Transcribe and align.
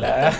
Hola. 0.00 0.32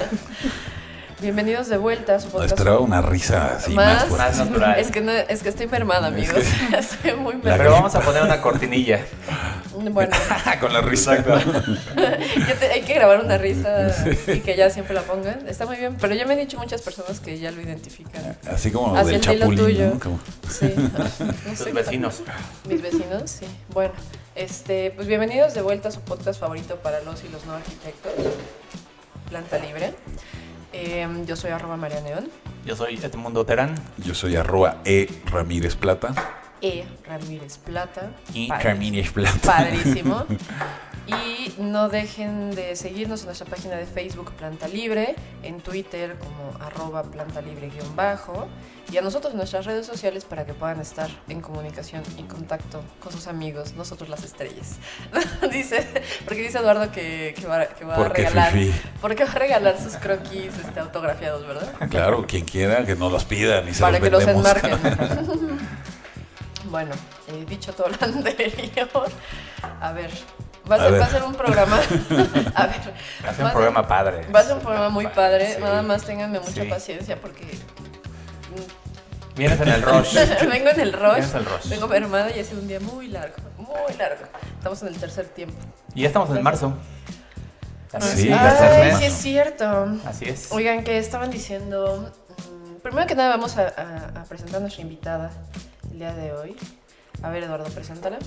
Bienvenidos 1.20 1.68
de 1.68 1.76
vuelta 1.76 2.14
a 2.14 2.20
su 2.20 2.30
podcast. 2.30 2.52
esperaba 2.52 2.78
una 2.78 3.02
risa 3.02 3.56
así 3.56 3.74
más, 3.74 4.04
fuerte. 4.06 4.24
Más 4.24 4.38
natural. 4.38 4.78
Es 4.80 4.90
que, 4.90 5.02
no, 5.02 5.12
es 5.12 5.42
que 5.42 5.50
estoy 5.50 5.66
mermada, 5.66 6.06
amigos. 6.06 6.38
Estoy 6.78 7.12
muy 7.16 7.34
La 7.42 7.58
Pero 7.58 7.72
vamos 7.72 7.94
a 7.94 8.00
poner 8.00 8.22
una 8.22 8.40
cortinilla. 8.40 9.04
Bueno, 9.74 10.16
Con 10.62 10.72
la 10.72 10.80
risa. 10.80 11.22
te- 11.22 12.70
hay 12.72 12.80
que 12.80 12.94
grabar 12.94 13.22
una 13.22 13.36
risa 13.36 13.88
y 14.28 14.40
que 14.40 14.56
ya 14.56 14.70
siempre 14.70 14.94
la 14.94 15.02
pongan. 15.02 15.46
Está 15.46 15.66
muy 15.66 15.76
bien, 15.76 15.94
pero 16.00 16.14
ya 16.14 16.24
me 16.24 16.32
han 16.32 16.38
dicho 16.40 16.56
muchas 16.56 16.80
personas 16.80 17.20
que 17.20 17.38
ya 17.38 17.50
lo 17.50 17.60
identifican. 17.60 18.38
Así 18.50 18.70
como 18.70 18.96
Hacia 18.96 19.18
del 19.18 19.42
el 19.42 19.56
tuyo. 19.56 19.90
¿no? 19.92 20.00
Como- 20.00 20.20
Sí. 20.48 20.72
No. 20.74 21.54
Tus 21.54 21.70
vecinos. 21.74 22.22
Mis 22.66 22.80
vecinos, 22.80 23.30
sí. 23.30 23.44
Bueno, 23.74 23.92
este, 24.34 24.90
pues 24.92 25.06
bienvenidos 25.06 25.52
de 25.52 25.60
vuelta 25.60 25.88
a 25.90 25.92
su 25.92 26.00
podcast 26.00 26.40
favorito 26.40 26.76
para 26.76 27.02
los 27.02 27.22
y 27.24 27.28
los 27.28 27.44
no 27.44 27.52
arquitectos, 27.52 28.12
Planta 29.30 29.58
Libre. 29.58 29.94
Eh, 30.72 31.08
yo 31.24 31.36
soy 31.36 31.52
arroba 31.52 31.76
María 31.76 32.00
Neón. 32.00 32.28
Yo 32.66 32.74
soy 32.76 32.96
Edmundo 32.96 33.46
Terán. 33.46 33.74
Yo 33.98 34.14
soy 34.14 34.34
arroba 34.36 34.78
E 34.84 35.08
Ramírez 35.26 35.76
Plata. 35.76 36.12
E. 36.60 36.84
Ramírez 37.06 37.58
Plata. 37.58 38.10
Y 38.34 38.50
Ramírez 38.50 39.12
Plata. 39.12 39.38
Padrísimo. 39.42 40.26
Y 41.06 41.54
no 41.60 41.88
dejen 41.88 42.50
de 42.54 42.76
seguirnos 42.76 43.20
en 43.20 43.26
nuestra 43.26 43.46
página 43.46 43.76
de 43.76 43.86
Facebook 43.86 44.32
Planta 44.32 44.68
Libre, 44.68 45.16
en 45.42 45.60
Twitter 45.60 46.16
como 46.18 46.64
arroba 46.64 47.02
planta 47.02 47.40
libre 47.42 47.68
guion 47.68 47.96
bajo, 47.96 48.48
y 48.92 48.96
a 48.96 49.02
nosotros 49.02 49.32
en 49.32 49.38
nuestras 49.38 49.66
redes 49.66 49.86
sociales 49.86 50.24
para 50.24 50.44
que 50.44 50.54
puedan 50.54 50.80
estar 50.80 51.08
en 51.28 51.40
comunicación 51.40 52.02
y 52.18 52.22
contacto 52.24 52.82
con 53.00 53.12
sus 53.12 53.26
amigos, 53.26 53.74
nosotros 53.74 54.08
las 54.08 54.24
estrellas. 54.24 54.78
dice, 55.52 55.86
porque 56.24 56.42
dice 56.42 56.58
Eduardo 56.58 56.90
que, 56.90 57.34
que 57.38 57.46
va, 57.46 57.66
que 57.66 57.84
va 57.84 57.96
a 57.96 58.08
regalar. 58.08 58.52
Fifi. 58.52 58.72
Porque 59.00 59.24
va 59.24 59.30
a 59.30 59.34
regalar 59.34 59.80
sus 59.80 59.96
croquis 59.96 60.56
este, 60.58 60.80
autografiados, 60.80 61.46
¿verdad? 61.46 61.72
Claro, 61.88 62.26
quien 62.26 62.44
quiera 62.44 62.84
que 62.84 62.96
nos 62.96 63.12
los 63.12 63.24
pida 63.24 63.62
y 63.62 63.74
se 63.74 63.80
para 63.80 63.98
los 63.98 64.00
que 64.00 64.10
los 64.10 64.26
enmarquen. 64.26 64.78
bueno, 66.70 66.94
eh, 67.28 67.44
dicho 67.48 67.72
todo 67.72 67.88
lo 67.88 67.96
anterior, 68.00 68.88
a 69.80 69.92
ver, 69.92 70.10
va 70.70 70.76
a, 70.76 70.78
A 70.78 70.82
ser, 70.82 70.92
ver. 70.92 71.00
va 71.00 71.04
a 71.06 71.10
ser 71.10 71.22
un 71.24 71.34
programa. 71.34 71.76
a 72.54 72.66
ver, 72.66 72.76
va 73.26 73.32
un 73.40 73.46
a 73.46 73.52
programa 73.52 73.80
ser- 73.80 73.88
padre. 73.88 74.26
Va 74.34 74.40
a 74.40 74.44
ser 74.44 74.54
un 74.54 74.60
programa 74.60 74.88
muy 74.90 75.06
padre, 75.08 75.54
Sí. 75.56 75.60
nada 75.60 75.82
más 75.82 76.04
ténganme 76.04 76.38
mucha 76.40 76.62
Sí. 76.62 76.68
paciencia 76.68 77.20
porque 77.20 77.46
Vienes 79.36 79.60
en 79.60 79.68
el 79.68 79.82
rush. 79.90 80.14
vengo 80.50 80.70
en 80.70 80.80
el 80.80 80.92
rush, 80.92 81.14
Vienes 81.14 81.30
en 81.32 81.38
el 81.38 81.44
rush. 81.46 81.68
vengo 81.68 81.88
mermada 81.88 82.30
y 82.36 82.40
ha 82.40 82.44
sido 82.44 82.60
un 82.60 82.68
día 82.68 82.80
muy 82.80 83.08
largo, 83.08 83.36
muy 83.56 83.96
largo. 83.98 84.24
Estamos 84.58 84.82
en 84.82 84.88
el 84.88 84.96
tercer 84.98 85.26
tiempo. 85.28 85.56
Y 85.94 86.02
ya 86.02 86.08
estamos 86.08 86.28
en 86.36 86.42
marzo. 86.42 86.74
También. 87.90 88.16
Sí, 88.16 88.30
Ah, 88.32 88.80
en 88.82 88.92
Ay, 88.92 88.96
sí 88.98 89.04
es 89.06 89.12
cierto. 89.14 89.88
Así 90.06 90.24
es. 90.28 90.52
Oigan, 90.52 90.84
que 90.84 90.98
estaban 90.98 91.30
diciendo. 91.30 92.12
mm, 92.38 92.80
primero 92.82 93.06
que 93.06 93.14
nada, 93.14 93.30
vamos 93.30 93.56
a, 93.56 93.62
a- 93.68 94.20
a 94.20 94.24
presentar 94.24 94.56
a 94.56 94.60
nuestra 94.60 94.82
invitada 94.82 95.30
el 95.90 95.98
día 95.98 96.12
de 96.14 96.32
hoy. 96.32 96.56
A 97.22 97.30
ver, 97.30 97.42
Eduardo, 97.44 97.68
preséntala. 97.70 98.18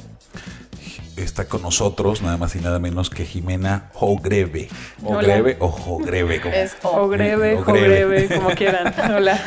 Está 1.15 1.45
con 1.45 1.61
nosotros 1.61 2.23
nada 2.23 2.37
más 2.37 2.55
y 2.55 2.59
nada 2.59 2.79
menos 2.79 3.11
que 3.11 3.23
Jimena 3.25 3.89
Jogreve. 3.93 4.67
Ogreve 5.03 5.57
o 5.59 5.67
Jogreve. 5.69 6.41
como- 6.41 6.55
Es 6.55 6.75
O. 6.81 7.01
O 7.03 7.07
greve, 7.07 7.55
O 7.55 7.59
o 7.61 7.63
greve, 7.65 8.27
como 8.35 8.49
quieran. 8.51 8.93
Hola. 9.15 9.39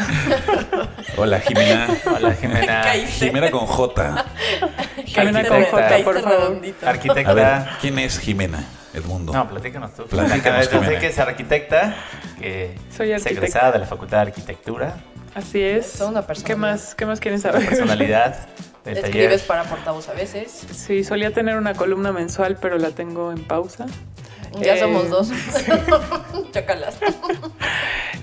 Hola 1.16 1.40
Jimena. 1.40 1.88
Hola, 2.14 2.34
Jimena. 2.34 2.80
Caíste. 2.84 3.26
Jimena 3.26 3.50
con 3.50 3.66
J. 3.66 4.24
Jimena 5.06 5.44
con 5.44 5.56
Arquitecta. 5.56 5.88
J, 5.90 6.04
por 6.04 6.20
favor. 6.22 6.38
redondito. 6.40 6.86
A 6.86 6.92
ver, 6.92 6.94
Arquitecta. 7.00 7.78
¿quién 7.80 7.98
es 7.98 8.18
Jimena? 8.20 8.64
Edmundo. 8.94 9.32
No, 9.32 9.48
platícanos 9.48 9.92
tú. 9.94 10.06
Platícanos, 10.06 10.66
Yo 10.66 10.70
sé 10.70 10.78
Jimena. 10.84 11.00
que 11.00 11.06
es 11.08 11.18
arquitecta, 11.18 11.96
que 12.40 12.78
Soy 12.96 13.10
es 13.10 13.22
arquitecta. 13.22 13.30
egresada 13.46 13.72
de 13.72 13.78
la 13.80 13.86
Facultad 13.86 14.18
de 14.18 14.22
Arquitectura, 14.22 14.96
Así 15.34 15.60
es. 15.60 15.86
Son 15.90 16.10
una 16.12 16.22
persona. 16.22 16.46
¿Qué 16.46 16.56
más, 16.56 16.94
¿Qué 16.94 17.04
más 17.04 17.20
quieren 17.20 17.40
saber? 17.40 17.66
personalidad 17.66 18.36
del 18.86 18.96
Escribes 19.04 19.42
taller. 19.42 19.46
para 19.46 19.64
portavoz 19.64 20.08
a 20.08 20.14
veces. 20.14 20.50
Sí, 20.72 21.04
solía 21.04 21.32
tener 21.32 21.56
una 21.58 21.74
columna 21.74 22.12
mensual, 22.12 22.56
pero 22.60 22.78
la 22.78 22.90
tengo 22.92 23.30
en 23.32 23.44
pausa. 23.44 23.86
Ya 24.60 24.74
Eh, 24.76 24.80
somos 24.80 25.10
dos. 25.10 25.28
Chócalas. 26.52 26.96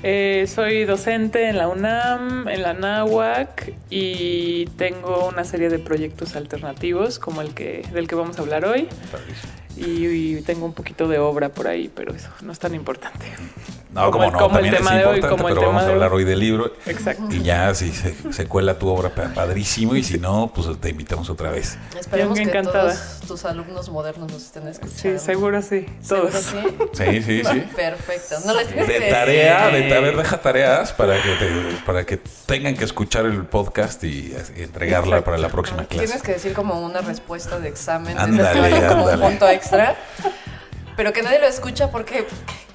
Eh, 0.06 0.48
soy 0.54 0.84
docente 0.84 1.48
en 1.48 1.58
la 1.58 1.70
UNAM, 1.70 2.50
en 2.50 2.62
la 2.62 2.74
NAWAC 2.74 3.72
y 3.90 4.66
tengo 4.78 5.30
una 5.30 5.46
serie 5.46 5.70
de 5.70 5.80
proyectos 5.80 6.36
alternativos 6.36 7.20
como 7.20 7.40
el 7.42 7.54
que 7.54 7.88
del 7.94 8.10
que 8.10 8.16
vamos 8.16 8.38
a 8.38 8.42
hablar 8.42 8.66
hoy 8.66 8.90
Padrísimo. 9.10 9.54
Y, 9.78 10.38
y 10.38 10.42
tengo 10.42 10.66
un 10.66 10.74
poquito 10.74 11.08
de 11.08 11.20
obra 11.20 11.50
por 11.50 11.68
ahí, 11.68 11.92
pero 11.94 12.14
eso 12.14 12.30
no 12.42 12.52
es 12.52 12.60
tan 12.60 12.74
importante. 12.76 13.26
No, 13.94 14.10
Como 14.10 14.12
como, 14.12 14.24
el- 14.26 14.32
no, 14.32 14.40
como 14.40 14.50
el 14.58 14.64
también 14.64 14.76
tema 14.76 14.92
es 14.92 14.98
de 14.98 15.06
hoy, 15.06 15.16
importante, 15.18 15.36
como 15.38 15.48
el 15.50 15.54
pero 15.54 15.62
tema 15.62 15.68
vamos 15.68 15.84
a 15.84 15.86
de 15.88 15.94
hablar 15.94 16.12
hoy. 16.14 16.24
hoy 16.24 16.30
del 16.30 16.40
libro. 16.40 16.74
Exacto. 16.88 17.24
Y 17.30 17.44
ya, 17.44 17.76
si 17.76 17.92
se, 17.92 18.16
se 18.34 18.48
cuela 18.48 18.80
tu 18.80 18.88
obra, 18.90 19.10
pa- 19.14 19.32
padrísimo. 19.36 19.96
Y 19.96 20.02
si 20.04 20.18
no, 20.18 20.52
pues 20.54 20.68
te 20.80 20.90
invitamos 20.90 21.30
otra 21.30 21.52
vez. 21.52 21.78
Esperemos 22.00 22.36
que 22.38 22.44
encantada. 22.44 22.92
todos 22.92 23.20
tus 23.28 23.46
alumnos 23.46 23.90
modernos 23.90 24.32
nos 24.32 24.42
estén 24.44 24.64
Sí, 24.64 24.70
escuchando. 24.72 25.20
seguro 25.20 25.62
sí, 25.62 25.86
¿Seguro 26.02 26.30
todos. 26.30 26.44
sí? 26.44 26.58
Sí, 26.94 27.22
sí, 27.22 27.44
sí. 27.44 27.64
Perfecto. 27.76 28.36
No 28.46 28.56
les 28.56 28.68
tienes 28.68 28.88
que 28.88 29.00
De 29.00 29.10
tarea, 29.12 29.68
de, 29.68 29.96
a 29.96 30.00
ver, 30.00 30.18
deja 30.18 30.42
tareas 30.42 30.92
para 30.94 31.22
que, 31.22 31.30
te- 31.36 31.78
para 31.86 32.04
que 32.04 32.18
tengan 32.48 32.76
que 32.76 32.86
escuchar 32.86 33.26
el 33.28 33.46
podcast 33.46 34.04
y, 34.04 34.36
entregarla 34.58 35.18
Exacto. 35.18 35.26
para 35.26 35.38
la 35.38 35.50
próxima 35.50 35.86
clase. 35.86 36.06
Tienes 36.08 36.24
que 36.24 36.32
decir 36.34 36.54
como 36.54 36.82
una 36.84 37.02
respuesta 37.02 37.60
de 37.60 37.70
examen. 37.70 38.16
de 38.16 38.24
Ándale, 38.24 38.60
valen 38.60 38.88
como 38.88 39.04
un 39.04 39.10
ándale. 39.12 39.30
punto 39.30 39.46
extra. 39.64 39.96
Pero 40.96 41.12
que 41.14 41.24
nadie 41.24 41.40
lo 41.40 41.48
escucha 41.48 41.90
porque 41.90 42.24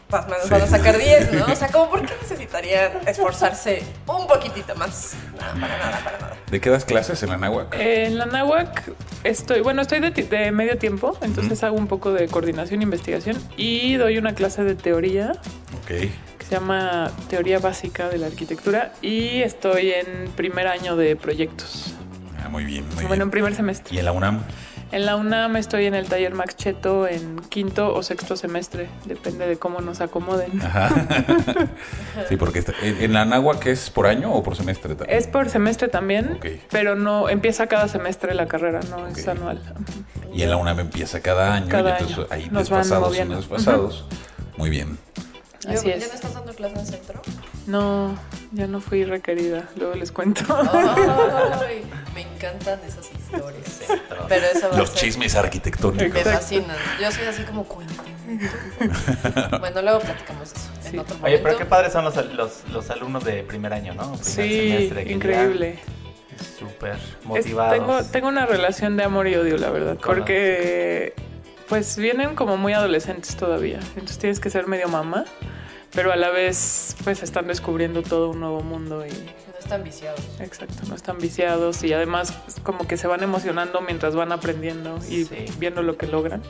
pues, 0.08 0.26
van 0.26 0.40
Sí. 0.42 0.48
van 0.50 0.62
a 0.62 0.66
sacar 0.66 0.96
10, 0.98 1.32
¿no? 1.32 1.44
O 1.52 1.54
sea, 1.54 1.68
como 1.68 1.90
por 1.90 2.04
qué 2.04 2.14
necesitarían 2.20 2.92
esforzarse 3.06 3.82
un 4.06 4.26
poquitito 4.26 4.74
más. 4.74 5.14
No, 5.32 5.60
para 5.60 5.78
nada, 5.78 6.00
para 6.02 6.18
nada. 6.18 6.36
¿De 6.50 6.60
qué 6.60 6.70
das 6.70 6.84
clases 6.86 7.22
en 7.22 7.28
la 7.28 7.36
náhuac? 7.36 7.74
En 7.78 8.16
la 8.18 8.24
NAWAC 8.26 8.90
estoy, 9.22 9.60
bueno, 9.60 9.82
estoy 9.82 10.00
de, 10.00 10.10
de 10.10 10.50
medio 10.50 10.78
tiempo, 10.78 11.16
entonces 11.20 11.62
hago 11.62 11.76
un 11.76 11.86
poco 11.88 12.10
de 12.12 12.26
coordinación 12.26 12.80
e 12.80 12.84
investigación 12.84 13.36
y 13.58 13.94
doy 13.96 14.16
una 14.18 14.34
clase 14.34 14.64
de 14.64 14.74
teoría 14.74 15.32
Ok. 15.82 15.86
que 15.88 16.10
se 16.48 16.54
llama 16.54 17.12
Teoría 17.28 17.58
Básica 17.58 18.08
de 18.08 18.16
la 18.16 18.28
Arquitectura 18.28 18.92
y 19.02 19.42
estoy 19.42 19.92
en 19.92 20.30
primer 20.34 20.66
año 20.68 20.96
de 20.96 21.14
proyectos. 21.16 21.92
Ah, 22.42 22.48
muy 22.48 22.64
bien, 22.64 22.84
muy 22.94 23.04
bueno, 23.04 23.12
en 23.12 23.18
bien. 23.18 23.30
primer 23.30 23.54
semestre. 23.54 23.94
¿Y 23.94 23.98
en 23.98 24.06
la 24.06 24.12
UNAM? 24.12 24.42
En 24.90 25.04
la 25.04 25.16
UNAM 25.16 25.56
estoy 25.56 25.84
en 25.84 25.94
el 25.94 26.06
taller 26.06 26.34
Max 26.34 26.56
Cheto 26.56 27.06
en 27.06 27.38
quinto 27.50 27.94
o 27.94 28.02
sexto 28.02 28.36
semestre, 28.36 28.88
depende 29.04 29.46
de 29.46 29.58
cómo 29.58 29.80
nos 29.80 30.00
acomoden. 30.00 30.62
Ajá. 30.62 30.88
sí, 32.28 32.36
porque 32.36 32.60
está- 32.60 32.72
en, 32.82 33.12
la 33.12 33.26
náhuac 33.26 33.66
es 33.66 33.90
por 33.90 34.06
año 34.06 34.32
o 34.32 34.42
por 34.42 34.56
semestre 34.56 34.94
también. 34.94 35.18
Es 35.18 35.26
por 35.26 35.50
semestre 35.50 35.88
también, 35.88 36.38
pero 36.70 36.94
no 36.94 37.28
empieza 37.28 37.66
cada 37.66 37.88
semestre 37.88 38.34
la 38.34 38.46
carrera, 38.46 38.80
no 38.88 39.06
es 39.06 39.28
anual. 39.28 39.60
Y 40.32 40.42
en 40.42 40.50
la 40.50 40.56
UNAM 40.56 40.80
empieza 40.80 41.20
cada 41.20 41.54
año. 41.54 41.68
Cada 41.68 41.90
y 41.90 41.92
entonces 41.92 42.16
año. 42.18 42.26
ahí 42.30 42.48
Nos 42.50 42.68
desfasados 42.70 43.18
y 43.18 43.24
desfasados. 43.24 44.06
Muy 44.56 44.70
bien. 44.70 44.98
Así 45.66 45.88
¿Ya 45.88 45.94
es. 45.94 46.06
no 46.08 46.14
estás 46.14 46.34
dando 46.34 46.52
clase 46.54 46.78
en 46.78 46.86
centro? 46.86 47.20
No, 47.66 48.16
ya 48.52 48.66
no 48.66 48.80
fui 48.80 49.04
requerida, 49.04 49.68
luego 49.76 49.94
les 49.96 50.12
cuento. 50.12 50.42
Ay, 50.48 51.82
me 52.14 52.22
encantan 52.22 52.78
esas 52.86 53.10
historias. 53.10 53.80
Pero 54.28 54.46
eso 54.46 54.68
va 54.70 54.74
a 54.76 54.78
Los 54.78 54.90
ser- 54.90 54.98
chismes 55.00 55.34
arquitectónicos. 55.34 56.14
Me 56.14 56.24
fascinan. 56.32 56.76
Yo 57.00 57.10
soy 57.10 57.24
así 57.24 57.42
como 57.42 57.66
bueno, 59.60 59.82
luego 59.82 60.00
platicamos 60.00 60.52
eso. 60.52 60.70
En 60.88 60.98
otro 61.00 61.14
Oye, 61.16 61.22
momento. 61.22 61.42
pero 61.44 61.58
qué 61.58 61.64
padres 61.64 61.92
son 61.92 62.04
los, 62.04 62.14
los, 62.34 62.68
los 62.72 62.90
alumnos 62.90 63.24
de 63.24 63.42
primer 63.42 63.72
año, 63.72 63.94
¿no? 63.94 64.12
Primer 64.12 64.24
Sí, 64.24 64.68
semestre, 64.70 65.12
increíble. 65.12 65.78
Súper 66.58 66.94
Es- 66.94 67.24
motivados. 67.26 67.74
tengo, 67.74 68.04
tengo 68.04 68.28
una 68.28 68.46
relación 68.46 68.96
de 68.96 69.04
amor 69.04 69.26
y 69.28 69.34
odio, 69.36 69.56
la 69.58 69.70
verdad, 69.70 69.96
porque 70.02 71.14
pues 71.68 71.96
vienen 71.96 72.34
como 72.34 72.56
muy 72.56 72.72
adolescentes 72.72 73.36
todavía, 73.36 73.80
entonces 73.94 74.18
tienes 74.18 74.40
que 74.40 74.50
ser 74.50 74.66
medio 74.66 74.88
mamá, 74.88 75.24
pero 75.94 76.12
a 76.12 76.16
la 76.16 76.30
vez 76.30 76.96
pues 77.04 77.22
están 77.22 77.46
descubriendo 77.46 78.02
todo 78.02 78.30
un 78.30 78.40
nuevo 78.40 78.60
mundo 78.62 79.04
y 79.06 79.10
No 79.10 79.58
están 79.58 79.84
viciados. 79.84 80.20
exacto, 80.40 80.82
no 80.88 80.94
están 80.94 81.18
viciados 81.18 81.82
y 81.84 81.92
además 81.92 82.32
pues, 82.44 82.60
como 82.62 82.86
que 82.86 82.96
se 82.96 83.06
van 83.06 83.22
emocionando 83.22 83.80
mientras 83.80 84.14
van 84.14 84.32
aprendiendo 84.32 84.98
y 85.08 85.24
Sí. 85.24 85.46
viendo 85.58 85.82
lo 85.82 85.96
que 85.96 86.06
logran. 86.06 86.42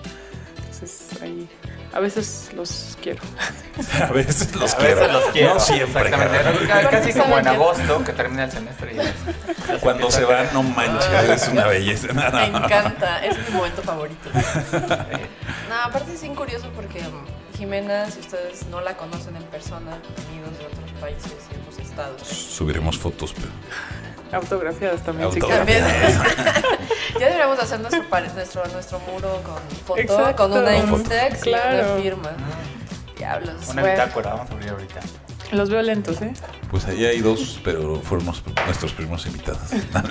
Entonces 0.83 1.23
ahí 1.23 1.49
a 1.93 2.01
veces 2.01 2.51
los 2.55 2.97
quiero. 3.03 3.21
A 4.03 4.13
veces 4.13 4.55
los 4.57 4.75
a 4.75 4.77
quiero. 4.77 4.97
veces 5.01 5.13
los 5.13 5.25
quiero. 5.33 5.55
No 5.55 5.61
siempre. 5.61 6.03
Exactamente. 6.09 6.89
Casi 6.91 7.13
como 7.13 7.39
en 7.39 7.49
agosto, 7.49 8.05
que 8.05 8.13
termina 8.13 8.45
el 8.45 8.51
semestre. 8.53 8.95
Y 8.95 9.79
Cuando 9.81 10.11
se 10.11 10.25
van, 10.25 10.49
no 10.53 10.63
manches, 10.65 11.43
es 11.43 11.49
una 11.49 11.67
belleza. 11.67 12.09
No, 12.09 12.15
Me 12.15 12.49
no, 12.51 12.65
encanta, 12.65 13.25
es 13.25 13.37
mi 13.49 13.55
momento 13.55 13.83
favorito. 13.83 14.29
No, 15.69 15.75
aparte 15.85 16.15
es 16.15 16.23
bien 16.23 16.35
curioso 16.35 16.71
porque 16.75 17.01
mm, 17.03 17.57
Jimena, 17.59 18.11
si 18.11 18.21
ustedes 18.21 18.67
no 18.69 18.81
la 18.81 18.97
conocen 18.97 19.37
en 19.37 19.43
persona, 19.45 19.93
amigos 20.29 20.59
de 20.59 20.65
otros 20.67 20.91
países 20.99 21.33
y 21.53 21.61
otros 21.61 21.79
estados. 21.87 22.23
Subiremos 22.27 22.99
fotos, 22.99 23.35
pero. 23.35 23.49
Autografiadas 24.33 25.03
también, 25.03 25.33
sí, 25.33 25.41
Autografiadas. 25.41 25.93
También. 25.93 26.65
ya 27.15 27.27
deberíamos 27.27 27.59
hacer 27.59 27.81
nuestro, 27.81 28.05
nuestro, 28.35 28.67
nuestro 28.67 29.01
muro 29.01 29.43
con 29.43 29.61
foto, 29.87 30.01
Exacto. 30.01 30.49
con 30.49 30.53
una 30.53 30.81
Con 30.81 30.95
Instax 30.95 31.41
y 31.41 31.51
claro. 31.51 31.93
una 31.95 32.03
firma. 32.03 32.31
Diablos. 33.17 33.69
Una 33.71 33.83
bueno. 33.83 33.97
bitácora, 33.97 34.31
vamos 34.35 34.51
a 34.51 34.55
abrir 34.55 34.71
ahorita. 34.71 35.01
Los 35.53 35.71
veo 35.71 35.81
lentos, 35.83 36.21
¿eh? 36.21 36.33
Pues 36.71 36.85
ahí 36.87 37.07
hay 37.07 37.21
dos, 37.21 37.61
pero 37.65 37.97
fueron 38.01 38.27
nuestros 38.67 38.93
primeros 38.93 39.27
invitados. 39.27 39.63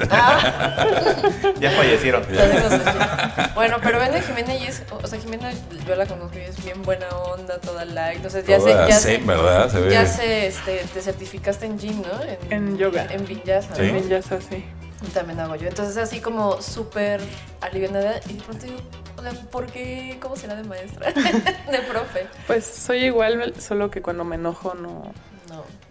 Ah, 0.10 0.86
Ya 1.60 1.72
fallecieron. 1.72 2.24
ya 2.32 3.52
bueno, 3.56 3.78
pero 3.82 4.00
ven 4.00 4.16
a 4.16 4.22
Jimena 4.22 4.56
y 4.56 4.66
es, 4.66 4.84
o 4.92 5.06
sea, 5.08 5.20
Jimena 5.20 5.52
yo 5.88 5.96
la 5.96 6.06
conozco 6.06 6.38
y 6.38 6.42
es 6.42 6.64
bien 6.64 6.82
buena 6.82 7.08
onda, 7.10 7.60
toda 7.60 7.86
light. 7.86 8.18
Entonces 8.18 8.46
ya 8.48 8.58
Toda 8.58 8.86
se, 8.88 8.92
ya 8.92 9.00
se, 9.00 9.18
¿verdad? 9.18 9.72
Se 9.72 9.80
ve. 9.80 9.92
ya 9.92 10.06
se, 10.06 10.48
este, 10.48 10.84
te 10.94 11.02
certificaste 11.02 11.66
en 11.68 11.80
Jin, 11.80 12.02
¿no? 12.02 12.20
En 12.50 12.78
yoga. 12.78 13.08
En 13.12 13.26
Vinyasa. 13.26 13.76
Sí. 13.76 13.92
ya 14.10 14.18
es 14.18 14.32
así. 14.32 14.66
Y 15.06 15.10
También 15.10 15.40
hago 15.40 15.56
yo. 15.56 15.68
Entonces 15.68 15.98
así 15.98 16.20
como 16.22 16.62
súper 16.62 17.22
alivianada 17.62 18.20
y 18.30 18.34
de 18.34 18.44
pronto 18.44 18.66
digo, 18.66 18.80
o 19.18 19.22
sea, 19.22 19.32
¿por 19.52 19.68
qué? 19.68 20.18
¿Cómo 20.22 20.36
será 20.36 20.56
de 20.56 20.64
maestra? 20.64 21.12
de 21.72 21.80
profe. 21.90 22.28
Pues 22.48 22.66
soy 22.66 23.06
igual, 23.06 23.54
solo 23.60 23.92
que 23.92 24.02
cuando 24.02 24.24
me 24.24 24.36
enojo 24.36 24.74
no, 24.74 25.12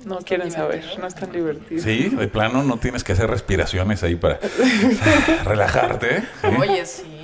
No. 0.04 0.18
quieren 0.18 0.50
saber, 0.50 0.84
no 0.98 1.06
es 1.06 1.14
tan 1.14 1.30
divertido. 1.32 1.82
Sí, 1.82 2.08
de 2.08 2.28
plano 2.28 2.62
no 2.64 2.78
tienes 2.78 3.04
que 3.04 3.12
hacer 3.12 3.28
respiraciones 3.30 4.02
ahí 4.02 4.16
para 4.16 4.38
relajarte. 5.44 6.20
¿sí? 6.20 6.46
Oye, 6.60 6.84
sí. 6.86 7.22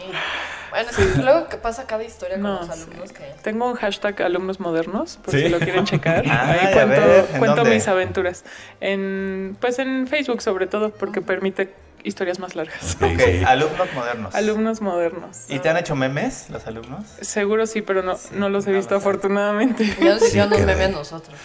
Bueno, 0.72 0.90
es 0.90 0.96
que 1.16 1.22
luego 1.22 1.48
que 1.48 1.56
pasa 1.58 1.86
cada 1.86 2.02
historia 2.02 2.34
con 2.36 2.42
No, 2.44 2.60
los 2.60 2.66
sí. 2.66 2.82
alumnos 2.82 3.12
que... 3.12 3.34
Tengo 3.42 3.66
un 3.70 3.74
hashtag 3.76 4.22
alumnos 4.22 4.58
modernos, 4.58 5.18
por 5.22 5.32
¿Sí? 5.34 5.42
si 5.42 5.48
lo 5.48 5.58
quieren 5.60 5.84
checar. 5.84 6.24
Ay, 6.24 6.30
a 6.30 6.42
Ahí 6.50 6.72
cuento, 6.74 7.00
ver, 7.00 7.26
¿en 7.32 7.38
cuento 7.38 7.56
dónde? 7.56 7.70
mis 7.74 7.86
aventuras. 7.88 8.44
En, 8.80 9.56
pues 9.60 9.78
en 9.78 10.06
Facebook 10.08 10.42
sobre 10.42 10.66
todo, 10.66 10.90
porque 10.90 11.20
permite 11.20 11.72
historias 12.04 12.40
más 12.40 12.56
largas. 12.56 12.96
Sí, 12.98 13.04
Ok, 13.04 13.20
sí. 13.24 13.42
alumnos 13.46 13.88
modernos. 13.94 14.34
Alumnos 14.34 14.80
modernos. 14.80 15.44
¿Y 15.48 15.60
te 15.60 15.68
han 15.68 15.76
hecho 15.76 15.94
memes 15.94 16.50
los 16.50 16.66
alumnos? 16.66 17.04
Seguro 17.20 17.66
sí, 17.66 17.80
pero 17.82 18.02
no, 18.02 18.16
no 18.32 18.48
los 18.48 18.66
he 18.66 18.70
no 18.70 18.78
visto 18.78 18.96
afortunadamente. 18.96 19.84
Ya 20.00 20.12
nos 20.14 20.20
Sí, 20.20 20.26
hicieron 20.28 20.52
un 20.52 20.64
meme 20.66 20.84
a 20.84 20.88
nosotros. 20.88 21.36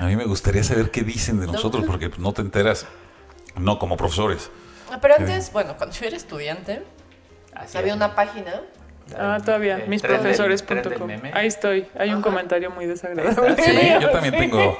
A 0.00 0.04
mí 0.06 0.16
me 0.16 0.24
gustaría 0.26 0.64
saber 0.64 0.90
qué 0.90 1.00
dicen 1.02 1.40
de 1.40 1.46
nosotros, 1.46 1.84
porque 1.86 2.10
pues, 2.10 2.20
no 2.20 2.32
te 2.34 2.42
enteras, 2.42 2.84
no 3.56 3.78
como 3.78 3.96
profesores. 3.96 4.50
Ah, 4.90 4.98
Pero 5.00 5.14
antes, 5.14 5.50
bueno, 5.52 5.76
cuando 5.78 5.96
yo 5.96 6.04
era 6.04 6.16
estudiante, 6.18 6.82
Así 7.54 7.78
había 7.78 7.90
es. 7.92 7.96
una 7.96 8.14
página. 8.14 8.60
Ah, 9.18 9.38
todavía, 9.44 9.78
Eh, 9.78 9.84
misprofesores.com. 9.88 11.10
Ahí 11.32 11.46
estoy. 11.46 11.86
Hay 11.98 12.08
un 12.10 12.14
Ajá. 12.16 12.22
comentario 12.22 12.70
muy 12.70 12.86
desagradable. 12.86 13.62
Sí, 13.62 13.90
yo 14.00 14.10
también 14.12 14.36
tengo, 14.36 14.78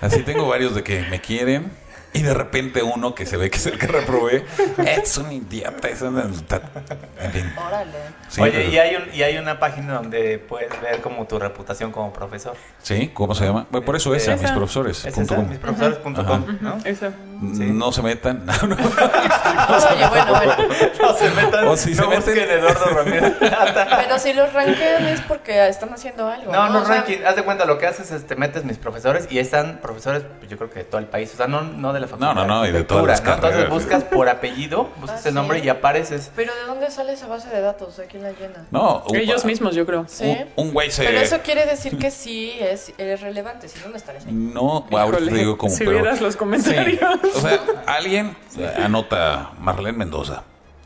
así 0.00 0.22
tengo 0.22 0.46
varios 0.48 0.74
de 0.74 0.82
que 0.82 1.02
me 1.10 1.20
quieren 1.20 1.70
y 2.12 2.22
de 2.22 2.34
repente 2.34 2.82
uno 2.82 3.14
que 3.14 3.26
se 3.26 3.36
ve 3.36 3.50
que 3.50 3.58
es 3.58 3.66
el 3.66 3.78
que 3.78 3.86
reprobé, 3.86 4.44
es 4.78 5.16
un 5.18 5.30
idiota, 5.32 5.88
es 5.88 6.02
un... 6.02 6.18
En 6.18 7.32
fin, 7.32 7.52
Órale. 7.66 7.92
sí, 8.28 8.40
Oye, 8.40 8.50
pero- 8.52 8.70
y 8.70 8.78
hay, 8.78 8.96
un, 8.96 9.14
y 9.14 9.22
hay 9.22 9.38
una 9.38 9.58
página 9.60 9.94
donde 9.94 10.38
puedes 10.38 10.70
ver 10.80 11.00
como 11.00 11.26
tu 11.26 11.38
reputación 11.38 11.92
como 11.92 12.12
profesor. 12.12 12.54
¿Sí? 12.82 13.10
¿Cómo 13.14 13.34
se 13.34 13.44
llama? 13.44 13.66
Bueno, 13.70 13.84
por 13.84 13.96
eso 13.96 14.14
Esa. 14.14 14.36
mis 14.36 14.50
profesores. 14.50 15.04
¿Es 15.04 15.16
esa? 15.16 15.36
com. 15.36 15.48
Misprofesores.com, 15.48 16.58
¿no? 16.60 16.78
Esa. 16.84 17.10
Sí. 17.54 17.70
No 17.70 17.92
se 17.92 18.02
metan. 18.02 18.44
No, 18.50 18.66
no. 18.66 18.76
Oye, 18.76 20.08
bueno, 20.08 20.30
bueno. 20.34 20.54
No 21.00 21.14
se 21.16 21.30
metan. 21.30 21.68
O 21.68 21.76
si 21.76 21.94
se 21.94 22.02
no 22.02 22.08
meten- 22.10 22.16
busquen 22.34 22.50
Eduardo 22.50 22.84
Ramírez. 22.86 23.32
Pero 23.38 24.18
si 24.18 24.32
los 24.32 24.52
rankean 24.52 25.06
es 25.06 25.20
porque 25.22 25.68
están 25.68 25.92
haciendo 25.92 26.28
algo. 26.28 26.52
No, 26.52 26.68
no, 26.68 26.80
O 26.82 26.84
sea, 26.84 26.96
ranking. 26.96 27.18
Haz 27.26 27.36
de 27.36 27.42
cuenta, 27.42 27.64
lo 27.64 27.78
que 27.78 27.86
haces 27.86 28.10
es 28.10 28.26
te 28.26 28.36
metes 28.36 28.64
mis 28.64 28.76
profesores 28.78 29.26
y 29.30 29.38
están 29.38 29.78
profesores, 29.80 30.24
yo 30.48 30.56
creo 30.56 30.70
que 30.70 30.80
de 30.80 30.84
todo 30.84 30.98
el 31.00 31.06
país. 31.06 31.30
O 31.32 31.36
sea, 31.36 31.46
no, 31.46 31.62
no 31.62 31.92
de 31.92 31.99
la 32.00 32.06
facultad. 32.08 32.34
No, 32.34 32.46
no, 32.46 32.60
no, 32.60 32.66
y 32.66 32.72
de 32.72 32.84
todas 32.84 33.06
las 33.06 33.22
¿no? 33.22 33.32
Entonces 33.34 33.50
carreras. 33.64 33.72
buscas 33.74 34.04
por 34.04 34.28
apellido, 34.28 34.90
buscas 35.00 35.24
Ah, 35.24 35.28
el 35.28 35.34
nombre 35.34 35.60
sí. 35.60 35.66
y 35.66 35.68
apareces. 35.68 36.30
Pero 36.34 36.52
¿de 36.54 36.62
dónde 36.66 36.90
sale 36.90 37.12
esa 37.12 37.26
base 37.26 37.48
de 37.50 37.60
datos? 37.60 37.96
¿De 37.96 38.06
quién 38.06 38.22
la 38.22 38.32
llena? 38.32 38.66
No, 38.70 39.04
un- 39.08 39.16
Ellos 39.16 39.44
mismos, 39.44 39.74
yo 39.74 39.86
creo. 39.86 40.04
Sí. 40.08 40.24
Un, 40.56 40.66
un 40.68 40.72
güey 40.72 40.90
se... 40.90 41.04
Pero 41.04 41.18
eso 41.20 41.38
quiere 41.44 41.66
decir 41.66 41.96
que 41.98 42.10
sí 42.10 42.52
es, 42.60 42.92
es 42.98 43.20
relevante, 43.20 43.68
si 43.68 43.78
no, 43.80 43.88
no 43.90 43.96
estarías 43.96 44.26
ahí. 44.26 44.32
No, 44.32 44.86
ahorita 44.90 45.16
te 45.18 45.22
Híjole, 45.24 45.38
digo 45.38 45.58
como... 45.58 45.72
si 45.72 45.78
pero- 45.80 45.92
vieras 45.92 46.20
los 46.20 46.36
comentarios. 46.36 47.00
O 47.34 47.40
sea, 47.40 47.58
alguien 47.86 48.36
anota 48.82 49.52
Marlene 49.60 49.96
Mendoza 49.98 50.42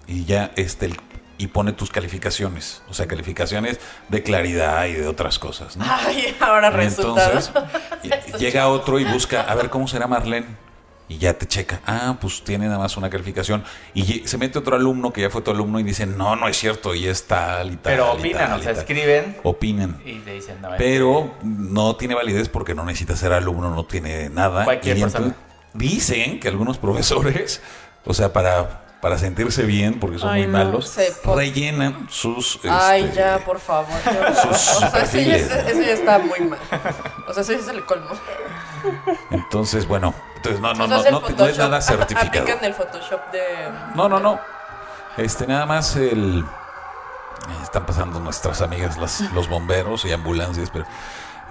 y 0.06 0.25
ya 0.25 0.50
este 0.56 0.87
el- 0.87 1.00
y 1.37 1.49
pone 1.49 1.72
tus 1.72 1.90
calificaciones, 1.90 2.82
o 2.88 2.94
sea, 2.94 3.06
calificaciones 3.08 3.81
de 4.08 4.22
claridad 4.22 4.84
y 4.87 4.93
de 4.93 5.08
otras 5.08 5.40
cosas, 5.40 5.76
¿no? 5.76 5.84
Ay, 5.88 6.34
ahora 6.38 6.70
resulta. 6.70 7.25
Entonces, 7.25 7.52
llega 8.38 8.69
otro 8.69 9.00
y 9.00 9.05
busca, 9.05 9.40
a 9.43 9.55
ver 9.56 9.69
cómo 9.69 9.88
será 9.88 10.06
Marlene. 10.06 10.46
Y 11.06 11.19
ya 11.19 11.35
te 11.35 11.47
checa, 11.47 11.83
ah, 11.87 12.17
pues 12.19 12.43
tiene 12.45 12.65
nada 12.67 12.79
más 12.79 12.97
una 12.97 13.11
calificación. 13.11 13.62
Y 13.93 14.27
se 14.27 14.39
mete 14.39 14.59
otro 14.59 14.75
alumno 14.75 15.12
que 15.12 15.21
ya 15.21 15.29
fue 15.29 15.43
tu 15.43 15.51
alumno 15.51 15.79
y 15.79 15.83
dice, 15.83 16.06
no, 16.06 16.35
no 16.35 16.49
es 16.49 16.56
cierto, 16.56 16.95
y 16.95 17.06
es 17.06 17.27
tal 17.27 17.67
y 17.73 17.77
tal. 17.77 17.93
Pero 17.93 18.15
y 18.17 18.19
opinan, 18.21 18.49
tal 18.49 18.61
o 18.61 18.62
sea, 18.62 18.73
tal". 18.73 18.81
escriben 18.81 19.37
Opinan. 19.43 20.01
y 20.05 20.15
te 20.21 20.33
dicen, 20.33 20.62
no, 20.62 20.71
Pero 20.79 21.35
no 21.43 21.97
tiene 21.97 22.15
validez 22.15 22.49
porque 22.49 22.75
no 22.75 22.85
necesita 22.87 23.17
ser 23.17 23.35
alumno, 23.35 23.69
no 23.71 23.85
tiene 23.85 24.31
nada. 24.31 24.65
Cualquier 24.65 24.97
Y 24.97 25.01
persona. 25.03 25.35
dicen 25.75 26.41
que 26.41 26.49
algunos 26.49 26.79
profesores, 26.79 27.61
o 28.07 28.15
sea, 28.15 28.33
para, 28.33 28.97
para 29.03 29.19
sentirse 29.19 29.65
bien, 29.65 30.00
porque 30.00 30.19
son 30.19 30.31
Ay, 30.31 30.45
muy 30.45 30.53
no. 30.53 30.59
malos, 30.65 30.97
rellenan 31.37 32.07
sus... 32.11 32.59
Ay, 32.65 33.03
este, 33.05 33.17
ya, 33.17 33.39
por 33.45 33.61
favor. 33.61 33.89
sus 34.43 34.47
O 34.49 34.55
sea, 34.55 34.57
eso 34.57 34.81
ya, 34.81 34.91
perfiles. 34.93 35.43
es- 35.50 35.67
eso 35.69 35.81
ya 35.83 35.93
está 35.93 36.19
muy 36.19 36.41
mal. 36.41 36.59
O 37.29 37.35
sea, 37.35 37.43
eso 37.43 37.53
ya 37.53 37.59
es 37.59 37.69
el 37.69 37.85
colmo. 37.85 38.09
Entonces, 39.31 39.87
bueno, 39.87 40.15
entonces 40.37 40.61
no, 40.61 40.75
no, 40.75 40.87
no, 40.87 40.97
es 41.05 41.11
no, 41.11 41.21
no 41.21 41.47
es 41.47 41.59
nada 41.59 41.81
certificado. 41.81 42.43
Aplican 42.43 42.65
el 42.65 42.75
Photoshop 42.75 43.31
de... 43.33 43.43
No, 43.95 44.09
no, 44.09 44.21
no. 44.21 44.41
Este, 45.17 45.47
nada 45.47 45.67
más 45.67 45.97
el... 45.97 46.45
Están 47.63 47.85
pasando 47.87 48.21
nuestras 48.21 48.63
amigas 48.63 48.97
las, 48.97 49.21
los 49.33 49.49
bomberos 49.49 50.05
y 50.05 50.13
ambulancias, 50.13 50.71
pero... 50.71 50.85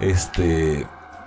Este... 0.00 0.86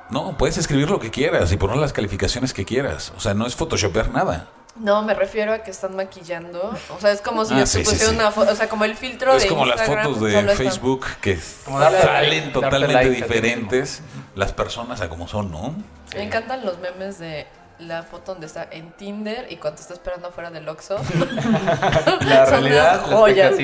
No, 0.09 0.37
puedes 0.37 0.57
escribir 0.57 0.89
lo 0.89 0.99
que 1.01 1.11
quieras 1.11 1.51
y 1.51 1.57
poner 1.57 1.75
las 1.77 1.91
calificaciones 1.91 2.53
que 2.53 2.63
quieras. 2.63 3.11
O 3.17 3.19
sea, 3.19 3.33
no 3.33 3.45
es 3.45 3.55
photoshopear 3.57 4.09
nada. 4.11 4.47
No, 4.79 5.01
me 5.01 5.13
refiero 5.13 5.51
a 5.51 5.59
que 5.59 5.71
están 5.71 5.95
maquillando. 5.97 6.73
O 6.95 7.01
sea, 7.01 7.11
es 7.11 7.19
como 7.19 7.43
si 7.43 7.55
Ah, 7.55 7.65
sí, 7.65 7.79
pusieran 7.83 8.09
sí. 8.11 8.15
una 8.15 8.31
foto. 8.31 8.51
O 8.51 8.55
sea, 8.55 8.69
como 8.69 8.85
el 8.85 8.95
filtro 8.95 9.33
Es 9.33 9.43
de 9.43 9.49
como 9.49 9.65
las 9.65 9.81
fotos 9.81 10.21
de 10.21 10.39
están- 10.39 10.55
Facebook 10.55 11.05
que 11.19 11.35
salen 11.37 12.53
totalmente 12.53 13.09
diferentes 13.09 14.01
las 14.37 14.53
personas 14.53 15.01
a 15.01 15.09
como 15.09 15.27
son, 15.27 15.51
¿no? 15.51 15.75
Me 16.15 16.21
encantan 16.23 16.63
los 16.63 16.77
memes 16.77 17.17
de 17.17 17.47
la 17.79 18.03
foto 18.03 18.33
donde 18.33 18.45
está 18.45 18.67
en 18.69 18.91
Tinder 18.91 19.51
y 19.51 19.57
cuando 19.57 19.81
está 19.81 19.93
esperando 19.95 20.27
afuera 20.27 20.51
del 20.51 20.69
Oxxo. 20.69 20.97
La 22.21 22.45
Son 22.45 22.61
realidad, 22.61 23.03
unas 23.05 23.19
joyas. 23.19 23.55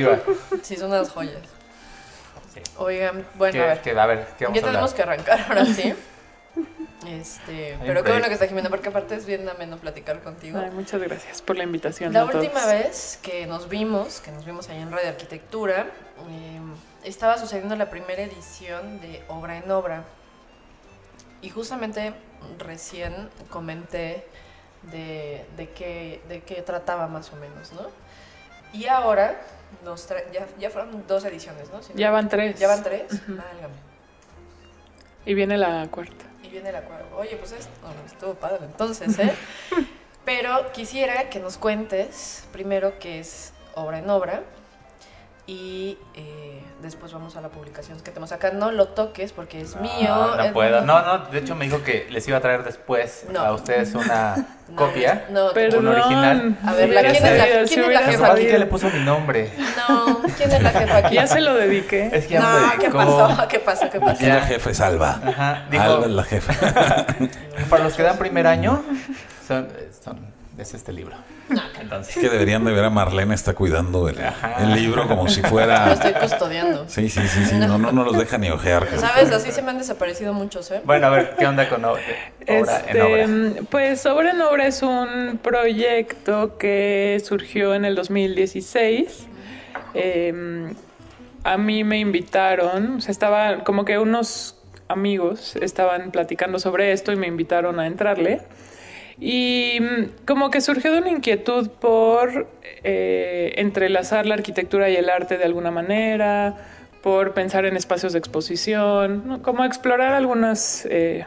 Sí, 0.63 0.75
son 0.75 0.89
unas 0.92 1.10
joyas. 1.12 1.42
Sí. 2.53 2.62
Oigan, 2.77 3.25
bueno, 3.36 3.63
a 3.63 3.68
ver. 3.68 3.82
que, 3.82 3.92
a 3.92 4.06
ver, 4.06 4.27
¿qué 4.38 4.46
vamos 4.46 4.60
Ya 4.60 4.68
a 4.68 4.72
tenemos 4.72 4.94
que 4.94 5.01
arrancar 5.03 5.46
ahora 5.48 5.65
sí. 5.65 5.94
Este, 7.08 7.77
pero 7.86 8.01
qué 8.01 8.12
bueno 8.12 8.27
que 8.27 8.34
está 8.34 8.48
Jimena, 8.48 8.70
porque 8.70 8.88
aparte 8.88 9.15
es 9.15 9.25
bien 9.25 9.48
ameno 9.50 9.75
platicar 9.75 10.22
contigo. 10.22 10.58
Ay, 10.58 10.72
muchas 10.72 11.01
gracias 11.01 11.42
por 11.42 11.58
la 11.58 11.63
invitación. 11.65 12.13
La 12.13 12.22
a 12.22 12.30
todos. 12.30 12.42
última 12.42 12.65
vez 12.65 13.20
que 13.22 13.46
nos 13.46 13.68
vimos, 13.68 14.22
que 14.22 14.32
nos 14.32 14.46
vimos 14.46 14.70
allá 14.70 14.80
en 14.80 14.89
Radio 14.89 15.10
Arquitectura, 15.10 15.88
eh, 16.30 16.62
estaba 17.03 17.38
sucediendo 17.38 17.75
la 17.75 17.89
primera 17.89 18.22
edición 18.22 19.01
de 19.01 19.22
Obra 19.27 19.58
en 19.58 19.70
Obra. 19.70 20.06
Y 21.44 21.50
justamente 21.50 22.14
recién 22.58 23.30
comenté 23.50 24.26
de, 24.92 25.46
de, 25.56 25.70
qué, 25.70 26.22
de 26.28 26.42
qué 26.42 26.62
trataba 26.62 27.08
más 27.08 27.32
o 27.32 27.36
menos, 27.36 27.72
¿no? 27.74 27.88
Y 28.74 28.88
ahora 28.88 29.40
nos 29.84 30.08
ya, 30.32 30.48
ya 30.58 30.70
fueron 30.70 31.06
dos 31.06 31.26
ediciones, 31.26 31.70
¿no? 31.70 31.84
Si 31.84 31.94
Ya 31.94 32.12
van 32.12 32.30
tres. 32.30 32.60
¿Ya 32.60 32.68
van 32.68 32.82
tres? 32.82 33.06
Válgame. 33.28 33.76
Y 35.26 35.34
viene 35.36 35.58
la 35.58 35.88
cuarta. 35.92 36.26
Y 36.44 36.50
viene 36.50 36.70
el 36.70 36.76
acuerdo. 36.76 37.06
Oye, 37.18 37.36
pues 37.36 37.52
es, 37.52 37.70
no, 37.82 38.06
estuvo 38.06 38.34
padre 38.34 38.66
entonces, 38.66 39.20
¿eh? 39.20 39.34
Pero 40.26 40.72
quisiera 40.72 41.30
que 41.30 41.40
nos 41.40 41.58
cuentes 41.58 42.46
primero 42.52 42.98
qué 43.00 43.20
es 43.20 43.54
obra 43.76 44.00
en 44.00 44.10
obra 44.10 44.44
y 45.46 45.98
eh, 46.16 46.62
después 46.84 47.12
vamos 47.13 47.36
a 47.36 47.42
la 47.42 47.50
publicación 47.50 47.98
que 48.02 48.12
tenemos 48.12 48.32
acá. 48.32 48.52
No 48.52 48.72
lo 48.72 48.90
toques 48.90 49.32
porque 49.34 49.62
es 49.62 49.75
mío. 49.78 50.08
No, 50.10 50.36
no 50.36 50.44
es 50.44 50.52
puedo. 50.52 50.82
mío. 50.82 50.86
No, 50.86 51.02
no, 51.02 51.25
de 51.25 51.40
hecho 51.40 51.56
me 51.56 51.66
dijo 51.66 51.82
que 51.82 52.08
les 52.12 52.28
iba 52.28 52.38
a 52.38 52.42
traer 52.42 52.63
después 52.63 53.25
No. 53.32 53.40
a 53.40 53.54
ustedes 53.54 53.96
una 53.96 54.36
No, 54.70 54.75
copia. 54.75 55.25
No, 55.30 55.52
Perdón. 55.54 55.88
original. 55.88 56.58
A 56.66 56.74
ver, 56.74 56.90
¿la 56.90 57.02
Hubiera 57.02 57.12
quién 57.12 57.25
es 57.25 57.38
la- 57.38 57.46
quién 57.66 57.80
es 57.84 57.88
la 57.94 58.00
jefa 58.02 58.32
aquí? 58.34 58.46
que 58.46 58.58
le 58.60 58.66
puso 58.68 58.90
mi 58.92 59.00
nombre. 59.00 59.52
no, 59.90 60.22
¿quién 60.38 60.52
es 60.52 60.62
la 60.62 60.70
jefa 60.70 60.98
aquí? 60.98 61.16
Ya 61.16 61.25
se 61.28 61.42
lo 61.42 61.54
dediqué. 61.56 62.10
Es 62.13 62.25
que 62.28 62.34
ya 62.36 62.42
me 62.42 62.46
No, 62.62 62.72
¿qué 62.72 62.78
dedicó. 62.90 62.98
pasó? 62.98 63.48
¿Qué 63.48 63.60
pasó? 63.60 63.90
¿Qué 63.90 64.00
pasó? 64.00 64.12
Aquí 64.12 64.25
la 64.25 64.42
jefa 64.42 64.70
es 64.70 64.80
Alba. 64.82 65.20
Ajá, 65.25 65.66
dijo- 65.72 65.84
Alba 65.84 66.06
es 66.06 66.12
la 66.12 66.24
jefa. 66.24 66.54
Para 67.70 67.84
los 67.84 67.94
que 67.94 68.04
dan 68.04 68.18
primer 68.18 68.46
año, 68.48 68.84
son, 69.48 69.68
son- 70.04 70.20
es 70.58 70.74
este 70.74 70.92
libro. 70.94 71.16
Entonces, 71.80 72.16
Es 72.16 72.24
que 72.24 72.30
deberían 72.30 72.64
de 72.64 72.72
ver 72.72 72.86
a 72.86 72.90
Marlene 72.90 73.36
está 73.36 73.54
cuidando 73.54 74.08
el, 74.08 74.18
libro 74.74 75.08
como 75.08 75.28
si 75.28 75.42
Lo 75.42 75.50
fuera... 75.50 75.92
estoy 75.94 76.14
custodiando. 76.14 76.86
Sí, 76.88 77.10
sí, 77.10 77.22
sí, 77.28 77.46
sí. 77.46 77.56
No, 77.56 77.78
no, 77.78 77.92
no 77.92 78.04
los 78.04 78.18
deja 78.18 78.38
ni 78.38 78.50
ojear. 78.50 78.88
¿Sabes? 78.98 79.32
Así 79.32 79.52
se 79.52 79.62
me 79.62 79.72
han 79.72 79.78
desaparecido 79.78 80.34
muchos, 80.34 80.72
¿eh? 80.72 80.82
bueno, 80.86 81.08
a 81.08 81.10
ver, 81.10 81.36
¿qué 81.38 81.46
onda 81.46 81.68
con 81.70 81.84
obra 81.86 82.02
en 82.46 82.66
Este, 82.66 83.02
obra? 83.02 83.62
Pues 83.70 84.06
Obra 84.06 84.32
en 84.32 84.42
Obra 84.42 84.68
es 84.68 84.82
un 84.82 85.40
proyecto 85.42 86.58
que 86.58 87.22
surgió 87.24 87.74
en 87.76 87.86
el 87.86 87.96
2016. 87.96 89.28
Eh, 89.96 90.74
a 91.44 91.58
mí 91.58 91.84
me 91.84 92.00
invitaron, 92.00 92.98
o 92.98 93.02
sea, 93.02 93.12
estaba 93.12 93.64
como 93.64 93.86
que 93.86 93.98
unos 94.00 94.58
amigos 94.88 95.56
estaban 95.58 96.12
platicando 96.12 96.60
sobre 96.60 96.92
esto 96.92 97.12
y 97.12 97.16
me 97.16 97.28
invitaron 97.28 97.80
a 97.80 97.88
entrarle. 97.88 98.42
Y 99.20 99.79
mm, 99.79 100.25
como 100.25 100.50
que 100.50 100.62
surgió 100.62 100.91
de 100.91 101.00
una 101.00 101.10
inquietud 101.10 101.70
por 101.70 102.48
eh, 102.84 103.53
entrelazar 103.58 104.25
la 104.25 104.36
arquitectura 104.36 104.89
y 104.89 104.96
el 104.96 105.10
arte 105.10 105.38
de 105.38 105.43
alguna 105.43 105.72
manera, 105.72 106.55
por 107.01 107.34
pensar 107.34 107.65
en 107.65 107.75
espacios 107.75 108.13
de 108.13 108.20
exposición, 108.20 109.39
como 109.43 109.65
explorar 109.65 110.13
algunas 110.13 110.88
eh, 110.89 111.25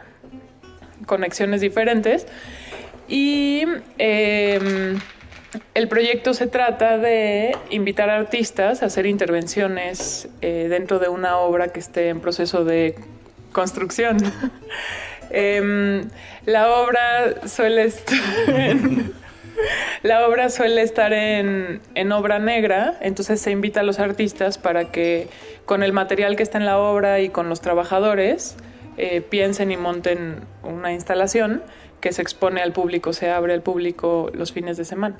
conexiones 1.05 1.61
diferentes. 1.61 2.27
Y 3.07 3.63
eh, 3.99 4.97
el 5.73 5.87
proyecto 5.87 6.33
se 6.33 6.47
trata 6.47 6.97
de 6.97 7.55
invitar 7.69 8.09
a 8.09 8.17
artistas 8.17 8.83
a 8.83 8.87
hacer 8.87 9.05
intervenciones 9.05 10.27
eh, 10.41 10.67
dentro 10.69 10.99
de 10.99 11.09
una 11.09 11.37
obra 11.37 11.69
que 11.69 11.79
esté 11.79 12.09
en 12.09 12.19
proceso 12.19 12.65
de 12.65 12.95
construcción. 13.51 14.17
Em, 15.29 16.09
la 16.45 16.71
obra 16.71 17.47
suele 17.47 17.83
estar 17.83 18.17
en, 18.47 19.13
la 20.03 20.27
obra 20.27 20.49
suele 20.49 20.81
estar 20.81 21.13
en, 21.13 21.81
en 21.95 22.11
obra 22.11 22.39
negra, 22.39 22.95
entonces 23.01 23.41
se 23.41 23.51
invita 23.51 23.81
a 23.81 23.83
los 23.83 23.99
artistas 23.99 24.57
para 24.57 24.91
que 24.91 25.27
con 25.65 25.83
el 25.83 25.93
material 25.93 26.35
que 26.35 26.43
está 26.43 26.57
en 26.57 26.65
la 26.65 26.77
obra 26.77 27.19
y 27.19 27.29
con 27.29 27.49
los 27.49 27.61
trabajadores 27.61 28.55
eh, 28.97 29.21
piensen 29.21 29.71
y 29.71 29.77
monten 29.77 30.37
una 30.63 30.91
instalación 30.91 31.61
que 31.99 32.11
se 32.11 32.21
expone 32.21 32.61
al 32.61 32.73
público, 32.73 33.13
se 33.13 33.29
abre 33.29 33.53
al 33.53 33.61
público 33.61 34.29
los 34.33 34.51
fines 34.51 34.77
de 34.77 34.85
semana. 34.85 35.15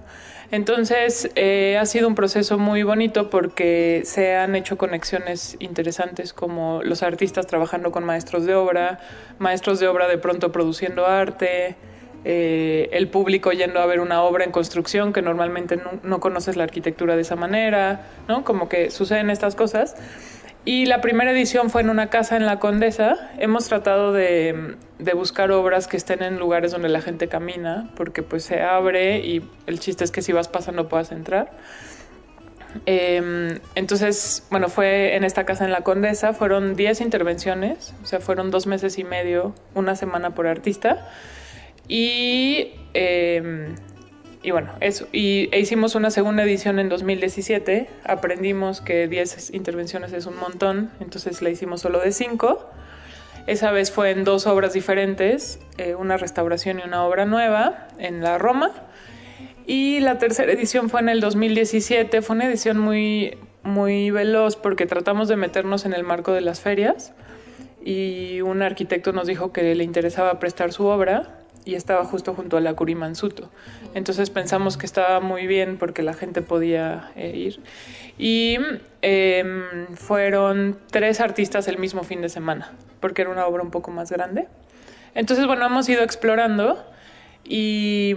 Entonces 0.51 1.29
eh, 1.35 1.77
ha 1.79 1.85
sido 1.85 2.07
un 2.07 2.15
proceso 2.15 2.57
muy 2.57 2.83
bonito 2.83 3.29
porque 3.29 4.03
se 4.05 4.35
han 4.35 4.55
hecho 4.55 4.77
conexiones 4.77 5.57
interesantes 5.59 6.33
como 6.33 6.81
los 6.83 7.03
artistas 7.03 7.47
trabajando 7.47 7.91
con 7.91 8.03
maestros 8.05 8.45
de 8.45 8.55
obra, 8.55 8.99
maestros 9.39 9.79
de 9.79 9.87
obra 9.87 10.07
de 10.07 10.17
pronto 10.17 10.51
produciendo 10.51 11.05
arte, 11.05 11.75
eh, 12.23 12.89
el 12.93 13.07
público 13.07 13.51
yendo 13.51 13.79
a 13.79 13.85
ver 13.85 13.99
una 13.99 14.21
obra 14.21 14.43
en 14.43 14.51
construcción 14.51 15.13
que 15.13 15.21
normalmente 15.21 15.77
no, 15.77 15.99
no 16.03 16.19
conoces 16.19 16.55
la 16.55 16.63
arquitectura 16.63 17.15
de 17.15 17.21
esa 17.21 17.35
manera, 17.35 18.01
¿no? 18.27 18.43
Como 18.43 18.69
que 18.69 18.89
suceden 18.91 19.29
estas 19.29 19.55
cosas. 19.55 19.95
Y 20.67 20.85
la 20.85 20.99
primera 20.99 21.31
edición 21.31 21.69
fue 21.69 21.79
en 21.79 21.89
una 21.89 22.09
casa 22.09 22.35
en 22.35 22.45
la 22.45 22.59
Condesa. 22.59 23.31
Hemos 23.39 23.69
tratado 23.69 24.11
de, 24.11 24.75
buscar 25.15 25.49
obras 25.51 25.87
que 25.87 25.95
estén 25.95 26.21
en 26.21 26.39
lugares 26.39 26.73
donde 26.73 26.89
la 26.89 26.99
gente 26.99 27.29
camina, 27.29 27.89
porque 27.95 28.21
pues 28.21 28.43
se 28.43 28.61
abre 28.61 29.19
y 29.19 29.49
el 29.65 29.79
chiste 29.79 30.03
es 30.03 30.11
que 30.11 30.21
si 30.21 30.33
vas 30.33 30.49
pasando 30.49 30.89
puedas 30.89 31.13
entrar. 31.13 31.51
Eh, 32.85 33.61
entonces, 33.75 34.45
bueno, 34.51 34.67
fue 34.67 35.15
en 35.15 35.23
esta 35.23 35.45
casa 35.45 35.63
en 35.63 35.71
la 35.71 35.83
Condesa, 35.83 36.33
fueron 36.33 36.75
10 36.75 36.99
intervenciones, 36.99 37.93
o 38.03 38.05
sea, 38.05 38.19
fueron 38.19 38.51
dos 38.51 38.67
meses 38.67 38.99
y 38.99 39.05
medio, 39.05 39.55
una 39.73 39.95
semana 39.95 40.31
por 40.31 40.47
artista. 40.47 41.07
Y, 41.87 42.73
eh, 42.93 43.73
y 44.47 44.51
bueno, 44.51 44.71
eso. 44.79 45.09
Y 45.11 45.49
e 45.51 45.59
hicimos 45.59 45.95
una 45.95 46.09
segunda 46.09 46.43
edición 46.43 46.79
en 46.79 46.87
2017. 46.87 47.89
Aprendimos 48.05 48.79
que 48.79 49.09
10 49.09 49.53
intervenciones 49.53 50.13
es 50.13 50.25
un 50.25 50.37
montón, 50.37 50.89
entonces 51.01 51.41
la 51.41 51.49
hicimos 51.49 51.81
solo 51.81 51.99
de 51.99 52.13
5. 52.13 52.65
Esa 53.45 53.71
vez 53.71 53.91
fue 53.91 54.11
en 54.11 54.23
dos 54.23 54.47
obras 54.47 54.71
diferentes, 54.71 55.59
eh, 55.77 55.95
una 55.95 56.15
restauración 56.15 56.79
y 56.79 56.83
una 56.83 57.03
obra 57.03 57.25
nueva 57.25 57.89
en 57.99 58.23
la 58.23 58.37
Roma. 58.37 58.71
Y 59.65 59.99
la 59.99 60.17
tercera 60.17 60.53
edición 60.53 60.89
fue 60.89 61.01
en 61.01 61.09
el 61.09 61.19
2017. 61.19 62.21
Fue 62.21 62.37
una 62.37 62.45
edición 62.45 62.79
muy, 62.79 63.37
muy 63.63 64.11
veloz 64.11 64.55
porque 64.55 64.85
tratamos 64.85 65.27
de 65.27 65.35
meternos 65.35 65.85
en 65.85 65.91
el 65.91 66.05
marco 66.05 66.31
de 66.31 66.39
las 66.39 66.61
ferias. 66.61 67.11
Y 67.83 68.39
un 68.39 68.61
arquitecto 68.61 69.11
nos 69.11 69.27
dijo 69.27 69.51
que 69.51 69.75
le 69.75 69.83
interesaba 69.83 70.39
prestar 70.39 70.71
su 70.71 70.85
obra 70.85 71.36
y 71.67 71.75
estaba 71.75 72.05
justo 72.05 72.33
junto 72.33 72.55
a 72.55 72.61
la 72.61 72.73
Curimansuto. 72.75 73.51
Entonces 73.93 74.29
pensamos 74.29 74.77
que 74.77 74.85
estaba 74.85 75.19
muy 75.19 75.47
bien 75.47 75.77
porque 75.77 76.01
la 76.01 76.13
gente 76.13 76.41
podía 76.41 77.11
eh, 77.17 77.35
ir. 77.35 77.59
Y 78.17 78.57
eh, 79.01 79.43
fueron 79.95 80.79
tres 80.89 81.19
artistas 81.19 81.67
el 81.67 81.77
mismo 81.77 82.03
fin 82.03 82.21
de 82.21 82.29
semana, 82.29 82.71
porque 83.01 83.23
era 83.23 83.31
una 83.31 83.45
obra 83.45 83.63
un 83.63 83.71
poco 83.71 83.91
más 83.91 84.09
grande. 84.09 84.47
Entonces, 85.13 85.45
bueno, 85.45 85.65
hemos 85.65 85.89
ido 85.89 86.03
explorando 86.03 86.85
y, 87.43 88.15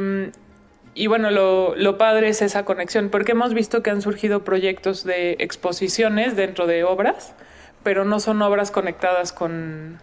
y 0.94 1.08
bueno, 1.08 1.32
lo, 1.32 1.74
lo 1.74 1.98
padre 1.98 2.28
es 2.28 2.42
esa 2.42 2.64
conexión, 2.64 3.10
porque 3.10 3.32
hemos 3.32 3.52
visto 3.52 3.82
que 3.82 3.90
han 3.90 4.00
surgido 4.00 4.44
proyectos 4.44 5.02
de 5.02 5.32
exposiciones 5.40 6.36
dentro 6.36 6.68
de 6.68 6.84
obras, 6.84 7.34
pero 7.82 8.04
no 8.04 8.20
son 8.20 8.42
obras 8.42 8.70
conectadas 8.70 9.32
con, 9.32 9.98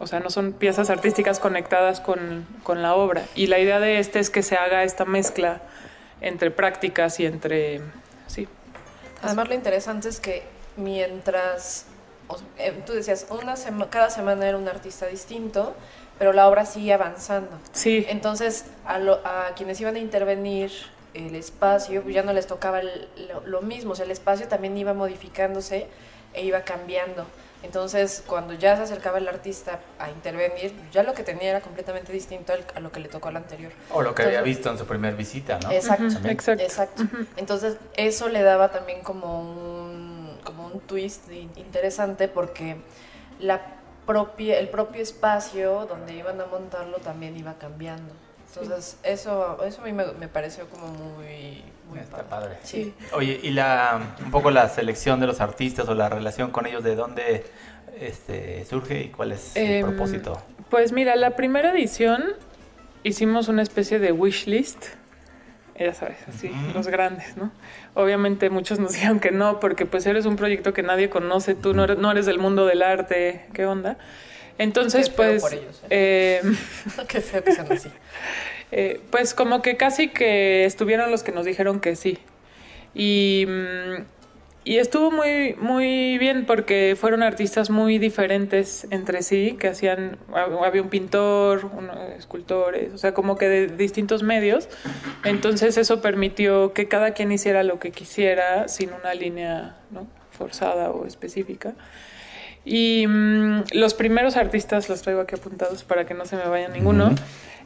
o 0.00 0.06
sea, 0.06 0.18
no 0.18 0.30
son 0.30 0.54
piezas 0.54 0.88
artísticas 0.88 1.38
conectadas 1.38 2.00
con, 2.00 2.46
con, 2.62 2.80
la 2.80 2.94
obra. 2.94 3.22
Y 3.34 3.48
la 3.48 3.58
idea 3.58 3.78
de 3.80 3.98
este 3.98 4.18
es 4.18 4.30
que 4.30 4.42
se 4.42 4.56
haga 4.56 4.82
esta 4.82 5.04
mezcla 5.04 5.60
entre 6.22 6.50
prácticas 6.50 7.20
y 7.20 7.26
entre... 7.26 7.82
Sí. 8.26 8.48
Además, 9.22 9.48
lo 9.48 9.54
interesante 9.54 10.08
es 10.08 10.18
que 10.18 10.42
mientras... 10.76 11.84
Eh, 12.56 12.82
tú 12.86 12.94
decías, 12.94 13.26
una 13.28 13.56
sema, 13.56 13.90
cada 13.90 14.08
semana 14.08 14.48
era 14.48 14.56
un 14.56 14.68
artista 14.68 15.06
distinto, 15.06 15.74
pero 16.18 16.32
la 16.32 16.48
obra 16.48 16.64
sigue 16.64 16.94
avanzando. 16.94 17.50
Sí. 17.72 18.06
Entonces, 18.08 18.64
a, 18.86 18.98
lo, 18.98 19.20
a 19.26 19.52
quienes 19.54 19.78
iban 19.82 19.96
a 19.96 19.98
intervenir 19.98 20.72
el 21.12 21.34
espacio, 21.34 22.08
ya 22.08 22.22
no 22.22 22.32
les 22.32 22.46
tocaba 22.46 22.80
el, 22.80 23.06
lo, 23.28 23.46
lo 23.46 23.60
mismo. 23.60 23.92
O 23.92 23.94
sea, 23.94 24.06
el 24.06 24.12
espacio 24.12 24.48
también 24.48 24.78
iba 24.78 24.94
modificándose 24.94 25.88
e 26.32 26.42
iba 26.42 26.62
cambiando. 26.62 27.26
Entonces, 27.62 28.22
cuando 28.26 28.54
ya 28.54 28.74
se 28.76 28.82
acercaba 28.82 29.18
el 29.18 29.28
artista 29.28 29.80
a 29.98 30.10
intervenir, 30.10 30.72
ya 30.92 31.02
lo 31.02 31.12
que 31.12 31.22
tenía 31.22 31.50
era 31.50 31.60
completamente 31.60 32.10
distinto 32.12 32.52
al, 32.54 32.64
a 32.74 32.80
lo 32.80 32.90
que 32.90 33.00
le 33.00 33.08
tocó 33.08 33.28
al 33.28 33.36
anterior. 33.36 33.72
O 33.90 34.00
lo 34.02 34.14
que 34.14 34.22
Entonces, 34.22 34.26
había 34.26 34.40
visto 34.42 34.70
en 34.70 34.78
su 34.78 34.86
primera 34.86 35.14
visita, 35.14 35.58
¿no? 35.60 35.70
Exacto, 35.70 36.04
Uh 36.04 36.08
-huh, 36.08 36.30
exacto. 36.30 36.62
exacto. 36.62 37.02
Uh 37.02 37.06
-huh. 37.06 37.26
Entonces, 37.36 37.76
eso 37.96 38.28
le 38.28 38.42
daba 38.42 38.70
también 38.70 39.02
como 39.02 39.40
un, 39.42 40.38
como 40.44 40.66
un 40.66 40.80
twist 40.80 41.30
interesante 41.30 42.28
porque 42.28 42.76
la 43.38 43.60
propia, 44.06 44.58
el 44.58 44.68
propio 44.70 45.02
espacio 45.02 45.86
donde 45.86 46.14
iban 46.14 46.40
a 46.40 46.46
montarlo 46.46 46.98
también 46.98 47.36
iba 47.36 47.54
cambiando. 47.58 48.14
Entonces, 48.48 48.84
sí. 48.84 48.96
eso, 49.04 49.62
eso 49.64 49.82
a 49.82 49.84
mí 49.84 49.92
me, 49.92 50.06
me 50.12 50.28
pareció 50.28 50.68
como 50.68 50.88
muy, 50.88 51.62
muy 51.90 51.98
Está 51.98 52.22
padre. 52.22 52.56
Sí. 52.62 52.94
Oye, 53.12 53.40
y 53.42 53.50
la 53.50 54.00
un 54.24 54.30
poco 54.30 54.50
la 54.50 54.68
selección 54.68 55.20
de 55.20 55.26
los 55.26 55.40
artistas 55.40 55.88
o 55.88 55.94
la 55.94 56.08
relación 56.08 56.50
con 56.50 56.66
ellos, 56.66 56.84
¿de 56.84 56.94
dónde 56.94 57.44
este, 58.00 58.64
surge 58.64 59.02
y 59.02 59.08
cuál 59.08 59.32
es 59.32 59.56
el 59.56 59.70
eh, 59.70 59.80
propósito? 59.82 60.40
Pues 60.70 60.92
mira, 60.92 61.16
la 61.16 61.36
primera 61.36 61.72
edición 61.72 62.24
hicimos 63.02 63.48
una 63.48 63.62
especie 63.62 63.98
de 63.98 64.12
wish 64.12 64.46
list. 64.46 64.86
Ya 65.78 65.94
sabes, 65.94 66.18
así, 66.28 66.48
uh 66.48 66.52
-huh. 66.52 66.74
los 66.74 66.88
grandes, 66.88 67.38
¿no? 67.38 67.50
Obviamente 67.94 68.50
muchos 68.50 68.78
nos 68.78 68.92
dijeron 68.94 69.18
que 69.18 69.30
no, 69.30 69.60
porque 69.60 69.86
pues 69.86 70.06
eres 70.06 70.26
un 70.26 70.36
proyecto 70.36 70.74
que 70.74 70.82
nadie 70.82 71.08
conoce, 71.08 71.54
tú 71.54 71.72
no 71.74 71.84
eres, 71.84 71.98
no 71.98 72.10
eres 72.10 72.26
del 72.26 72.38
mundo 72.38 72.66
del 72.66 72.82
arte, 72.82 73.46
¿qué 73.54 73.64
onda? 73.64 73.96
Entonces, 74.58 75.08
Qué 75.08 75.16
pues... 75.16 75.42
Por 75.42 75.54
ellos, 75.54 75.80
¿eh? 75.88 76.42
Eh, 76.44 76.56
Qué 77.08 77.22
feo 77.22 77.42
que 77.42 77.52
sean 77.52 77.72
así. 77.72 77.88
Eh, 78.72 79.00
pues 79.10 79.34
como 79.34 79.62
que 79.62 79.76
casi 79.76 80.08
que 80.08 80.64
estuvieron 80.64 81.10
los 81.10 81.22
que 81.22 81.32
nos 81.32 81.44
dijeron 81.44 81.80
que 81.80 81.96
sí. 81.96 82.18
Y, 82.94 83.46
y 84.64 84.78
estuvo 84.78 85.10
muy, 85.10 85.54
muy 85.54 86.18
bien 86.18 86.44
porque 86.46 86.96
fueron 86.98 87.22
artistas 87.22 87.70
muy 87.70 87.98
diferentes 87.98 88.86
entre 88.90 89.22
sí, 89.22 89.56
que 89.58 89.68
hacían, 89.68 90.18
había 90.32 90.82
un 90.82 90.88
pintor, 90.88 91.64
un, 91.64 91.90
escultores, 92.16 92.92
o 92.92 92.98
sea, 92.98 93.14
como 93.14 93.36
que 93.36 93.48
de 93.48 93.66
distintos 93.68 94.22
medios. 94.22 94.68
Entonces 95.24 95.76
eso 95.76 96.00
permitió 96.00 96.72
que 96.72 96.88
cada 96.88 97.12
quien 97.12 97.32
hiciera 97.32 97.62
lo 97.62 97.78
que 97.78 97.90
quisiera 97.90 98.68
sin 98.68 98.92
una 98.92 99.14
línea, 99.14 99.76
¿no? 99.90 100.06
forzada 100.40 100.90
o 100.90 101.06
específica. 101.06 101.74
Y 102.64 103.06
mm, 103.06 103.64
los 103.72 103.94
primeros 103.94 104.36
artistas 104.36 104.88
los 104.88 105.02
traigo 105.02 105.20
aquí 105.20 105.34
apuntados 105.34 105.84
para 105.84 106.06
que 106.06 106.14
no 106.14 106.24
se 106.24 106.36
me 106.36 106.46
vaya 106.46 106.68
ninguno. 106.68 107.14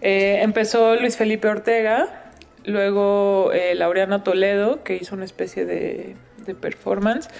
Eh, 0.07 0.43
empezó 0.43 0.97
Luis 0.97 1.17
Felipe 1.17 1.49
Ortega, 1.49 2.31
luego 2.67 3.51
eh, 3.55 3.75
Laureano 3.75 4.23
Toledo, 4.23 4.85
que 4.85 4.97
hizo 4.97 5.15
una 5.15 5.25
especie 5.25 5.65
de, 5.65 6.15
performance, 6.61 7.31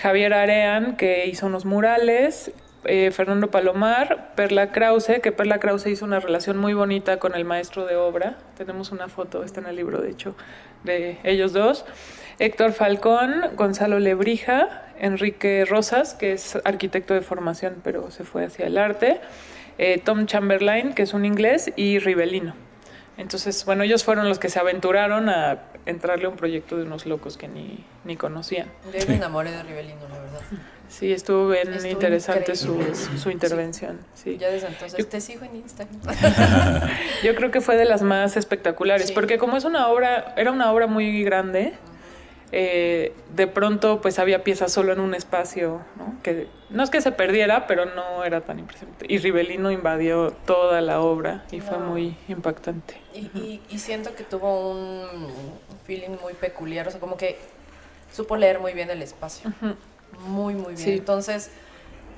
Javier 0.00 0.32
Arean, 0.32 0.96
que 0.96 1.26
hizo 1.26 1.44
unos 1.44 1.66
murales, 1.66 2.50
eh, 2.86 3.10
Fernando 3.10 3.50
Palomar, 3.50 4.32
Perla 4.36 4.72
Krause, 4.72 5.20
que 5.22 5.32
Perla 5.32 5.58
Krause 5.58 5.88
hizo 5.88 6.06
una 6.06 6.18
relación 6.18 6.56
muy 6.56 6.72
bonita 6.72 7.18
con 7.18 7.34
el 7.34 7.44
maestro 7.44 7.84
de 7.84 7.96
obra. 7.96 8.38
Tenemos 8.56 8.90
una 8.90 9.08
foto, 9.08 9.44
está 9.44 9.60
en 9.60 9.66
el 9.66 9.76
libro, 9.76 10.00
de 10.00 10.10
hecho, 10.10 10.34
de 10.82 11.18
ellos 11.24 11.52
dos. 11.52 11.84
Héctor 12.38 12.72
Falcón, 12.72 13.54
Gonzalo 13.54 13.98
Lebrija, 13.98 14.82
Enrique 14.98 15.66
Rosas, 15.68 16.14
que 16.14 16.32
es 16.32 16.58
arquitecto 16.64 17.12
de 17.12 17.20
formación, 17.20 17.82
pero 17.84 18.10
se 18.10 18.24
fue 18.24 18.46
hacia 18.46 18.66
el 18.66 18.78
arte. 18.78 19.20
Eh, 19.78 20.00
Tom 20.04 20.26
Chamberlain, 20.26 20.92
que 20.94 21.02
es 21.02 21.14
un 21.14 21.24
inglés, 21.24 21.72
y 21.76 21.98
Ribelino. 21.98 22.54
Entonces, 23.16 23.64
bueno, 23.64 23.84
ellos 23.84 24.02
fueron 24.04 24.28
los 24.28 24.38
que 24.38 24.48
se 24.48 24.58
aventuraron 24.58 25.28
a 25.28 25.62
entrarle 25.86 26.26
a 26.26 26.28
un 26.30 26.36
proyecto 26.36 26.76
de 26.76 26.82
unos 26.84 27.06
locos 27.06 27.36
que 27.36 27.46
ni, 27.48 27.84
ni 28.04 28.16
conocían. 28.16 28.68
Yo 28.92 29.06
me 29.08 29.16
enamoré 29.16 29.50
de 29.52 29.62
Ribelino, 29.62 30.00
la 30.08 30.18
verdad. 30.18 30.40
Sí, 30.88 31.12
estuvo 31.12 31.48
bien 31.48 31.72
Estuvo 31.72 31.90
interesante 31.90 32.54
su, 32.56 32.78
su 33.20 33.30
intervención. 33.30 33.98
Sí. 34.14 34.36
Ya 34.38 34.48
desde 34.50 34.68
entonces 34.68 35.08
te 35.08 35.20
sigo 35.20 35.44
en 35.44 35.56
Instagram. 35.56 36.00
Yo 37.24 37.34
creo 37.34 37.50
que 37.50 37.60
fue 37.60 37.76
de 37.76 37.84
las 37.84 38.02
más 38.02 38.36
espectaculares, 38.36 39.08
Sí. 39.08 39.12
porque 39.14 39.38
como 39.38 39.56
es 39.56 39.64
una 39.64 39.88
obra, 39.88 40.34
era 40.36 40.52
una 40.52 40.70
obra 40.72 40.86
muy 40.86 41.22
grande, 41.24 41.74
eh, 42.56 43.12
de 43.34 43.46
pronto 43.48 44.00
pues 44.00 44.20
había 44.20 44.44
piezas 44.44 44.72
solo 44.72 44.92
en 44.92 45.00
un 45.00 45.14
espacio, 45.14 45.80
¿no? 45.96 46.14
Que 46.22 46.46
no 46.70 46.84
es 46.84 46.90
que 46.90 47.00
se 47.00 47.10
perdiera, 47.10 47.66
pero 47.66 47.84
no 47.86 48.22
era 48.24 48.42
tan 48.42 48.60
impresionante. 48.60 49.06
Y 49.08 49.18
Ribelino 49.18 49.72
invadió 49.72 50.30
toda 50.30 50.80
la 50.80 51.00
obra 51.00 51.44
y 51.50 51.60
fue 51.60 51.78
muy 51.78 52.16
impactante. 52.28 53.00
Y, 53.12 53.18
y, 53.36 53.62
y 53.68 53.78
siento 53.80 54.14
que 54.14 54.22
tuvo 54.22 54.70
un 54.70 55.06
feeling 55.84 56.16
muy 56.22 56.34
peculiar, 56.34 56.86
o 56.86 56.90
sea, 56.92 57.00
como 57.00 57.16
que 57.16 57.38
supo 58.12 58.36
leer 58.36 58.60
muy 58.60 58.72
bien 58.72 58.88
el 58.90 59.02
espacio. 59.02 59.52
Muy, 60.20 60.54
muy 60.54 60.74
bien. 60.74 60.78
Sí. 60.78 60.92
Entonces, 60.92 61.50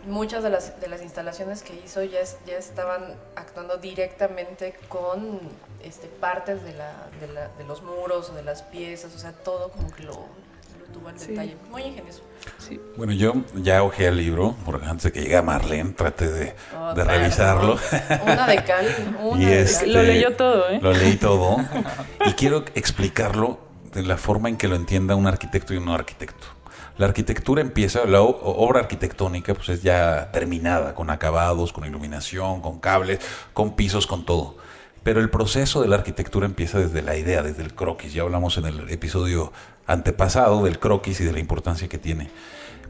muchas 0.06 0.42
de 0.42 0.50
las, 0.50 0.78
de 0.80 0.88
las 0.88 1.00
instalaciones 1.02 1.62
que 1.62 1.74
hizo 1.84 2.02
ya, 2.04 2.20
es- 2.20 2.36
ya 2.46 2.58
estaban 2.58 3.14
actuando 3.36 3.78
directamente 3.78 4.74
con 4.88 5.40
este, 5.82 6.06
partes 6.08 6.62
de, 6.64 6.74
la, 6.74 6.92
de, 7.20 7.28
la- 7.32 7.48
de 7.58 7.64
los 7.64 7.82
muros 7.82 8.30
o 8.30 8.34
de 8.34 8.42
las 8.42 8.62
piezas, 8.62 9.14
o 9.14 9.18
sea, 9.18 9.32
todo 9.32 9.70
como 9.70 9.90
que 9.92 10.02
lo, 10.02 10.12
lo 10.12 10.86
tuvo 10.92 11.10
en 11.10 11.18
Sí. 11.18 11.28
detalle. 11.28 11.56
Muy 11.70 11.82
ingenioso. 11.82 12.22
Sí. 12.58 12.80
Bueno, 12.96 13.12
yo 13.12 13.34
ya 13.54 13.82
hojeé 13.82 14.08
el 14.08 14.16
libro, 14.18 14.54
porque 14.64 14.86
antes 14.86 15.04
de 15.04 15.12
que 15.12 15.20
llegue 15.22 15.40
Marlene, 15.42 15.90
traté 15.92 16.28
de, 16.30 16.54
Oh, 16.78 16.94
de 16.94 17.04
revisarlo. 17.04 17.76
Una 18.22 18.46
de 18.46 18.64
cal, 18.64 18.86
una 19.20 19.42
Y 19.42 19.46
de 19.46 19.62
este- 19.62 19.84
cal. 19.84 19.92
Lo 19.94 20.02
leyó 20.02 20.36
todo, 20.36 20.68
¿eh? 20.70 20.78
Lo 20.80 20.92
leí 20.92 21.16
todo. 21.16 21.56
Y 22.26 22.32
quiero 22.32 22.64
explicarlo 22.74 23.58
de 23.92 24.02
la 24.02 24.16
forma 24.16 24.48
en 24.48 24.56
que 24.56 24.68
lo 24.68 24.76
entienda 24.76 25.14
un 25.16 25.26
arquitecto 25.26 25.74
y 25.74 25.76
un 25.78 25.84
no 25.86 25.94
arquitecto. 25.94 26.46
La 26.98 27.06
arquitectura 27.06 27.60
empieza, 27.60 28.04
la 28.06 28.22
obra 28.22 28.80
arquitectónica 28.80 29.52
pues 29.54 29.68
es 29.68 29.82
ya 29.82 30.30
terminada, 30.32 30.94
con 30.94 31.10
acabados, 31.10 31.72
con 31.72 31.84
iluminación, 31.84 32.62
con 32.62 32.78
cables, 32.78 33.20
con 33.52 33.76
pisos, 33.76 34.06
con 34.06 34.24
todo. 34.24 34.56
Pero 35.06 35.20
el 35.20 35.30
proceso 35.30 35.82
de 35.82 35.86
la 35.86 35.94
arquitectura 35.94 36.46
empieza 36.46 36.80
desde 36.80 37.00
la 37.00 37.16
idea, 37.16 37.40
desde 37.40 37.62
el 37.62 37.74
croquis. 37.74 38.12
Ya 38.12 38.22
hablamos 38.22 38.58
en 38.58 38.64
el 38.64 38.90
episodio 38.90 39.52
antepasado 39.86 40.64
del 40.64 40.80
croquis 40.80 41.20
y 41.20 41.24
de 41.24 41.32
la 41.32 41.38
importancia 41.38 41.86
que 41.86 41.96
tiene. 41.96 42.28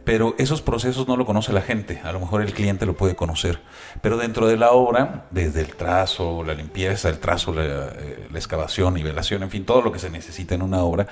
Pero 0.02 0.34
esos 0.38 0.62
procesos 0.62 1.06
no 1.08 1.18
lo 1.18 1.26
conoce 1.26 1.52
la 1.52 1.60
gente, 1.60 2.00
a 2.02 2.12
lo 2.12 2.20
mejor 2.20 2.40
el 2.40 2.54
cliente 2.54 2.86
lo 2.86 2.96
puede 2.96 3.16
conocer. 3.16 3.60
Pero 4.00 4.16
dentro 4.16 4.48
de 4.48 4.56
la 4.56 4.70
obra, 4.70 5.26
desde 5.30 5.60
el 5.60 5.76
trazo, 5.76 6.42
la 6.42 6.54
limpieza, 6.54 7.10
el 7.10 7.18
trazo, 7.18 7.52
la, 7.52 7.64
eh, 7.64 8.28
la 8.32 8.38
excavación, 8.38 8.94
nivelación, 8.94 9.42
en 9.42 9.50
fin, 9.50 9.66
todo 9.66 9.82
lo 9.82 9.92
que 9.92 9.98
se 9.98 10.08
necesita 10.08 10.54
en 10.54 10.62
una 10.62 10.82
obra, 10.84 11.08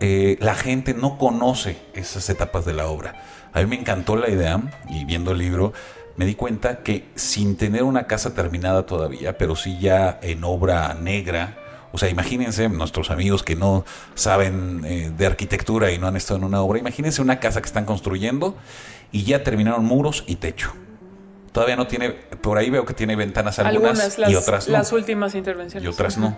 eh, 0.00 0.38
la 0.40 0.56
gente 0.56 0.92
no 0.92 1.18
conoce 1.18 1.78
esas 1.94 2.28
etapas 2.30 2.64
de 2.64 2.74
la 2.74 2.88
obra. 2.88 3.14
A 3.52 3.60
mí 3.60 3.66
me 3.66 3.76
encantó 3.76 4.16
la 4.16 4.28
idea 4.28 4.60
y 4.90 5.04
viendo 5.04 5.30
el 5.30 5.38
libro 5.38 5.72
me 6.16 6.24
di 6.24 6.34
cuenta 6.34 6.78
que 6.82 7.04
sin 7.14 7.56
tener 7.56 7.82
una 7.82 8.06
casa 8.06 8.34
terminada 8.34 8.86
todavía, 8.86 9.36
pero 9.36 9.56
sí 9.56 9.78
ya 9.78 10.18
en 10.22 10.44
obra 10.44 10.94
negra, 10.94 11.58
o 11.92 11.98
sea, 11.98 12.08
imagínense 12.08 12.68
nuestros 12.68 13.10
amigos 13.10 13.42
que 13.42 13.56
no 13.56 13.84
saben 14.14 14.82
eh, 14.84 15.12
de 15.16 15.26
arquitectura 15.26 15.92
y 15.92 15.98
no 15.98 16.06
han 16.06 16.16
estado 16.16 16.38
en 16.38 16.44
una 16.44 16.60
obra, 16.62 16.78
imagínense 16.78 17.22
una 17.22 17.40
casa 17.40 17.60
que 17.60 17.66
están 17.66 17.84
construyendo 17.84 18.56
y 19.12 19.24
ya 19.24 19.42
terminaron 19.42 19.84
muros 19.84 20.24
y 20.26 20.36
techo. 20.36 20.72
Todavía 21.52 21.76
no 21.76 21.86
tiene, 21.86 22.10
por 22.10 22.58
ahí 22.58 22.68
veo 22.68 22.84
que 22.84 22.92
tiene 22.92 23.16
ventanas 23.16 23.58
algunas, 23.58 23.92
Algunas, 23.92 24.18
las, 24.18 24.30
y 24.30 24.34
otras 24.34 24.66
no 24.68 24.72
las 24.74 24.92
últimas 24.92 25.34
intervenciones. 25.34 25.86
y 25.86 25.88
otras 25.88 26.18
no. 26.18 26.36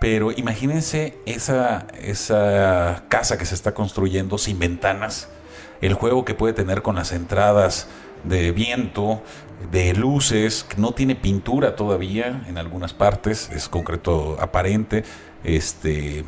Pero 0.00 0.32
imagínense 0.32 1.18
esa, 1.26 1.86
esa 2.00 3.04
casa 3.08 3.36
que 3.36 3.44
se 3.44 3.54
está 3.54 3.74
construyendo 3.74 4.38
sin 4.38 4.58
ventanas, 4.58 5.28
el 5.82 5.92
juego 5.92 6.24
que 6.24 6.32
puede 6.32 6.54
tener 6.54 6.80
con 6.80 6.96
las 6.96 7.12
entradas 7.12 7.86
de 8.26 8.52
viento, 8.52 9.22
de 9.70 9.94
luces, 9.94 10.66
no 10.76 10.92
tiene 10.92 11.14
pintura 11.14 11.76
todavía 11.76 12.44
en 12.46 12.58
algunas 12.58 12.92
partes, 12.92 13.50
es 13.50 13.68
concreto 13.68 14.36
aparente, 14.40 15.04
este 15.44 16.24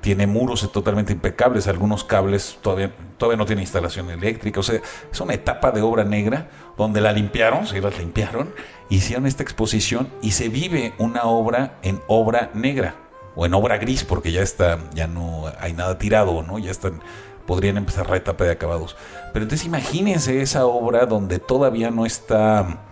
tiene 0.00 0.26
muros 0.26 0.70
totalmente 0.72 1.12
impecables, 1.12 1.66
algunos 1.66 2.04
cables 2.04 2.58
todavía, 2.62 2.94
todavía 3.16 3.36
no 3.36 3.46
tiene 3.46 3.62
instalación 3.62 4.10
eléctrica, 4.10 4.60
o 4.60 4.62
sea, 4.62 4.80
es 5.10 5.20
una 5.20 5.34
etapa 5.34 5.72
de 5.72 5.82
obra 5.82 6.04
negra 6.04 6.48
donde 6.76 7.00
la 7.00 7.12
limpiaron, 7.12 7.66
sí 7.66 7.80
las 7.80 7.98
limpiaron, 7.98 8.54
hicieron 8.88 9.26
esta 9.26 9.42
exposición 9.42 10.08
y 10.22 10.32
se 10.32 10.48
vive 10.48 10.94
una 10.98 11.24
obra 11.24 11.78
en 11.82 12.00
obra 12.06 12.50
negra 12.54 12.94
o 13.34 13.44
en 13.44 13.54
obra 13.54 13.78
gris 13.78 14.04
porque 14.04 14.30
ya 14.32 14.42
está, 14.42 14.78
ya 14.94 15.08
no 15.08 15.44
hay 15.60 15.72
nada 15.72 15.98
tirado, 15.98 16.42
¿no? 16.42 16.58
Ya 16.58 16.70
están, 16.70 17.00
podrían 17.48 17.78
empezar 17.78 18.10
la 18.10 18.18
etapa 18.18 18.44
de 18.44 18.52
acabados. 18.52 18.94
Pero 19.32 19.44
entonces 19.44 19.66
imagínense 19.66 20.42
esa 20.42 20.66
obra 20.66 21.06
donde 21.06 21.38
todavía 21.38 21.90
no 21.90 22.04
está 22.04 22.84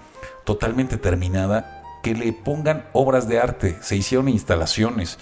totalmente 0.44 0.96
terminada, 0.96 1.84
que 2.02 2.14
le 2.14 2.32
pongan 2.32 2.86
obras 2.94 3.28
de 3.28 3.38
arte, 3.38 3.76
se 3.82 3.96
hicieron 3.96 4.30
instalaciones. 4.30 5.18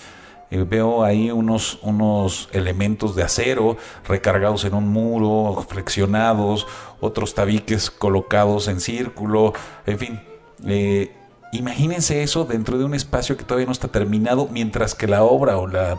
Eh, 0.52 0.64
veo 0.68 1.02
ahí 1.02 1.32
unos, 1.32 1.80
unos 1.82 2.48
elementos 2.52 3.16
de 3.16 3.24
acero 3.24 3.76
recargados 4.06 4.64
en 4.64 4.74
un 4.74 4.88
muro, 4.88 5.66
flexionados, 5.68 6.68
otros 7.00 7.34
tabiques 7.34 7.90
colocados 7.90 8.68
en 8.68 8.80
círculo, 8.80 9.52
en 9.84 9.98
fin. 9.98 10.20
eh, 10.64 11.10
imagínense 11.52 12.22
eso 12.22 12.44
dentro 12.44 12.78
de 12.78 12.84
un 12.84 12.94
espacio 12.94 13.36
que 13.36 13.42
todavía 13.42 13.66
no 13.66 13.72
está 13.72 13.88
terminado, 13.88 14.48
mientras 14.52 14.94
que 14.94 15.08
la 15.08 15.24
obra 15.24 15.58
o 15.58 15.66
la 15.66 15.98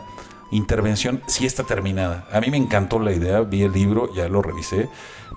intervención 0.50 1.22
sí 1.26 1.46
está 1.46 1.64
terminada. 1.64 2.26
A 2.32 2.40
mí 2.40 2.50
me 2.50 2.56
encantó 2.56 2.98
la 2.98 3.12
idea, 3.12 3.40
vi 3.40 3.62
el 3.62 3.72
libro, 3.72 4.12
ya 4.14 4.28
lo 4.28 4.42
revisé, 4.42 4.88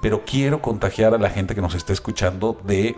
pero 0.01 0.23
quiero 0.25 0.61
contagiar 0.61 1.13
a 1.13 1.17
la 1.17 1.29
gente 1.29 1.55
que 1.55 1.61
nos 1.61 1.75
está 1.75 1.93
escuchando 1.93 2.59
de 2.65 2.97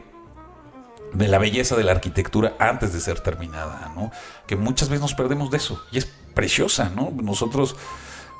de 1.13 1.27
la 1.27 1.39
belleza 1.39 1.75
de 1.75 1.83
la 1.83 1.91
arquitectura 1.91 2.55
antes 2.57 2.93
de 2.93 3.01
ser 3.01 3.19
terminada, 3.19 3.91
¿no? 3.95 4.11
Que 4.47 4.55
muchas 4.55 4.87
veces 4.87 5.01
nos 5.01 5.13
perdemos 5.13 5.51
de 5.51 5.57
eso 5.57 5.83
y 5.91 5.97
es 5.97 6.05
preciosa, 6.05 6.89
¿no? 6.95 7.11
Nosotros, 7.11 7.75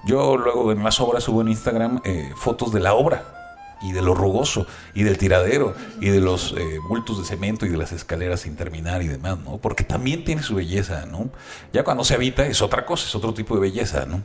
yo 0.06 0.38
luego 0.38 0.72
en 0.72 0.82
las 0.82 1.02
obras 1.02 1.26
subo 1.26 1.42
en 1.42 1.50
Instagram 1.50 2.00
eh, 2.06 2.32
fotos 2.38 2.72
de 2.72 2.80
la 2.80 2.94
obra 2.94 3.41
y 3.82 3.92
de 3.92 4.02
lo 4.02 4.14
rugoso 4.14 4.68
y 4.94 5.04
del 5.04 5.18
tiradero 5.18 5.76
y 6.00 6.10
de 6.10 6.22
los 6.22 6.54
eh, 6.58 6.80
bultos 6.88 7.20
de 7.20 7.26
cemento 7.26 7.66
y 7.66 7.70
de 7.70 7.78
las 7.78 7.92
escaleras 7.92 8.42
sin 8.42 8.56
terminar 8.56 9.02
y 9.02 9.08
demás, 9.08 9.40
¿no? 9.40 9.58
Porque 9.58 9.84
también 9.84 10.24
tiene 10.24 10.44
su 10.44 10.56
belleza, 10.56 11.06
¿no? 11.06 11.30
Ya 11.74 11.84
cuando 11.84 12.04
se 12.04 12.14
habita 12.14 12.46
es 12.46 12.62
otra 12.62 12.86
cosa, 12.86 13.08
es 13.08 13.16
otro 13.16 13.34
tipo 13.34 13.56
de 13.56 13.62
belleza, 13.62 14.06
¿no? 14.06 14.24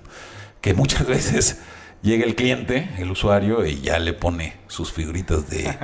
Que 0.60 0.74
muchas 0.74 1.06
veces 1.06 1.60
llega 2.02 2.24
el 2.24 2.34
cliente, 2.34 2.90
el 2.98 3.10
usuario, 3.10 3.64
y 3.64 3.80
ya 3.80 3.98
le 3.98 4.12
pone 4.12 4.54
sus 4.68 4.92
figuritas 4.92 5.48
de, 5.48 5.76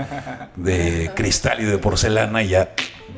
de 0.57 1.11
cristal 1.15 1.61
y 1.61 1.65
de 1.65 1.79
porcelana 1.79 2.43
y 2.43 2.49
ya, 2.49 2.75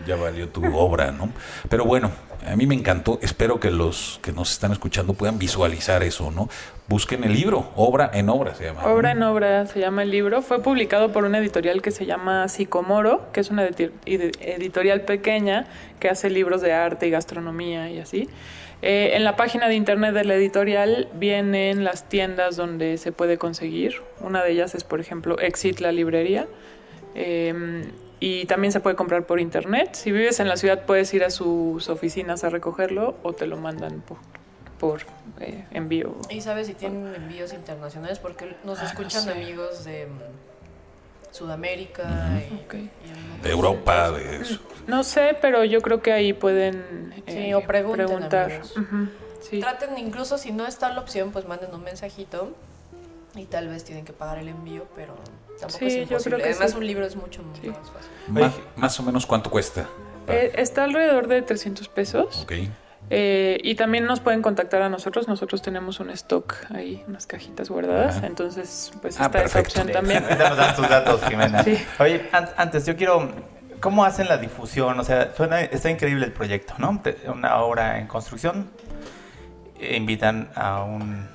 ya 0.07 0.17
valió 0.17 0.49
tu 0.49 0.65
obra, 0.77 1.11
¿no? 1.11 1.31
Pero 1.69 1.85
bueno, 1.85 2.11
a 2.47 2.57
mí 2.57 2.67
me 2.67 2.75
encantó. 2.75 3.19
Espero 3.23 3.61
que 3.61 3.71
los 3.71 4.21
que 4.23 4.33
nos 4.33 4.53
están 4.53 4.73
escuchando 4.73 5.15
puedan 5.15 5.39
visualizar 5.39 6.03
eso, 6.03 6.31
¿no? 6.31 6.49
Busquen 6.87 7.25
el 7.25 7.33
libro, 7.33 7.71
Obra 7.77 8.11
en 8.13 8.29
Obra 8.29 8.55
se 8.55 8.65
llama. 8.65 8.85
Obra 8.85 9.13
en 9.13 9.23
obra 9.23 9.67
se 9.67 9.81
llama 9.81 10.03
el 10.03 10.11
libro. 10.11 10.43
Fue 10.43 10.63
publicado 10.63 11.13
por 11.13 11.25
una 11.25 11.39
editorial 11.39 11.81
que 11.81 11.91
se 11.91 12.05
llama 12.05 12.47
Sicomoro, 12.49 13.33
que 13.33 13.41
es 13.41 13.51
una 13.51 13.65
editorial 13.65 15.01
pequeña 15.03 15.67
que 15.99 16.11
hace 16.11 16.29
libros 16.29 16.61
de 16.61 16.73
arte 16.73 17.07
y 17.07 17.11
gastronomía 17.11 17.91
y 17.91 18.01
así. 18.01 18.29
Eh, 18.83 19.13
en 19.15 19.25
la 19.25 19.35
página 19.35 19.67
de 19.67 19.77
internet 19.77 20.13
de 20.13 20.25
la 20.25 20.35
editorial 20.35 21.09
vienen 21.15 21.85
las 21.85 22.07
tiendas 22.09 22.57
donde 22.57 22.99
se 22.99 23.13
puede 23.13 23.39
conseguir. 23.39 24.03
Una 24.21 24.45
de 24.45 24.53
ellas 24.53 24.75
es, 24.75 24.85
por 24.85 25.01
ejemplo, 25.01 25.39
Exit 25.39 25.81
la 25.81 25.91
librería. 25.91 26.47
Eh, 27.15 27.85
y 28.27 28.47
también 28.47 28.73
se 28.73 28.81
puede 28.81 28.97
comprar 28.97 29.27
por 29.27 29.39
internet. 29.39 29.91
Si 29.95 30.11
vives 30.11 30.41
en 30.41 30.49
la 30.49 30.57
ciudad 30.57 30.87
puedes 30.87 31.13
ir 31.13 31.25
a 31.25 31.31
sus 31.31 31.91
oficinas 31.91 32.43
a 32.43 32.49
recogerlo 32.49 33.17
o 33.23 33.35
te 33.35 33.47
lo 33.47 33.59
mandan 33.59 34.01
por, 34.01 34.17
por 34.79 35.03
eh, 35.41 35.67
envío. 35.73 36.15
¿Y 36.31 36.41
sabes 36.41 36.67
si 36.69 36.73
tienen 36.75 37.15
envíos 37.15 37.53
internacionales? 37.53 38.19
Porque 38.19 38.57
nos 38.65 38.79
Ah, 38.79 38.85
no 38.85 38.89
escuchan 38.89 39.23
sé. 39.25 39.31
amigos 39.33 39.85
de 39.85 40.07
mm, 40.07 41.35
Sudamérica 41.35 42.41
y, 42.73 42.91
De 43.43 43.51
Europa, 43.51 44.11
de... 44.13 44.43
No 44.87 45.03
sé, 45.03 45.37
pero 45.43 45.65
yo 45.65 45.83
creo 45.83 46.01
que 46.01 46.13
ahí 46.13 46.33
pueden 46.33 47.13
Sí, 47.27 47.33
eh, 47.51 47.55
o 47.55 47.61
pregunten, 47.63 48.07
preguntar. 48.07 48.63
sí. 49.41 49.61
Traten, 49.61 49.99
incluso 49.99 50.39
si 50.39 50.51
no 50.53 50.67
está 50.67 50.91
la 50.93 51.01
opción, 51.01 51.31
pues 51.31 51.47
manden 51.47 51.75
un 51.75 51.83
mensajito 51.83 52.55
y 53.37 53.45
tal 53.47 53.69
vez 53.69 53.85
tienen 53.85 54.05
que 54.05 54.13
pagar 54.13 54.39
el 54.39 54.49
envío, 54.49 54.87
pero 54.95 55.15
tampoco 55.61 55.79
Sí, 55.79 55.87
es 55.87 55.95
yo 55.95 56.01
imposible. 56.03 56.37
creo 56.37 56.39
que 56.39 56.51
Además, 56.55 56.71
sí. 56.73 56.77
un 56.79 56.87
libro 56.87 57.05
es 57.07 57.17
mucho 57.17 57.43
Sí. 57.61 57.69
más 57.69 57.79
fácil. 57.91 58.11
Más, 58.29 58.53
más 58.77 59.01
o 59.01 59.03
menos 59.03 59.27
cuánto 59.27 59.51
cuesta. 59.51 59.87
Eh, 60.29 60.53
está 60.57 60.85
alrededor 60.85 61.27
de 61.29 61.43
300 61.43 61.89
pesos. 61.89 62.43
Ok. 62.43 62.53
Eh, 63.11 63.59
y 63.63 63.75
también 63.75 64.07
nos 64.07 64.21
pueden 64.21 64.41
contactar 64.41 64.81
a 64.81 64.89
nosotros. 64.89 65.29
Nosotros 65.29 65.61
tenemos 65.61 66.01
un 66.01 66.09
stock 66.11 66.55
ahí, 66.75 67.05
unas 67.07 67.27
cajitas 67.27 67.69
guardadas. 67.69 68.17
Ajá. 68.19 68.27
Entonces, 68.29 68.93
pues 69.03 69.21
Ah, 69.21 69.27
está 69.27 69.43
esa 69.43 69.61
opción 69.61 69.89
también. 69.89 70.25
Ahorita 70.25 70.49
nos 70.49 70.57
dan 70.59 70.77
tus 70.77 70.89
datos, 70.89 71.21
Jimena. 71.29 71.63
Sí. 71.65 71.77
Oye, 71.99 72.29
an- 72.33 72.49
antes 72.57 72.87
yo 72.87 72.97
quiero, 72.97 73.31
¿cómo 73.81 74.05
hacen 74.07 74.27
la 74.29 74.39
difusión? 74.39 74.99
O 74.99 75.05
sea, 75.05 75.35
suena, 75.37 75.61
está 75.61 75.91
increíble 75.91 76.25
el 76.25 76.33
proyecto, 76.33 76.75
¿no? 76.79 77.03
Una 77.31 77.57
obra 77.61 77.99
en 77.99 78.07
construcción, 78.07 78.71
invitan 79.79 80.49
a 80.55 80.83
un 80.85 81.29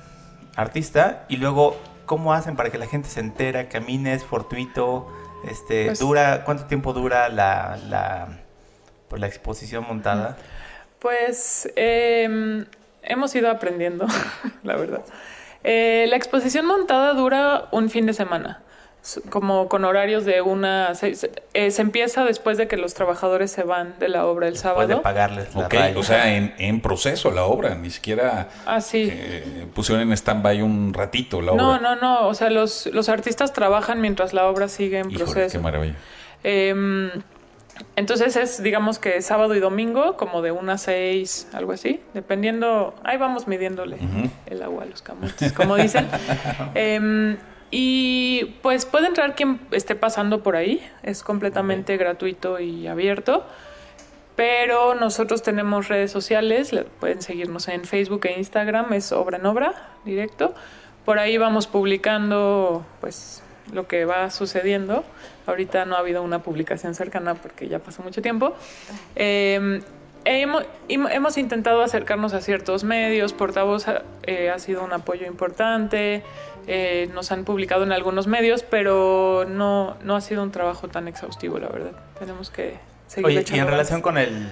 artista 0.56 1.24
y 1.28 1.36
luego, 1.36 1.76
¿cómo 2.10 2.34
hacen 2.34 2.56
para 2.56 2.70
que 2.70 2.76
la 2.78 2.88
gente 2.88 3.08
se 3.08 3.20
entera, 3.20 3.68
camine, 3.68 4.14
es 4.14 4.24
fortuito? 4.24 5.06
Este, 5.48 5.86
Pues- 5.86 6.00
dura, 6.00 6.42
¿Cuánto 6.44 6.64
tiempo 6.64 6.92
dura 6.92 7.28
la, 7.28 7.78
la, 7.88 8.40
pues, 9.06 9.20
la 9.20 9.28
exposición 9.28 9.84
montada? 9.86 10.36
Pues 10.98 11.70
eh, 11.76 12.66
hemos 13.04 13.32
ido 13.36 13.48
aprendiendo, 13.48 14.08
la 14.64 14.74
verdad. 14.74 15.02
Eh, 15.62 16.06
la 16.08 16.16
exposición 16.16 16.66
montada 16.66 17.14
dura 17.14 17.68
un 17.70 17.88
fin 17.90 18.06
de 18.06 18.12
semana, 18.12 18.60
como 19.30 19.68
con 19.68 19.84
horarios 19.84 20.24
de 20.24 20.42
una... 20.42 20.94
Se, 20.94 21.14
se- 21.14 21.30
eh, 21.54 21.70
se 21.70 21.82
empieza 21.82 22.24
después 22.24 22.58
de 22.58 22.68
que 22.68 22.76
los 22.76 22.92
trabajadores 22.94 23.50
se 23.50 23.62
van 23.62 23.94
de 23.98 24.08
la 24.08 24.26
obra 24.26 24.46
el 24.46 24.54
Después 24.54 24.72
sábado. 24.74 24.88
de 24.88 24.96
pagarles 24.96 25.54
la 25.54 25.66
Ok, 25.66 25.72
raya. 25.74 25.98
o 25.98 26.02
sea, 26.02 26.36
en, 26.36 26.54
en 26.58 26.80
proceso 26.80 27.30
la 27.30 27.44
obra, 27.44 27.74
ni 27.74 27.90
siquiera 27.90 28.48
Ah, 28.66 28.80
sí. 28.80 29.08
eh, 29.10 29.66
pusieron 29.74 30.02
en 30.06 30.12
stand-by 30.12 30.60
un 30.62 30.92
ratito 30.92 31.40
la 31.40 31.52
obra. 31.52 31.62
No, 31.62 31.80
no, 31.80 31.96
no. 31.96 32.28
O 32.28 32.34
sea, 32.34 32.50
los, 32.50 32.86
los 32.92 33.08
artistas 33.08 33.52
trabajan 33.52 34.00
mientras 34.00 34.32
la 34.34 34.46
obra 34.48 34.68
sigue 34.68 34.98
en 34.98 35.10
Híjole, 35.10 35.24
proceso. 35.24 35.52
qué 35.58 35.62
maravilla. 35.62 35.94
Em, 36.42 37.10
entonces 37.96 38.36
es, 38.36 38.62
digamos 38.62 38.98
que 38.98 39.22
sábado 39.22 39.54
y 39.54 39.60
domingo, 39.60 40.18
como 40.18 40.42
de 40.42 40.50
una 40.50 40.74
a 40.74 40.78
seis, 40.78 41.48
algo 41.54 41.72
así, 41.72 42.00
dependiendo. 42.12 42.94
Ahí 43.04 43.16
vamos 43.16 43.48
midiéndole 43.48 43.96
el 44.46 44.62
agua 44.62 44.82
a 44.82 44.86
los 44.86 45.00
camotes, 45.00 45.52
como 45.54 45.76
dicen. 45.76 46.06
Em, 47.72 47.78
y 47.80 48.56
pues 48.62 48.84
puede 48.86 49.06
entrar 49.06 49.34
quien 49.34 49.60
esté 49.70 49.94
pasando 49.94 50.42
por 50.42 50.56
ahí, 50.56 50.86
es 51.02 51.22
completamente 51.22 51.96
gratuito 51.96 52.58
y 52.60 52.86
abierto. 52.86 53.44
Pero 54.36 54.94
nosotros 54.94 55.42
tenemos 55.42 55.88
redes 55.88 56.10
sociales, 56.10 56.72
le- 56.72 56.84
pueden 56.84 57.20
seguirnos 57.20 57.68
en 57.68 57.84
Facebook 57.84 58.24
e 58.26 58.38
Instagram, 58.38 58.92
es 58.94 59.12
Obra 59.12 59.36
en 59.36 59.46
Obra, 59.46 59.90
directo. 60.04 60.54
Por 61.04 61.18
ahí 61.18 61.36
vamos 61.36 61.66
publicando 61.66 62.84
pues 63.00 63.42
lo 63.72 63.86
que 63.86 64.04
va 64.04 64.30
sucediendo. 64.30 65.04
Ahorita 65.46 65.84
no 65.84 65.96
ha 65.96 65.98
habido 65.98 66.22
una 66.22 66.42
publicación 66.42 66.94
cercana 66.94 67.34
porque 67.34 67.68
ya 67.68 67.80
pasó 67.80 68.02
mucho 68.02 68.22
tiempo. 68.22 68.54
Eh, 69.16 69.82
hemos, 70.24 70.64
im- 70.88 71.08
hemos 71.10 71.38
intentado 71.38 71.82
acercarnos 71.82 72.34
a 72.34 72.40
ciertos 72.40 72.84
medios, 72.84 73.32
Portavoz 73.32 73.88
ha, 73.88 74.02
eh, 74.24 74.50
ha 74.50 74.58
sido 74.58 74.84
un 74.84 74.92
apoyo 74.92 75.26
importante, 75.26 76.22
eh, 76.66 77.08
nos 77.14 77.32
han 77.32 77.44
publicado 77.44 77.82
en 77.84 77.92
algunos 77.92 78.26
medios, 78.26 78.62
pero 78.62 79.44
no, 79.48 79.96
no 80.02 80.16
ha 80.16 80.20
sido 80.20 80.42
un 80.42 80.52
trabajo 80.52 80.88
tan 80.88 81.08
exhaustivo, 81.08 81.58
la 81.58 81.68
verdad. 81.68 81.92
Tenemos 82.18 82.50
que 82.50 82.74
seguir 83.06 83.26
Oye, 83.26 83.44
y 83.50 83.58
en 83.58 83.66
relación 83.66 84.02
con 84.02 84.18
el 84.18 84.48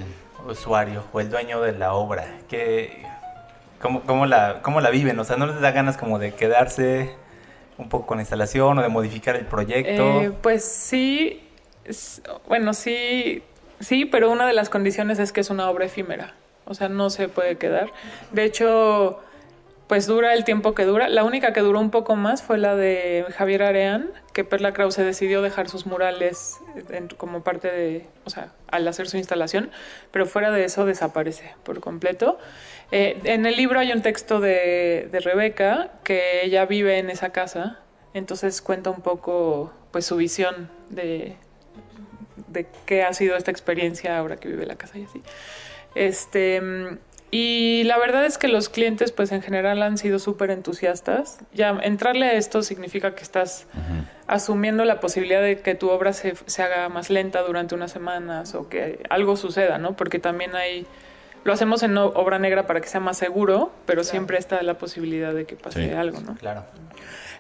usuario 0.49 1.05
o 1.13 1.21
el 1.21 1.31
dueño 1.31 1.61
de 1.61 1.73
la 1.73 1.93
obra, 1.93 2.27
¿qué, 2.49 3.03
cómo, 3.81 4.01
cómo 4.03 4.27
la, 4.27 4.61
¿cómo 4.63 4.81
la 4.81 4.91
viven? 4.91 5.19
O 5.19 5.25
sea, 5.25 5.37
¿no 5.37 5.47
les 5.47 5.61
da 5.61 5.71
ganas 5.73 5.97
como 5.97 6.19
de 6.19 6.33
quedarse 6.35 7.15
un 7.77 7.89
poco 7.89 8.07
con 8.07 8.17
la 8.19 8.23
instalación 8.23 8.79
o 8.79 8.83
de 8.83 8.89
modificar 8.89 9.37
el 9.37 9.45
proyecto? 9.47 10.23
Eh, 10.23 10.33
pues 10.43 10.65
sí, 10.65 11.45
bueno, 12.49 12.75
sí, 12.75 13.43
sí, 13.81 14.05
pero 14.05 14.31
una 14.31 14.47
de 14.47 14.53
las 14.53 14.69
condiciones 14.69 15.19
es 15.19 15.33
que 15.33 15.41
es 15.41 15.51
una 15.51 15.69
obra 15.71 15.85
efímera, 15.87 16.35
o 16.67 16.75
sea, 16.75 16.89
no 16.89 17.11
se 17.11 17.29
puede 17.29 17.57
quedar. 17.57 17.91
De 18.33 18.45
hecho, 18.45 19.21
pues 19.87 20.07
dura 20.07 20.35
el 20.35 20.45
tiempo 20.45 20.75
que 20.75 20.85
dura. 20.85 21.09
La 21.09 21.25
única 21.25 21.55
que 21.55 21.61
duró 21.61 21.81
un 21.81 21.91
poco 21.91 22.15
más 22.15 22.43
fue 22.43 22.59
la 22.59 22.77
de 22.77 23.25
Javier 23.37 23.63
Areán, 23.63 24.11
que 24.35 24.45
Perla 24.45 24.75
Krause 24.75 24.99
decidió 24.99 25.41
dejar 25.41 25.69
sus 25.71 25.87
murales 25.87 26.57
en- 26.91 27.09
como 27.09 27.43
parte 27.43 27.69
de, 27.73 28.07
o 28.27 28.31
sea, 28.31 28.53
al 28.71 28.87
hacer 28.87 29.09
su 29.09 29.17
instalación, 29.17 29.71
pero 30.11 30.27
fuera 30.27 30.51
de 30.51 30.65
eso 30.65 30.85
desaparece 30.85 31.55
por 31.65 31.81
completo. 31.81 32.39
Eh, 32.91 33.19
en 33.25 33.47
el 33.47 33.57
libro 33.57 33.81
hay 33.81 33.91
un 33.93 34.03
texto 34.03 34.41
de, 34.41 35.09
de 35.11 35.21
Rebeca, 35.21 35.91
que 36.05 36.45
ella 36.45 36.67
vive 36.67 36.99
en 36.99 37.09
esa 37.09 37.31
casa, 37.31 37.79
entonces 38.13 38.61
cuenta 38.61 38.91
un 38.91 39.01
poco 39.01 39.73
pues 39.91 40.05
su 40.05 40.17
visión 40.17 40.71
de, 40.91 41.37
de 42.47 42.67
qué 42.87 43.03
ha 43.03 43.13
sido 43.13 43.37
esta 43.37 43.51
experiencia 43.51 44.17
ahora 44.19 44.37
que 44.37 44.49
vive 44.49 44.65
la 44.67 44.77
casa 44.77 44.99
y 44.99 45.05
así. 45.05 45.23
Este, 45.95 46.63
y 47.31 47.83
la 47.85 47.99
verdad 47.99 48.25
es 48.25 48.39
que 48.39 48.49
los 48.49 48.69
clientes, 48.69 49.13
pues 49.13 49.33
en 49.33 49.43
general 49.43 49.83
han 49.83 49.99
sido 49.99 50.19
súper 50.19 50.51
entusiastas. 50.51 51.39
Ya 51.53 51.71
entrarle 51.83 52.27
a 52.27 52.33
esto 52.35 52.63
significa 52.63 53.15
que 53.15 53.23
estás 53.23 53.67
asumiendo 54.27 54.85
la 54.85 55.01
posibilidad 55.01 55.43
de 55.43 55.61
que 55.61 55.75
tu 55.75 55.91
obra 55.91 56.13
se, 56.13 56.35
se 56.47 56.63
haga 56.63 56.89
más 56.89 57.11
lenta 57.11 57.43
durante 57.43 57.75
unas 57.75 57.91
semanas 57.91 58.55
o 58.55 58.69
que 58.69 59.03
algo 59.11 59.37
suceda, 59.37 59.79
¿no? 59.79 59.97
Porque 59.97 60.19
también 60.19 60.55
hay. 60.57 60.87
Lo 61.45 61.53
hacemos 61.53 61.83
en 61.83 61.97
obra 61.97 62.39
negra 62.39 62.67
para 62.67 62.81
que 62.81 62.89
sea 62.89 63.01
más 63.01 63.17
seguro, 63.17 63.73
pero 63.87 64.05
siempre 64.05 64.39
está 64.39 64.61
la 64.63 64.75
posibilidad 64.79 65.33
de 65.33 65.45
que 65.47 65.57
pase 65.57 65.89
Sí. 65.89 65.95
algo, 65.95 66.21
¿no? 66.21 66.35
Claro. 66.37 66.65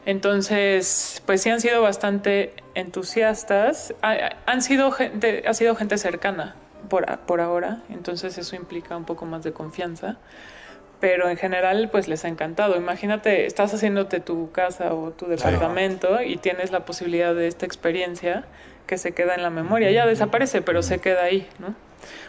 Entonces, 0.06 1.22
pues 1.26 1.42
sí 1.42 1.50
han 1.50 1.61
sido 1.61 1.82
bastante 1.82 2.54
entusiastas. 2.74 3.94
Ha, 4.02 4.37
han 4.46 4.62
sido 4.62 4.90
gente, 4.90 5.44
ha 5.46 5.54
sido 5.54 5.74
gente 5.74 5.98
cercana 5.98 6.56
por, 6.88 7.18
por 7.20 7.40
ahora, 7.40 7.82
entonces 7.90 8.38
eso 8.38 8.56
implica 8.56 8.96
un 8.96 9.04
poco 9.04 9.26
más 9.26 9.42
de 9.42 9.52
confianza. 9.52 10.16
Pero 11.00 11.28
en 11.28 11.37
general, 11.37 11.90
pues 11.92 12.08
les 12.08 12.24
ha 12.24 12.28
encantado. 12.28 12.76
Imagínate, 12.76 13.46
estás 13.46 13.72
haciéndote 13.72 14.18
tu 14.18 14.50
casa 14.50 14.92
o 14.94 15.12
tu 15.12 15.26
departamento 15.26 16.20
y 16.22 16.38
tienes 16.38 16.72
la 16.72 16.84
posibilidad 16.84 17.37
de 17.37 17.46
esta 17.46 17.66
experiencia 17.66 18.44
que 18.88 18.98
se 18.98 19.12
queda 19.12 19.37
en 19.37 19.42
la 19.44 19.50
memoria. 19.50 19.92
Ya 19.92 20.06
desaparece, 20.06 20.61
pero 20.61 20.82
se 20.82 20.98
queda 20.98 21.22
ahí, 21.22 21.46
¿no? 21.61 21.76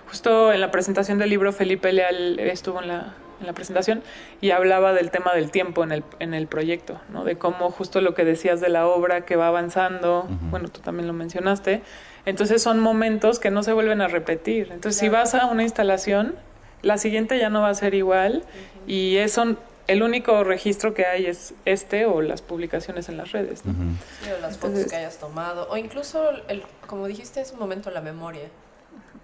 Justo 0.08 0.54
en 0.54 0.62
la 0.62 0.70
presentación 0.70 1.18
del 1.18 1.32
libro, 1.32 1.52
Felipe 1.52 1.92
Leal 1.92 2.40
estuvo 2.40 2.80
en 2.80 2.90
la, 2.90 3.16
en 3.40 3.48
la 3.48 3.54
presentación 3.54 4.04
y 4.42 4.52
hablaba 4.52 4.94
del 4.94 5.12
tema 5.12 5.34
del 5.34 5.52
tiempo 5.52 5.84
en 5.84 5.92
el, 5.92 6.04
en 6.20 6.34
el 6.34 6.48
proyecto, 6.48 7.00
¿no? 7.10 7.24
De 7.24 7.38
cómo 7.38 7.72
justo 7.72 8.02
lo 8.02 8.14
que 8.14 8.26
decías 8.26 8.62
de 8.62 8.70
la 8.70 8.88
obra 8.88 9.22
que 9.26 9.36
va 9.36 9.48
avanzando, 9.48 10.28
bueno, 10.50 10.70
tú 10.70 10.82
también 10.82 11.08
lo 11.08 11.14
mencionaste. 11.14 11.82
Entonces 12.26 12.62
son 12.62 12.80
momentos 12.80 13.40
que 13.40 13.50
no 13.52 13.64
se 13.64 13.74
vuelven 13.74 14.02
a 14.02 14.08
repetir. 14.08 14.70
Entonces, 14.72 15.00
si 15.00 15.10
vas 15.10 15.34
a 15.36 15.46
una 15.46 15.64
instalación, 15.64 16.36
la 16.82 16.98
siguiente 16.98 17.38
ya 17.40 17.50
no 17.50 17.62
va 17.62 17.70
a 17.70 17.76
ser 17.76 17.94
igual 17.94 18.44
y 18.88 19.18
eso, 19.18 19.56
el 19.88 20.04
único 20.04 20.44
registro 20.44 20.94
que 20.94 21.06
hay 21.06 21.26
es 21.26 21.54
este 21.66 22.06
o 22.06 22.22
las 22.22 22.42
publicaciones 22.42 23.10
en 23.10 23.18
las 23.18 23.32
redes. 23.32 23.66
¿no? 23.66 23.74
Sí, 24.24 24.30
o 24.38 24.40
las 24.42 24.58
fotos 24.58 24.70
Entonces- 24.70 24.92
que 24.92 24.98
hayas 24.98 25.18
tomado. 25.18 25.68
O 25.70 25.78
incluso, 25.78 26.30
el, 26.48 26.64
como 26.88 27.08
dijiste, 27.08 27.42
es 27.42 27.52
un 27.54 27.60
momento 27.60 27.90
la 27.90 28.02
memoria. 28.02 28.44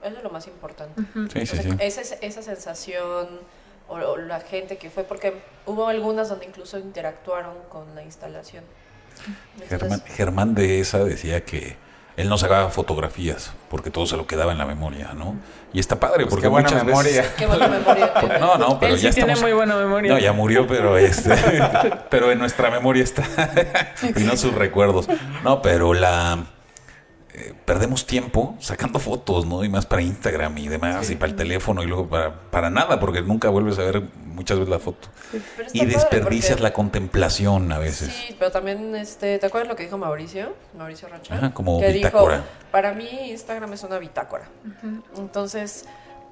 Eso 0.04 0.18
es 0.18 0.24
lo 0.24 0.30
más 0.30 0.48
importante. 0.48 1.02
Sí, 1.14 1.20
O 1.42 1.46
sí, 1.46 1.46
sea, 1.46 1.62
sí. 1.64 1.70
Esa, 1.80 2.16
esa 2.22 2.42
sensación 2.42 3.28
o, 3.88 3.96
o 3.96 4.18
la 4.18 4.40
gente 4.40 4.78
que 4.78 4.90
fue, 4.90 5.04
porque 5.04 5.34
hubo 5.66 5.88
algunas 5.88 6.30
donde 6.30 6.46
incluso 6.46 6.78
interactuaron 6.78 7.54
con 7.70 7.96
la 7.96 8.04
instalación. 8.04 8.64
Entonces, 9.54 9.80
Germán, 9.80 10.02
Germán 10.08 10.56
de 10.56 10.80
esa 10.82 11.04
decía 11.04 11.46
que 11.46 11.78
él 12.18 12.30
no 12.30 12.38
sacaba 12.38 12.70
fotografías 12.70 13.52
porque 13.70 13.92
todo 13.92 14.06
se 14.06 14.16
lo 14.16 14.26
quedaba 14.28 14.52
en 14.52 14.58
la 14.58 14.66
memoria, 14.66 15.12
¿no? 15.14 15.36
Y 15.74 15.80
está 15.80 16.00
padre 16.00 16.24
Pues 16.24 16.30
porque 16.30 16.44
qué 16.44 16.48
buena 16.48 16.70
muchas 16.70 16.86
memoria. 16.86 17.22
veces... 17.22 17.36
Qué 17.38 17.46
buena 17.46 17.68
memoria 17.68 18.14
tiene. 18.14 18.40
No, 18.40 18.58
no, 18.58 18.80
pero 18.80 18.94
Él 18.94 19.00
sí 19.00 19.06
ya 19.06 19.12
tiene 19.12 19.34
estamos... 19.34 19.42
muy 19.42 19.54
buena 19.54 19.76
memoria. 19.76 20.14
No, 20.14 20.20
ya 20.20 20.32
murió, 20.32 20.66
pero 20.68 20.98
este, 21.00 21.36
pero 22.10 22.32
en 22.32 22.40
nuestra 22.40 22.72
memoria 22.72 23.04
está 23.04 23.24
y 24.16 24.24
no 24.24 24.38
sus 24.38 24.54
recuerdos. 24.54 25.08
No, 25.44 25.62
pero 25.62 25.94
la 25.94 26.46
eh, 27.38 27.54
perdemos 27.66 28.06
tiempo 28.06 28.56
sacando 28.60 29.00
fotos, 29.00 29.46
¿no? 29.46 29.64
Y 29.66 29.70
más 29.70 29.86
para 29.86 30.02
Instagram 30.02 30.58
y 30.58 30.68
demás 30.70 31.10
y 31.10 31.16
para 31.16 31.32
el 31.32 31.36
teléfono 31.36 31.84
y 31.84 31.86
luego 31.86 32.08
para 32.08 32.50
para 32.50 32.70
nada 32.70 33.00
porque 33.00 33.22
nunca 33.22 33.50
vuelves 33.50 33.78
a 33.78 33.84
ver 33.84 34.04
muchas 34.26 34.58
veces 34.58 34.70
la 34.70 34.80
foto 34.80 35.10
y 35.74 35.86
desperdicias 35.86 36.52
porque- 36.54 36.64
la 36.64 36.74
contemplación 36.74 37.72
a 37.72 37.78
veces. 37.80 38.14
Sí, 38.14 38.36
pero 38.40 38.52
también, 38.52 38.96
este, 38.96 39.38
¿te 39.40 39.46
acuerdas 39.46 39.68
lo 39.70 39.76
que 39.76 39.84
dijo 39.84 39.98
Mauricio? 39.98 40.54
Mauricio 40.78 41.08
Rocha. 41.10 41.36
Ajá, 41.36 41.54
como 41.54 41.80
que 41.80 41.92
bitácora. 41.92 42.38
dijo, 42.38 42.48
para 42.72 42.94
mí 42.94 43.08
Instagram 43.32 43.74
es 43.74 43.84
una 43.84 43.98
bitácora. 44.00 44.48
Entonces, 45.18 45.86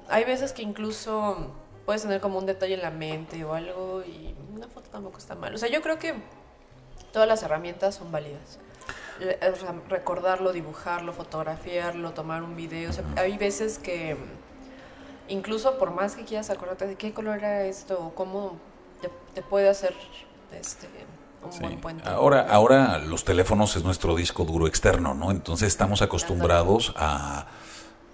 hay 0.08 0.24
veces 0.24 0.52
que 0.52 0.62
incluso 0.62 1.52
puedes 1.84 2.02
tener 2.02 2.20
como 2.20 2.38
un 2.38 2.46
detalle 2.46 2.74
en 2.74 2.82
la 2.82 2.90
mente 2.90 3.44
o 3.44 3.52
algo 3.54 4.02
y 4.06 4.34
una 4.54 4.68
foto 4.68 4.88
tampoco 4.90 5.18
está 5.18 5.34
mal. 5.34 5.54
O 5.54 5.58
sea, 5.58 5.68
yo 5.68 5.82
creo 5.82 5.98
que 5.98 6.14
todas 7.12 7.28
las 7.28 7.42
herramientas 7.42 7.94
son 7.96 8.10
válidas. 8.10 8.58
O 9.20 9.56
sea, 9.56 9.74
recordarlo, 9.88 10.52
dibujarlo, 10.52 11.12
fotografiarlo, 11.12 12.12
tomar 12.12 12.42
un 12.42 12.56
video. 12.56 12.90
O 12.90 12.92
sea, 12.92 13.04
hay 13.16 13.38
veces 13.38 13.78
que 13.78 14.16
incluso 15.28 15.78
por 15.78 15.92
más 15.92 16.16
que 16.16 16.24
quieras 16.24 16.50
acordarte 16.50 16.86
de 16.86 16.96
qué 16.96 17.12
color 17.12 17.38
era 17.38 17.62
esto 17.64 17.98
o 18.06 18.14
cómo 18.14 18.56
te, 19.00 19.10
te 19.34 19.42
puede 19.42 19.68
hacer 19.68 19.94
este, 20.52 20.88
un 21.44 21.52
Sí. 21.52 21.60
buen 21.60 21.80
puente. 21.80 22.08
Ahora, 22.08 22.46
ahora 22.50 22.98
los 22.98 23.24
teléfonos 23.24 23.76
es 23.76 23.84
nuestro 23.84 24.14
disco 24.16 24.44
duro 24.44 24.66
externo, 24.66 25.14
¿no? 25.14 25.30
Entonces 25.30 25.68
estamos 25.68 26.02
acostumbrados 26.02 26.92
a, 26.96 27.46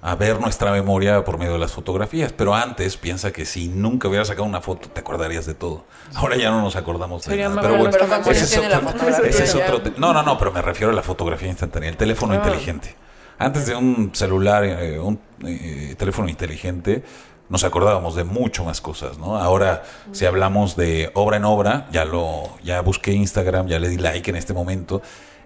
a 0.03 0.15
ver 0.15 0.41
nuestra 0.41 0.73
memoria 0.73 1.25
por 1.25 1.37
medio 1.39 1.53
de 1.55 1.59
las 1.59 1.73
fotografías. 1.73 2.33
Pero 2.33 2.55
antes 2.55 2.97
piensa 2.97 3.33
que 3.33 3.45
si 3.45 3.69
nunca 3.69 4.09
hubieras 4.09 4.29
sacado 4.29 4.47
una 4.47 4.61
foto, 4.61 4.89
te 4.89 5.01
acordarías 5.01 5.47
de 5.47 5.55
todo. 5.55 5.85
Ahora 6.15 6.37
ya 6.37 6.51
no 6.51 6.63
nos 6.63 6.77
acordamos 6.77 7.23
de 7.25 7.31
Sería 7.31 7.49
nada. 7.49 7.61
Pero 7.63 7.75
bueno, 7.77 7.91
Pero 7.93 8.07
¿cuántos 8.09 8.37
ese 8.37 8.45
es 8.45 8.67
otro- 8.67 9.25
ese 9.27 9.45
es 9.45 9.55
otro 9.55 9.81
No, 9.99 10.13
no, 10.13 10.23
no, 10.23 10.39
pero 10.39 10.53
me 10.53 10.63
refiero 10.63 10.91
a 10.93 10.95
la 10.95 11.03
fotografía 11.03 11.49
instantánea, 11.49 11.89
el 11.91 11.97
teléfono 11.97 12.33
Ah. 12.33 12.37
inteligente. 12.37 12.95
Antes 13.39 13.67
de 13.67 13.75
un 13.75 14.11
celular, 14.15 14.65
eh, 14.65 14.99
un 14.99 15.19
eh, 15.47 15.95
teléfono 15.99 16.29
inteligente, 16.29 17.03
nos 17.49 17.65
acordábamos 17.65 18.15
de 18.15 18.25
mucho 18.25 18.65
más 18.65 18.81
cosas, 18.81 19.19
¿no? 19.19 19.37
Ahora, 19.37 19.83
si 20.13 20.25
hablamos 20.27 20.77
de 20.77 21.11
obra 21.15 21.39
en 21.39 21.45
obra, 21.45 21.89
ya 21.91 22.05
lo, 22.05 22.45
ya 22.63 22.81
busqué 22.83 23.13
Instagram, 23.13 23.67
ya 23.67 23.79
le 23.81 23.89
di 23.89 23.97
like 23.97 24.31
en 24.31 24.37
este 24.37 24.53
momento, 24.53 25.01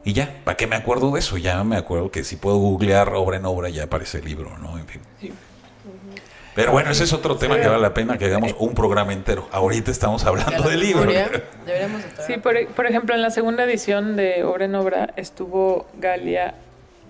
y 0.05 0.13
ya, 0.13 0.35
¿para 0.45 0.57
qué 0.57 0.67
me 0.67 0.77
acuerdo 0.77 1.13
de 1.13 1.21
eso? 1.21 1.39
Ya 1.39 1.65
me 1.65 1.77
acuerdo 1.77 2.11
que 2.11 2.25
si 2.25 2.37
puedo 2.37 2.57
googlear 2.59 3.15
obra 3.15 3.39
en 3.39 3.47
obra, 3.47 3.71
ya 3.71 3.85
aparece 3.85 4.19
el 4.19 4.27
libro, 4.27 4.57
¿no? 4.59 4.79
En 4.79 4.87
fin. 4.87 5.01
Sí. 5.21 5.33
Pero 6.55 6.71
bueno, 6.71 6.91
ese 6.91 7.05
es 7.05 7.13
otro 7.13 7.37
tema 7.37 7.59
que 7.59 7.67
vale 7.67 7.83
la 7.83 7.95
pena 7.95 8.17
que 8.17 8.27
hagamos 8.27 8.55
un 8.59 8.75
programa 8.75 9.13
entero. 9.13 9.49
Ahorita 9.51 9.91
estamos 9.91 10.25
hablando 10.25 10.71
libro. 10.71 11.11
Deberíamos 11.67 12.03
de 12.03 12.09
traer. 12.11 12.33
Sí, 12.33 12.39
por, 12.39 12.67
por 12.69 12.87
ejemplo, 12.87 13.15
en 13.15 13.23
la 13.23 13.31
segunda 13.31 13.65
edición 13.65 14.15
de 14.15 14.45
Obra 14.45 14.67
en 14.67 14.75
Obra 14.77 15.13
estuvo 15.17 15.87
Galia 15.99 16.55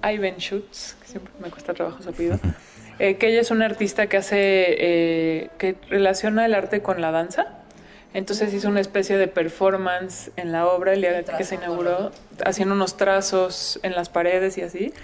Ivanschutz, 0.02 0.94
que 1.02 1.08
siempre 1.08 1.32
me 1.40 1.50
cuesta 1.50 1.74
trabajo 1.74 2.02
su 2.02 2.08
apellido, 2.08 2.38
eh, 2.98 3.16
que 3.16 3.28
ella 3.28 3.42
es 3.42 3.50
una 3.50 3.66
artista 3.66 4.06
que 4.06 4.16
hace, 4.16 4.38
eh, 4.38 5.50
que 5.58 5.76
relaciona 5.90 6.46
el 6.46 6.54
arte 6.54 6.80
con 6.80 7.02
la 7.02 7.10
danza. 7.10 7.58
Entonces 8.14 8.54
hizo 8.54 8.68
una 8.68 8.80
especie 8.80 9.18
de 9.18 9.26
performance 9.26 10.30
en 10.36 10.52
la 10.52 10.68
obra 10.68 10.92
el 10.92 11.00
día 11.00 11.24
que 11.24 11.42
se 11.44 11.56
inauguró, 11.56 12.12
haciendo 12.46 12.74
unos 12.74 12.96
trazos 12.96 13.80
en 13.82 13.94
las 13.96 14.08
paredes 14.08 14.56
y 14.56 14.62
así. 14.62 14.94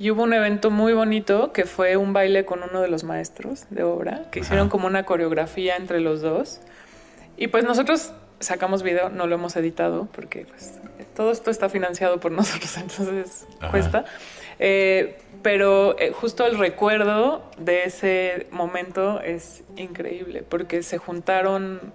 Y 0.00 0.10
hubo 0.10 0.24
un 0.24 0.34
evento 0.34 0.70
muy 0.70 0.92
bonito 0.92 1.52
que 1.52 1.64
fue 1.64 1.96
un 1.96 2.12
baile 2.12 2.44
con 2.44 2.64
uno 2.64 2.80
de 2.80 2.88
los 2.88 3.04
maestros 3.04 3.66
de 3.70 3.84
obra, 3.84 4.24
que 4.32 4.40
hicieron 4.40 4.66
Ajá. 4.66 4.70
como 4.70 4.88
una 4.88 5.04
coreografía 5.04 5.76
entre 5.76 6.00
los 6.00 6.20
dos. 6.20 6.60
Y 7.36 7.46
pues 7.46 7.62
nosotros 7.62 8.12
sacamos 8.40 8.82
video, 8.82 9.08
no 9.08 9.28
lo 9.28 9.36
hemos 9.36 9.54
editado 9.56 10.08
porque 10.12 10.44
pues 10.44 10.80
todo 11.14 11.30
esto 11.30 11.52
está 11.52 11.68
financiado 11.68 12.18
por 12.18 12.32
nosotros, 12.32 12.76
entonces 12.76 13.46
Ajá. 13.60 13.70
cuesta. 13.70 14.04
Eh, 14.58 15.16
pero 15.42 15.96
eh, 16.00 16.10
justo 16.10 16.44
el 16.44 16.58
recuerdo 16.58 17.48
de 17.56 17.84
ese 17.84 18.48
momento 18.50 19.20
es 19.20 19.62
increíble 19.76 20.42
porque 20.42 20.82
se 20.82 20.98
juntaron 20.98 21.92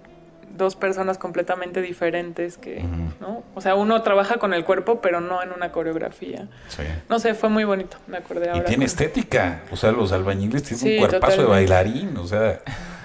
dos 0.54 0.76
personas 0.76 1.18
completamente 1.18 1.82
diferentes 1.82 2.56
que. 2.58 2.82
¿no? 3.20 3.42
O 3.54 3.60
sea, 3.60 3.74
uno 3.74 4.00
trabaja 4.02 4.36
con 4.38 4.54
el 4.54 4.64
cuerpo, 4.64 5.00
pero 5.00 5.20
no 5.20 5.42
en 5.42 5.52
una 5.52 5.72
coreografía. 5.72 6.48
Sí. 6.68 6.82
No 7.08 7.18
sé, 7.18 7.34
fue 7.34 7.48
muy 7.48 7.64
bonito, 7.64 7.96
me 8.06 8.16
acordé 8.18 8.46
Y 8.46 8.48
ahora. 8.50 8.64
tiene 8.64 8.76
con- 8.84 8.86
estética. 8.86 9.62
O 9.70 9.76
sea, 9.76 9.92
los 9.92 10.12
albañiles 10.12 10.62
tienen 10.62 10.78
Sí, 10.80 10.94
un 11.02 11.08
cuerpazo 11.08 11.42
de 11.42 11.48
bailarín. 11.48 12.16
O 12.16 12.26
sea, 12.26 12.60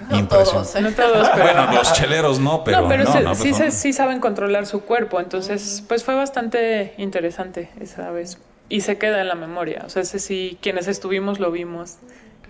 No 0.08 0.16
impresionante. 0.18 0.28
todos, 0.52 0.76
¿eh? 0.76 0.80
No 0.80 0.90
todos, 0.92 1.28
pero... 1.30 1.42
Bueno, 1.44 1.72
los 1.72 1.92
cheleros 1.92 2.38
no, 2.40 2.64
pero 2.64 2.82
no, 2.82 2.88
pero 2.88 3.04
no, 3.04 3.12
se- 3.12 3.20
no, 3.22 3.34
sí, 3.34 3.52
se- 3.52 3.70
sí 3.72 3.92
saben 3.92 4.20
controlar 4.20 4.66
su 4.66 4.80
cuerpo, 4.82 5.20
entonces 5.20 5.82
pues 5.88 6.04
fue 6.04 6.14
bastante 6.14 6.94
interesante 6.98 7.70
esa 7.80 8.10
vez. 8.10 8.38
Y 8.68 8.82
se 8.82 8.98
queda 8.98 9.20
en 9.20 9.26
la 9.28 9.34
memoria, 9.34 9.82
o 9.84 9.88
sea, 9.88 10.02
ese 10.02 10.20
sí, 10.20 10.56
quienes 10.62 10.86
estuvimos 10.86 11.40
lo 11.40 11.50
vimos 11.50 11.96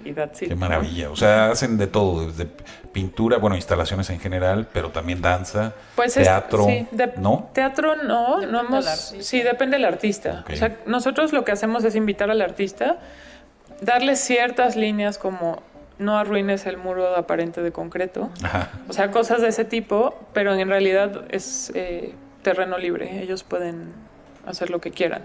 y 0.04 0.12
that's 0.12 0.42
it, 0.42 0.48
Qué 0.48 0.54
maravilla. 0.54 1.10
O 1.10 1.16
sea, 1.16 1.50
hacen 1.50 1.76
de 1.78 1.86
todo, 1.86 2.26
desde 2.26 2.46
pintura, 2.92 3.38
bueno, 3.38 3.56
instalaciones 3.56 4.10
en 4.10 4.18
general, 4.20 4.68
pero 4.72 4.90
también 4.90 5.20
danza, 5.22 5.74
Pues 5.96 6.16
es- 6.16 6.24
teatro, 6.24 6.64
sí, 6.66 6.86
de- 6.90 7.12
¿no? 7.18 7.50
Teatro 7.52 7.96
no, 7.96 8.36
Depende 8.40 8.52
no 8.52 8.60
hemos... 8.60 8.84
Sí, 9.20 9.42
depende 9.42 9.76
del 9.76 9.84
artista. 9.84 10.44
O 10.50 10.56
sea, 10.56 10.78
nosotros 10.86 11.32
lo 11.32 11.44
que 11.44 11.52
hacemos 11.52 11.84
es 11.84 11.94
invitar 11.94 12.30
al 12.30 12.40
artista, 12.42 12.98
darle 13.80 14.16
ciertas 14.16 14.76
líneas 14.76 15.18
como 15.18 15.62
no 15.98 16.16
arruines 16.18 16.64
el 16.66 16.78
muro 16.78 17.14
aparente 17.14 17.60
de 17.62 17.72
concreto, 17.72 18.30
Ajá. 18.42 18.70
O 18.88 18.92
sea, 18.94 19.10
cosas 19.10 19.42
de 19.42 19.48
ese 19.48 19.64
tipo, 19.66 20.18
pero 20.32 20.54
en 20.54 20.68
realidad 20.68 21.24
es 21.30 21.70
eh, 21.74 22.14
terreno 22.42 22.78
libre. 22.78 23.22
Ellos 23.22 23.42
pueden 23.44 23.92
hacer 24.46 24.70
lo 24.70 24.80
que 24.80 24.90
quieran. 24.92 25.22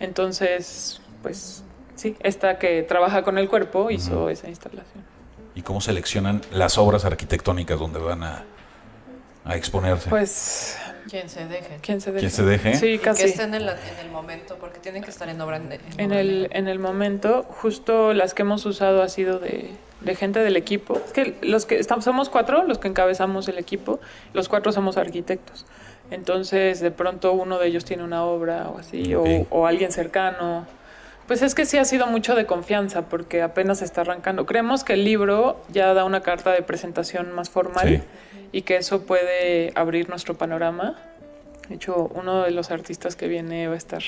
Entonces, 0.00 1.00
pues 1.22 1.62
sí, 2.00 2.16
esta 2.20 2.58
que 2.58 2.82
trabaja 2.82 3.22
con 3.22 3.36
el 3.38 3.48
cuerpo 3.48 3.90
hizo 3.90 4.20
Ujú. 4.20 4.28
esa 4.30 4.48
instalación. 4.48 5.04
¿Y 5.54 5.62
cómo 5.62 5.80
seleccionan 5.80 6.40
las 6.52 6.78
obras 6.78 7.04
arquitectónicas 7.04 7.78
donde 7.78 7.98
van 7.98 8.22
a, 8.22 8.44
a 9.44 9.56
exponerse? 9.56 10.08
Pues, 10.08 10.78
Quien 11.08 11.28
se 11.28 11.46
deje. 11.46 11.78
¿quién 11.82 12.00
se 12.00 12.10
deje? 12.12 12.20
¿Quién 12.20 12.30
se 12.30 12.42
deje? 12.44 12.74
Sí, 12.76 12.86
Y 12.86 12.98
que 12.98 13.04
casi. 13.04 13.24
estén 13.24 13.52
en, 13.54 13.66
la- 13.66 13.72
en 13.72 13.98
el 14.06 14.10
momento, 14.10 14.56
porque 14.60 14.78
tienen 14.78 15.02
que 15.02 15.10
estar 15.10 15.28
en 15.28 15.40
obra 15.40 15.56
en, 15.56 15.72
en 15.72 15.80
En 15.98 16.06
obra 16.10 16.20
el, 16.20 16.48
en 16.52 16.68
el 16.68 16.78
momento, 16.78 17.42
justo 17.48 18.14
las 18.14 18.32
que 18.34 18.42
hemos 18.42 18.64
usado 18.64 19.02
ha 19.02 19.08
sido 19.08 19.38
de, 19.40 19.70
de 20.00 20.14
gente 20.14 20.38
del 20.40 20.56
equipo. 20.56 21.00
Es 21.04 21.12
que 21.12 21.36
los 21.42 21.66
que 21.66 21.78
estamos, 21.78 22.04
somos 22.04 22.28
cuatro 22.30 22.64
los 22.64 22.78
que 22.78 22.88
encabezamos 22.88 23.48
el 23.48 23.58
equipo, 23.58 23.98
los 24.34 24.48
cuatro 24.48 24.72
somos 24.72 24.96
arquitectos. 24.96 25.66
Entonces, 26.12 26.80
de 26.80 26.90
pronto 26.90 27.32
uno 27.32 27.58
de 27.58 27.66
ellos 27.68 27.84
tiene 27.84 28.02
una 28.04 28.24
obra 28.24 28.68
o 28.68 28.78
así, 28.78 29.14
o- 29.14 29.22
Ok. 29.22 29.46
o, 29.50 29.66
alguien 29.66 29.90
cercano. 29.92 30.66
Pues 31.30 31.42
es 31.42 31.54
que 31.54 31.64
sí 31.64 31.78
ha 31.78 31.84
sido 31.84 32.08
mucho 32.08 32.34
de 32.34 32.44
confianza 32.44 33.02
porque 33.02 33.40
apenas 33.40 33.78
se 33.78 33.84
está 33.84 34.00
arrancando. 34.00 34.46
Creemos 34.46 34.82
que 34.82 34.94
el 34.94 35.04
libro 35.04 35.60
ya 35.68 35.94
da 35.94 36.04
una 36.04 36.22
carta 36.22 36.50
de 36.50 36.60
presentación 36.62 37.30
más 37.30 37.50
formal 37.50 37.86
Sí. 37.86 38.02
y 38.50 38.62
que 38.62 38.76
eso 38.78 39.02
puede 39.02 39.70
abrir 39.76 40.08
nuestro 40.08 40.34
panorama. 40.36 40.96
De 41.68 41.76
hecho, 41.76 42.10
uno 42.16 42.42
de 42.42 42.50
los 42.50 42.72
artistas 42.72 43.14
que 43.14 43.28
viene 43.28 43.68
va 43.68 43.74
a 43.74 43.76
estar 43.76 44.02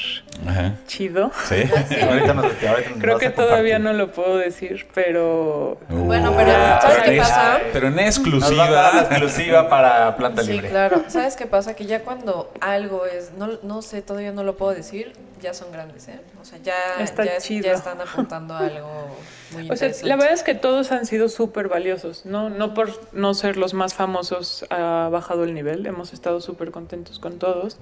Ajá. 0.49 0.75
chido. 0.89 1.31
Sí. 1.49 1.63
ahorita 2.03 2.35
nos, 2.35 2.45
ahorita 2.47 2.91
nos 2.91 2.99
Creo 2.99 3.19
que 3.21 3.31
todavía 3.31 3.79
no 3.79 3.93
lo 3.93 4.11
puedo 4.11 4.37
decir, 4.39 4.89
pero 4.93 5.79
Bueno, 5.89 6.35
pero 6.37 6.51
Uh, 6.51 6.81
¿sabes 6.83 6.97
pero 6.99 7.05
qué 7.13 7.19
pasa? 7.19 7.61
Pero 7.73 7.87
en 7.87 7.95
Nos 7.95 8.01
va 8.01 8.03
a 8.03 8.03
dar 8.03 8.07
exclusiva. 8.09 8.99
exclusiva 9.01 9.69
para 9.69 10.17
Planta 10.17 10.43
Sí, 10.43 10.55
Libre. 10.55 10.71
claro. 10.71 11.05
¿Sabes 11.07 11.37
qué 11.37 11.47
pasa? 11.47 11.77
Que 11.77 11.87
ya 11.87 12.01
cuando 12.01 12.53
algo 12.61 13.07
es, 13.07 13.31
no, 13.39 13.61
no 13.63 13.81
sé, 13.81 14.03
todavía 14.03 14.33
no 14.33 14.43
lo 14.43 14.57
puedo 14.57 14.73
decir, 14.75 15.13
ya 15.43 15.53
son 15.53 15.73
grandes, 15.73 16.09
¿eh? 16.09 16.21
O 16.41 16.45
sea, 16.45 16.59
ya, 16.59 16.75
Está 17.01 17.25
ya, 17.25 17.37
están 17.37 18.01
apuntando 18.01 18.55
a 18.55 18.59
algo 18.67 19.09
muy 19.53 19.65
o 19.71 19.77
sea, 19.77 19.89
interesante. 19.89 20.07
la 20.09 20.17
verdad 20.17 20.33
es 20.33 20.43
que 20.43 20.55
todos 20.55 20.93
han 20.93 21.05
sido 21.05 21.29
súper 21.29 21.69
valiosos, 21.69 22.25
¿no? 22.25 22.49
No 22.49 22.73
por 22.73 22.91
no 23.13 23.35
ser 23.35 23.57
los 23.57 23.75
más 23.75 23.95
famosos 23.95 24.65
ha 24.71 25.09
bajado 25.11 25.45
el 25.45 25.53
nivel, 25.53 25.85
hemos 25.87 26.13
estado 26.13 26.41
súper 26.41 26.71
contentos 26.71 27.19
con 27.19 27.39
todos, 27.39 27.79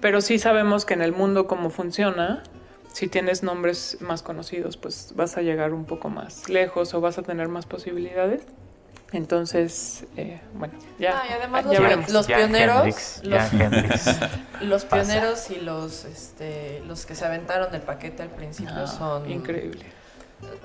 pero 0.00 0.20
sí 0.20 0.38
sabemos 0.38 0.84
que 0.84 0.94
en 0.94 1.02
el 1.02 1.12
mundo 1.12 1.46
como 1.46 1.70
funciona, 1.70 2.42
si 2.92 3.08
tienes 3.08 3.42
nombres 3.42 3.98
más 4.00 4.22
conocidos, 4.22 4.76
pues 4.76 5.12
vas 5.14 5.36
a 5.36 5.42
llegar 5.42 5.72
un 5.72 5.84
poco 5.84 6.10
más 6.10 6.48
lejos 6.48 6.92
o 6.94 7.00
vas 7.00 7.18
a 7.18 7.22
tener 7.22 7.48
más 7.48 7.66
posibilidades. 7.66 8.42
Entonces, 9.12 10.04
eh, 10.16 10.40
bueno, 10.54 10.74
ya, 10.98 11.20
Ah, 11.20 11.26
y 11.28 11.32
además 11.34 11.64
ya 11.70 11.80
los, 12.08 12.26
pioneros, 12.26 12.82
Hendrix, 12.82 13.22
los, 14.60 14.84
Pasa. 14.84 15.02
pioneros 15.12 15.50
y 15.50 15.60
los, 15.60 16.04
este, 16.04 16.82
los 16.86 17.06
que 17.06 17.14
se 17.14 17.24
aventaron 17.24 17.70
del 17.70 17.82
paquete 17.82 18.22
al 18.24 18.30
principio 18.30 18.74
Ah, 18.76 18.86
son 18.88 19.30
increíble. 19.30 19.84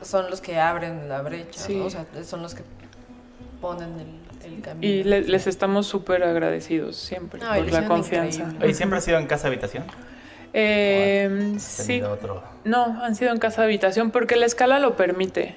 son 0.02 0.30
los 0.32 0.42
que 0.42 0.60
abren 0.60 1.08
la 1.10 1.22
brecha, 1.22 1.60
Sí. 1.62 1.76
¿no? 1.76 1.86
O 1.86 1.90
sea, 1.92 2.06
son 2.26 2.42
los 2.42 2.56
que 2.56 2.64
ponen 3.62 3.94
el, 4.44 4.52
el 4.56 4.62
camino. 4.62 4.94
Y 4.94 5.04
le- 5.04 5.22
les 5.22 5.46
estamos 5.46 5.86
súper 5.86 6.24
agradecidos 6.24 6.96
siempre 6.96 7.40
por 7.42 7.72
la 7.72 7.86
confianza. 7.86 8.42
increíble. 8.44 8.68
¿Y 8.70 8.74
siempre 8.74 8.98
ha 8.98 9.02
sido 9.02 9.20
en 9.20 9.28
casa 9.28 9.48
habitación? 9.48 9.84
Eh, 10.54 11.54
¿Has 11.56 11.62
sí, 11.62 12.02
otro? 12.02 12.42
no, 12.64 13.04
han 13.04 13.16
sido 13.16 13.32
en 13.32 13.38
casa 13.38 13.62
habitación 13.64 14.10
porque 14.10 14.36
la 14.38 14.48
escala 14.48 14.80
lo 14.80 14.96
permite. 14.96 15.56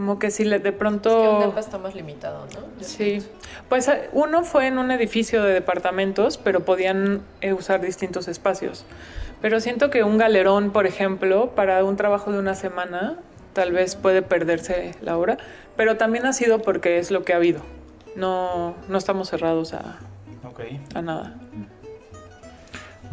Como 0.00 0.18
que 0.18 0.30
si 0.30 0.44
le, 0.44 0.52
de 0.52 0.56
Es 0.56 0.62
que 0.62 0.70
un 0.70 0.78
pronto... 0.78 1.40
depa 1.40 1.60
está 1.60 1.76
más 1.76 1.94
limitado, 1.94 2.46
¿no? 2.54 2.60
Yo 2.80 2.88
Sí, 2.88 3.18
pues 3.68 3.86
eh, 3.86 4.08
uno 4.14 4.44
fue 4.44 4.66
en 4.66 4.78
un 4.78 4.90
edificio 4.90 5.42
de 5.42 5.52
departamentos, 5.52 6.38
pero 6.38 6.60
podían 6.60 7.20
eh, 7.42 7.52
usar 7.52 7.82
distintos 7.82 8.26
espacios. 8.26 8.86
Pero 9.42 9.60
siento 9.60 9.90
que 9.90 10.02
un 10.02 10.16
galerón, 10.16 10.70
por 10.70 10.86
ejemplo, 10.86 11.50
para 11.54 11.84
un 11.84 11.96
trabajo 11.96 12.32
de 12.32 12.38
una 12.38 12.54
semana, 12.54 13.18
tal 13.52 13.72
vez 13.72 13.94
puede 13.94 14.22
perderse 14.22 14.94
la 15.02 15.18
hora, 15.18 15.36
pero 15.76 15.98
también 15.98 16.24
ha 16.24 16.32
sido 16.32 16.62
porque 16.62 16.98
es 16.98 17.10
lo 17.10 17.22
que 17.22 17.34
ha 17.34 17.36
habido. 17.36 17.60
No, 18.16 18.76
no 18.88 18.96
estamos 18.96 19.28
cerrados 19.28 19.74
a, 19.74 19.98
Ok. 20.48 20.60
a 20.94 21.02
nada. 21.02 21.34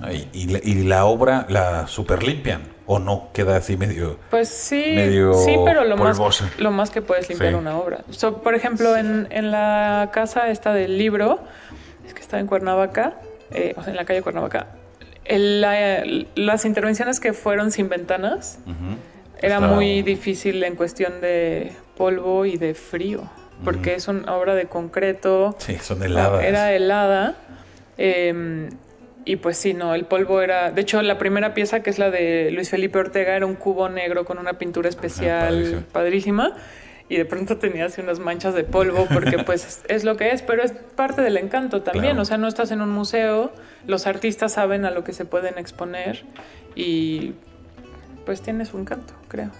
Ay, 0.02 0.30
y, 0.32 0.47
la, 0.54 0.60
y 0.63 0.84
la 0.86 1.04
obra 1.04 1.47
la 1.50 1.86
super 1.88 2.23
limpian. 2.23 2.76
¿O 2.89 3.00
no? 3.00 3.28
Queda 3.34 3.58
así 3.58 3.76
medio... 3.76 4.17
Pues 4.30 4.47
sí, 4.47 4.93
Medio 4.95 5.34
sí, 5.34 5.56
pero 5.65 5.84
lo 5.84 5.97
más, 5.97 6.17
polvosa. 6.17 6.50
lo 6.58 6.71
más 6.71 6.89
que 6.89 7.02
puedes 7.02 7.28
limpiar 7.28 7.52
Sí. 7.52 7.56
una 7.60 7.78
obra. 7.78 8.00
So, 8.12 8.41
por 8.41 8.56
ejemplo, 8.56 8.95
en, 8.95 9.28
en 9.30 9.52
la 9.52 10.10
casa 10.13 10.50
esta 10.50 10.73
del 10.73 10.97
libro, 10.97 11.39
es 12.08 12.13
que 12.13 12.21
está 12.21 12.39
en 12.39 12.47
Cuernavaca, 12.47 13.15
eh, 13.52 13.73
o 13.78 13.82
sea, 13.84 13.91
en 13.91 13.97
la 13.97 14.06
calle 14.06 14.21
Cuernavaca, 14.21 14.67
el- 15.26 15.60
la- 15.60 16.04
las 16.36 16.63
intervenciones 16.63 17.19
que 17.19 17.34
fueron 17.34 17.71
sin 17.71 17.89
ventanas 17.89 18.60
era 19.41 19.56
Estaba- 19.56 19.73
muy 19.76 20.02
difícil 20.02 20.63
en 20.63 20.76
cuestión 20.78 21.19
de 21.19 21.73
polvo 21.97 22.45
y 22.45 22.56
de 22.56 22.73
frío, 22.73 23.30
porque 23.65 23.95
es 23.95 24.08
una 24.08 24.34
obra 24.34 24.56
de 24.56 24.67
concreto, 24.67 25.56
Sí, 25.60 25.78
son 25.82 26.02
heladas. 26.04 26.45
era 26.45 26.71
helada. 26.71 27.36
eh, 27.97 28.69
y 29.27 29.35
pues 29.35 29.57
sí, 29.57 29.73
no, 29.73 29.93
el 29.93 30.05
polvo 30.05 30.41
era. 30.41 30.71
De 30.71 30.81
hecho, 30.81 31.01
la 31.01 31.17
primera 31.17 31.53
pieza, 31.53 31.83
que 31.83 31.89
es 31.89 31.99
la 31.99 32.09
de 32.09 32.49
Luis 32.51 32.69
Felipe 32.69 32.97
Ortega, 32.97 33.35
era 33.35 33.45
un 33.45 33.55
cubo 33.55 33.89
negro 33.89 34.23
con 34.23 34.37
una 34.39 34.53
pintura 34.53 34.87
especial 34.87 35.85
padrísima. 35.91 36.55
Y 37.09 37.17
de 37.17 37.25
pronto 37.25 37.57
tenía 37.57 37.85
así 37.85 37.99
unas 37.99 38.19
manchas 38.19 38.53
de 38.53 38.63
polvo, 38.63 39.05
porque 39.13 39.37
pues 39.45 39.65
es, 39.65 39.83
es 39.89 40.03
lo 40.05 40.15
que 40.15 40.31
es, 40.31 40.41
pero 40.41 40.63
es 40.63 40.71
parte 40.71 41.21
del 41.21 41.35
encanto 41.35 41.81
también. 41.81 42.13
Claro. 42.13 42.21
O 42.21 42.25
sea, 42.25 42.37
no 42.37 42.47
estás 42.47 42.71
en 42.71 42.79
un 42.79 42.89
museo, 42.89 43.51
los 43.85 44.07
artistas 44.07 44.53
saben 44.53 44.85
a 44.85 44.91
lo 44.91 45.03
que 45.03 45.11
se 45.11 45.25
pueden 45.25 45.57
exponer 45.57 46.23
y 46.73 47.33
pues 48.25 48.41
tiene 48.41 48.65
su 48.65 48.77
encanto, 48.77 49.13
creo. 49.27 49.51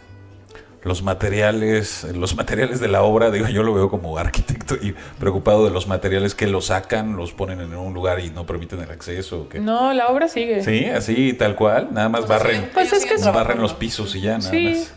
Los 0.88 1.04
materiales, 1.04 2.06
los 2.16 2.36
materiales 2.36 2.80
de 2.80 2.88
la 2.88 3.04
obra, 3.04 3.30
digo, 3.30 3.48
yo 3.48 3.62
lo 3.64 3.74
veo 3.74 3.90
como 3.90 4.18
arquitecto 4.18 4.76
y 4.76 4.96
preocupado 5.20 5.66
de 5.66 5.72
los 5.72 5.88
materiales 5.88 6.34
que 6.34 6.48
los 6.48 6.68
sacan, 6.68 7.16
los 7.18 7.34
ponen 7.34 7.60
en 7.62 7.76
un 7.76 7.94
lugar 7.94 8.20
y 8.20 8.30
no 8.30 8.46
permiten 8.46 8.80
el 8.80 8.90
acceso. 8.92 9.48
No, 9.60 9.94
la 9.94 10.08
obra 10.08 10.28
sigue. 10.28 10.64
Sí, 10.64 10.86
así, 10.86 11.34
tal 11.34 11.56
cual. 11.56 11.90
Nada 11.92 12.10
más 12.10 12.28
barren, 12.28 12.70
Pues 12.74 12.94
es 12.94 13.04
que 13.04 13.12
barren 13.16 13.24
trabajando. 13.24 13.62
los 13.64 13.74
pisos 13.74 14.16
y 14.16 14.22
ya, 14.22 14.38
nada 14.38 14.50
Sí, 14.50 14.70
más. 14.70 14.94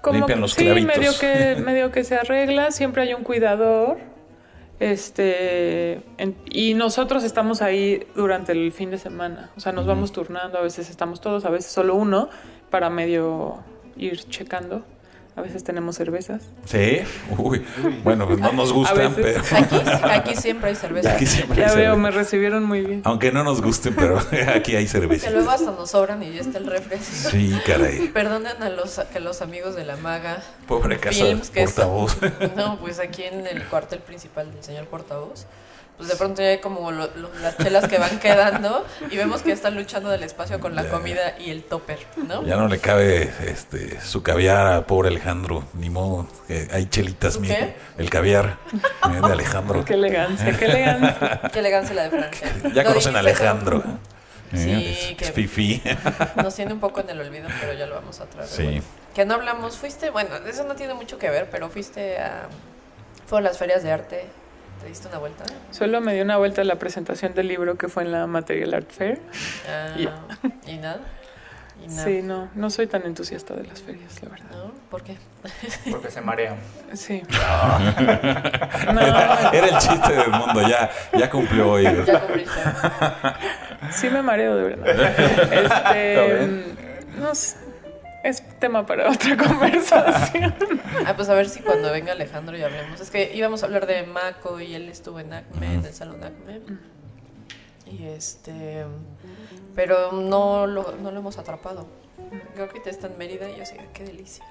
como 0.00 0.18
Limpian 0.18 0.40
los 0.40 0.52
sí, 0.54 0.64
clavitos. 0.64 0.96
medio 0.96 1.12
que 1.20 1.56
medio 1.64 1.90
que 1.92 2.02
se 2.04 2.14
arregla, 2.16 2.70
siempre 2.70 3.02
hay 3.02 3.12
un 3.14 3.22
cuidador. 3.22 3.98
Este 4.78 6.02
en- 6.18 6.36
y 6.50 6.74
nosotros 6.74 7.24
estamos 7.24 7.62
ahí 7.62 8.06
durante 8.14 8.52
el 8.52 8.72
fin 8.72 8.90
de 8.90 8.98
semana, 8.98 9.50
o 9.56 9.60
sea, 9.60 9.72
nos 9.72 9.86
vamos 9.86 10.12
turnando, 10.12 10.58
a 10.58 10.60
veces 10.62 10.90
estamos 10.90 11.20
todos, 11.20 11.44
a 11.44 11.50
veces 11.50 11.70
solo 11.72 11.94
uno 11.94 12.28
para 12.70 12.90
medio 12.90 13.58
ir 13.96 14.18
checando. 14.28 14.84
A 15.36 15.42
veces 15.42 15.62
tenemos 15.64 15.96
cervezas. 15.96 16.42
Sí, 16.64 17.00
uy, 17.36 17.62
bueno, 18.02 18.26
pues 18.26 18.38
no 18.38 18.52
nos 18.52 18.72
gustan, 18.72 19.14
pero. 19.14 19.40
Aquí, 19.40 20.30
aquí 20.30 20.34
siempre 20.36 20.70
hay 20.70 20.76
cerveza. 20.76 21.12
aquí 21.12 21.26
siempre 21.26 21.62
hay 21.62 21.68
Ya 21.68 21.74
veo, 21.76 21.92
cerveza. 21.92 21.96
me 22.02 22.10
recibieron 22.10 22.64
muy 22.64 22.80
bien. 22.80 23.02
Aunque 23.04 23.30
no 23.32 23.44
nos 23.44 23.60
gusten, 23.60 23.94
pero 23.94 24.18
aquí 24.54 24.74
hay 24.76 24.84
Que 24.84 24.90
cerveza. 24.90 25.30
luego 25.30 25.50
hasta 25.50 25.72
nos 25.72 25.90
sobran 25.90 26.22
y 26.22 26.32
ya 26.32 26.40
está 26.40 26.56
el 26.56 26.66
refri. 26.66 26.96
Sí, 26.98 27.54
caray. 27.66 28.08
Perdonen 28.08 28.62
a 28.62 28.70
los, 28.70 28.98
que 29.12 29.20
los 29.20 29.42
amigos 29.42 29.76
de 29.76 29.84
la 29.84 29.96
maga. 29.98 30.42
Pobre 30.66 30.98
casa 30.98 31.26
Films, 31.26 31.50
que 31.50 31.64
portavoz. 31.64 32.16
No, 32.56 32.78
pues 32.78 32.98
aquí 32.98 33.24
en 33.24 33.46
el 33.46 33.62
cuartel 33.64 33.98
principal 33.98 34.50
del 34.50 34.64
señor 34.64 34.86
portavoz. 34.86 35.46
Pues 35.96 36.10
de 36.10 36.16
pronto 36.16 36.42
ya 36.42 36.48
hay 36.48 36.58
como 36.58 36.90
lo- 36.90 37.08
lo- 37.16 37.30
las 37.40 37.56
chelas 37.56 37.88
que 37.88 37.98
van 37.98 38.18
quedando 38.18 38.84
y 39.10 39.16
vemos 39.16 39.40
que 39.42 39.52
están 39.52 39.74
luchando 39.76 40.10
del 40.10 40.22
espacio 40.24 40.60
con 40.60 40.74
la 40.74 40.82
Ya. 40.82 40.90
comida 40.90 41.38
y 41.38 41.50
el 41.50 41.62
topper, 41.64 41.98
¿no? 42.16 42.44
Ya 42.44 42.56
no 42.56 42.68
le 42.68 42.78
cabe 42.78 43.32
este 43.46 43.98
su 44.02 44.22
caviar 44.22 44.66
a 44.66 44.86
pobre 44.86 45.08
Alejandro, 45.08 45.64
ni 45.74 45.88
modo. 45.88 46.26
que 46.46 46.68
hay 46.70 46.86
chelitas, 46.86 47.34
¿Su 47.34 47.40
mire. 47.40 47.56
qué? 47.96 48.02
El 48.02 48.10
caviar 48.10 48.58
eh, 48.74 49.26
de 49.26 49.32
Alejandro. 49.32 49.84
Qué 49.86 49.94
elegancia, 49.94 50.56
qué 50.58 50.64
elegancia. 50.66 51.40
Qué 51.52 51.58
elegancia 51.60 51.94
la 51.94 52.02
de 52.04 52.10
Francia. 52.10 52.52
Ya 52.74 52.82
Lo 52.82 52.88
conocen 52.90 53.16
a 53.16 53.20
Alejandro. 53.20 53.82
Sí, 54.52 54.70
Eh, 54.70 55.08
es, 55.12 55.16
que- 55.16 55.24
es 55.24 55.32
fifí. 55.32 55.82
¿no? 56.36 56.42
Nos 56.44 56.54
tiene 56.54 56.72
un 56.74 56.80
poco 56.80 57.00
en 57.00 57.08
el 57.10 57.20
olvido, 57.20 57.48
pero 57.60 57.72
ya 57.72 57.86
lo 57.86 57.94
vamos 57.94 58.20
a 58.20 58.26
traer. 58.26 58.48
Sí. 58.48 58.62
Bueno, 58.64 58.82
que 59.14 59.24
no 59.24 59.34
hablamos, 59.34 59.76
fuiste, 59.78 60.10
bueno, 60.10 60.36
eso 60.46 60.64
no 60.64 60.74
tiene 60.76 60.92
mucho 60.92 61.16
que 61.18 61.30
ver, 61.30 61.48
pero 61.50 61.70
fuiste 61.70 62.18
a... 62.18 62.48
Fueron 63.26 63.44
las 63.44 63.56
ferias 63.58 63.82
de 63.82 63.90
arte, 63.90 64.26
¿te 64.80 64.88
diste 64.88 65.08
una 65.08 65.18
vuelta? 65.18 65.44
Solo 65.70 66.00
me 66.00 66.14
dio 66.14 66.22
una 66.22 66.36
vuelta 66.36 66.62
a 66.62 66.64
la 66.64 66.76
presentación 66.76 67.34
del 67.34 67.48
libro 67.48 67.76
que 67.76 67.88
fue 67.88 68.04
en 68.04 68.12
la 68.12 68.26
Material 68.26 68.74
Art 68.74 68.90
Fair. 68.90 69.20
Ah. 69.68 69.94
¿Y 69.96 70.04
nada? 70.06 71.00
¿Y 71.84 71.88
nada? 71.88 72.04
Sí, 72.04 72.22
no, 72.22 72.48
no 72.54 72.70
soy 72.70 72.86
tan 72.86 73.02
entusiasta 73.04 73.54
de 73.54 73.64
las 73.64 73.82
ferias, 73.82 74.22
la 74.22 74.30
verdad. 74.30 74.46
¿No? 74.50 74.72
¿Por 74.90 75.02
qué? 75.02 75.16
Porque 75.90 76.10
se 76.10 76.20
marea. 76.20 76.56
Sí. 76.94 77.22
Era 79.52 79.66
el 79.66 79.78
chiste 79.78 80.12
del 80.12 80.30
mundo, 80.30 80.62
ya, 80.66 80.90
ya 81.12 81.30
cumplió 81.30 81.72
hoy. 81.72 81.84
Ya 81.84 82.20
cumpliste. 82.20 82.60
sí 83.90 84.08
me 84.10 84.22
mareo 84.22 84.56
de 84.56 84.62
verdad. 84.74 84.86
Este, 85.52 86.76
no 87.18 87.34
sé, 87.34 87.56
es 88.28 88.42
tema 88.58 88.84
para 88.86 89.10
otra 89.10 89.36
conversación. 89.48 90.54
Ah, 91.06 91.14
pues 91.14 91.28
a 91.28 91.34
ver 91.34 91.48
si 91.48 91.60
cuando 91.60 91.90
venga 91.92 92.12
Alejandro 92.12 92.56
ya 92.56 92.66
hablemos. 92.66 93.00
Es 93.00 93.10
que 93.10 93.32
íbamos 93.34 93.62
a 93.62 93.66
hablar 93.66 93.86
de 93.86 94.02
Mako 94.04 94.60
y 94.60 94.74
él 94.74 94.88
estuvo 94.88 95.20
en 95.20 95.32
ACME, 95.32 95.74
en 95.74 95.84
el 95.84 95.92
salón 95.94 96.22
ACME. 96.24 96.60
Y 97.86 98.06
este. 98.06 98.84
Pero 99.74 100.12
no 100.12 100.66
lo, 100.66 100.92
no 101.00 101.10
lo 101.10 101.18
hemos 101.20 101.38
atrapado. 101.38 101.86
Creo 102.54 102.68
que 102.68 102.80
te 102.80 102.90
está 102.90 103.06
en 103.06 103.18
Mérida 103.18 103.48
y 103.50 103.56
yo 103.58 103.66
sé, 103.66 103.78
qué 103.92 104.04
delicia. 104.04 104.44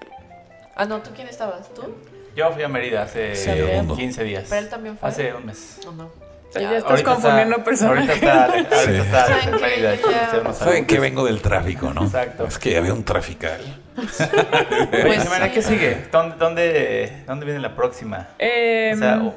Ah, 0.75 0.85
no, 0.85 1.01
¿tú 1.01 1.11
quién 1.15 1.27
estabas? 1.27 1.73
¿Tú? 1.73 1.95
Yo 2.35 2.51
fui 2.51 2.63
a 2.63 2.67
Mérida 2.67 3.03
hace 3.03 3.35
Sí, 3.35 3.49
el 3.49 3.77
mundo. 3.77 3.95
15 3.95 4.23
días. 4.23 4.45
Pero 4.49 4.61
él 4.61 4.69
también 4.69 4.97
fue. 4.97 5.09
Hace 5.09 5.33
un 5.33 5.45
mes. 5.45 5.79
¿O 5.87 5.91
no? 5.91 6.11
Ya 6.55 6.71
Ya, 6.71 6.77
estás 6.77 6.91
Ahorita 6.91 7.11
confundiendo 7.13 7.55
está- 7.57 7.63
personajes. 7.65 8.09
Ahorita 8.09 8.15
está, 8.15 8.45
ahorita 8.45 8.77
Sí. 8.85 8.91
está 8.91 9.25
¿Saben 9.27 10.41
unos 10.41 10.57
Saben 10.57 10.85
que 10.85 10.99
vengo 10.99 11.25
del 11.25 11.41
tráfico, 11.41 11.93
¿no? 11.93 12.03
Exacto. 12.05 12.45
Es 12.45 12.57
que 12.59 12.77
había 12.77 12.93
un 12.93 13.03
trafical. 13.03 13.61
Pues 13.95 15.23
sí. 15.23 15.29
¿qué 15.53 15.61
sigue? 15.61 15.97
¿Dónde, 16.11 16.35
dónde, 16.37 17.23
¿Dónde 17.27 17.45
viene 17.45 17.61
la 17.61 17.75
próxima? 17.75 18.27
Eh, 18.39 18.91
O 18.93 18.97
sea, 18.97 19.21
o- 19.23 19.35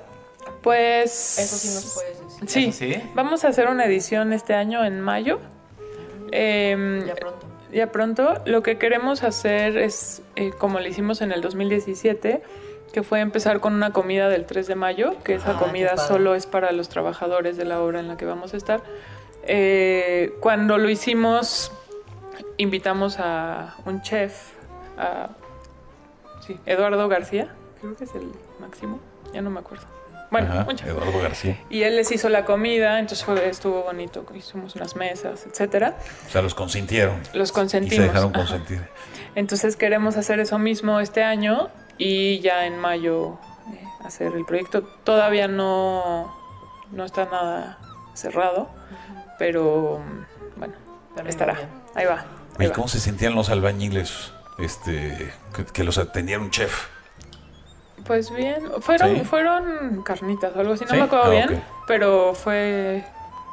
pues. 0.63 1.39
Eso 1.39 1.57
sí 1.57 1.69
nos 1.75 1.95
puedes 1.95 2.41
decir. 2.41 2.49
Sí, 2.49 2.65
¿Eso 2.91 3.01
sí? 3.01 3.11
vamos 3.15 3.45
a 3.45 3.49
hacer 3.49 3.69
una 3.69 3.85
edición 3.85 4.33
este 4.33 4.55
año 4.55 4.85
en 4.85 5.01
mayo. 5.01 5.39
Em, 6.33 7.07
Ya 7.07 7.15
pronto. 7.15 7.47
ya 7.73 7.87
pronto. 7.93 8.43
Lo 8.45 8.63
que 8.63 8.79
queremos 8.79 9.23
hacer 9.23 9.79
es, 9.79 10.23
eh, 10.37 10.51
como 10.59 10.81
lo 10.81 10.87
hicimos 10.89 11.21
en 11.23 11.33
el 11.33 11.41
2017, 11.41 12.43
que 12.93 13.03
fue 13.03 13.21
empezar 13.21 13.61
con 13.61 13.75
una 13.75 13.93
comida 13.93 14.29
del 14.29 14.47
3 14.47 14.67
de 14.67 14.75
mayo, 14.75 15.15
que 15.25 15.35
esa 15.35 15.53
Ah, 15.53 15.59
comida 15.59 15.97
solo 15.97 16.35
es 16.35 16.47
para 16.47 16.73
los 16.73 16.89
trabajadores 16.89 17.57
de 17.57 17.65
la 17.65 17.81
obra 17.81 18.01
en 18.01 18.09
la 18.09 18.17
que 18.17 18.25
vamos 18.25 18.55
a 18.55 18.57
estar. 18.57 18.83
Eh, 19.45 20.35
cuando 20.41 20.79
lo 20.79 20.89
hicimos, 20.89 21.73
invitamos 22.57 23.19
a 23.19 23.77
un 23.85 24.03
chef, 24.03 24.53
a 24.99 25.29
sí, 26.47 26.59
Eduardo 26.67 27.09
García, 27.09 27.55
creo 27.81 27.95
que 27.97 28.05
es 28.05 28.15
el 28.15 28.31
máximo, 28.61 29.01
ya 29.33 29.41
no 29.43 29.51
me 29.51 29.61
acuerdo. 29.61 29.85
Bueno, 30.31 30.49
Ajá, 30.53 30.67
un 30.69 30.77
chef. 30.77 30.89
Eduardo 30.89 31.21
García. 31.23 31.59
Y 31.71 31.85
él 31.85 31.97
les 31.97 32.13
hizo 32.13 32.29
la 32.29 32.45
comida, 32.45 32.99
entonces 32.99 33.25
fue- 33.25 33.49
estuvo 33.49 33.83
bonito, 33.83 34.27
hicimos 34.35 34.77
unas 34.77 34.95
mesas, 34.95 35.47
etcétera. 35.47 35.97
O 36.27 36.31
sea, 36.31 36.43
los 36.43 36.55
consintieron. 36.55 37.19
Los 37.33 37.51
Y 37.51 37.53
consentimos. 37.55 37.97
se 37.97 38.03
dejaron 38.03 38.31
Ajá. 38.35 38.39
consentir. 38.47 38.87
Entonces 39.35 39.77
queremos 39.77 40.17
hacer 40.19 40.39
eso 40.41 40.59
mismo 40.59 41.01
este 41.01 41.23
año 41.23 41.71
y 41.99 42.41
ya 42.41 42.67
en 42.67 42.79
mayo 42.79 43.39
eh, 43.73 43.85
hacer 44.05 44.33
el 44.35 44.45
proyecto. 44.45 44.83
Todavía 45.05 45.49
no, 45.49 46.35
no 46.93 47.05
está 47.05 47.25
nada 47.27 47.79
cerrado, 48.15 48.69
pero 49.39 50.01
bueno, 50.57 50.75
estará. 51.27 51.55
bien. 51.55 51.69
Ahí 51.95 52.07
va. 52.07 52.25
ahí 52.59 52.67
¿Y 52.67 52.69
va. 52.69 52.75
cómo 52.75 52.89
se 52.89 53.01
sentían 53.01 53.35
los 53.35 53.51
albañiles 53.51 54.33
este, 54.59 55.33
que, 55.55 55.65
que 55.67 55.85
los 55.85 55.99
atendía 55.99 56.39
un 56.39 56.51
chef? 56.51 56.87
Pues 58.07 58.33
bien, 58.35 58.63
fueron, 58.81 59.17
Sí. 59.17 59.25
fueron 59.25 60.03
carnitas 60.03 60.55
o 60.57 60.61
algo 60.61 60.75
así, 60.75 60.85
no 60.85 60.91
Sí, 60.91 60.97
me 60.97 61.03
acuerdo 61.03 61.25
ah, 61.27 61.31
bien, 61.31 61.63
pero 61.87 62.33
fue... 62.35 63.05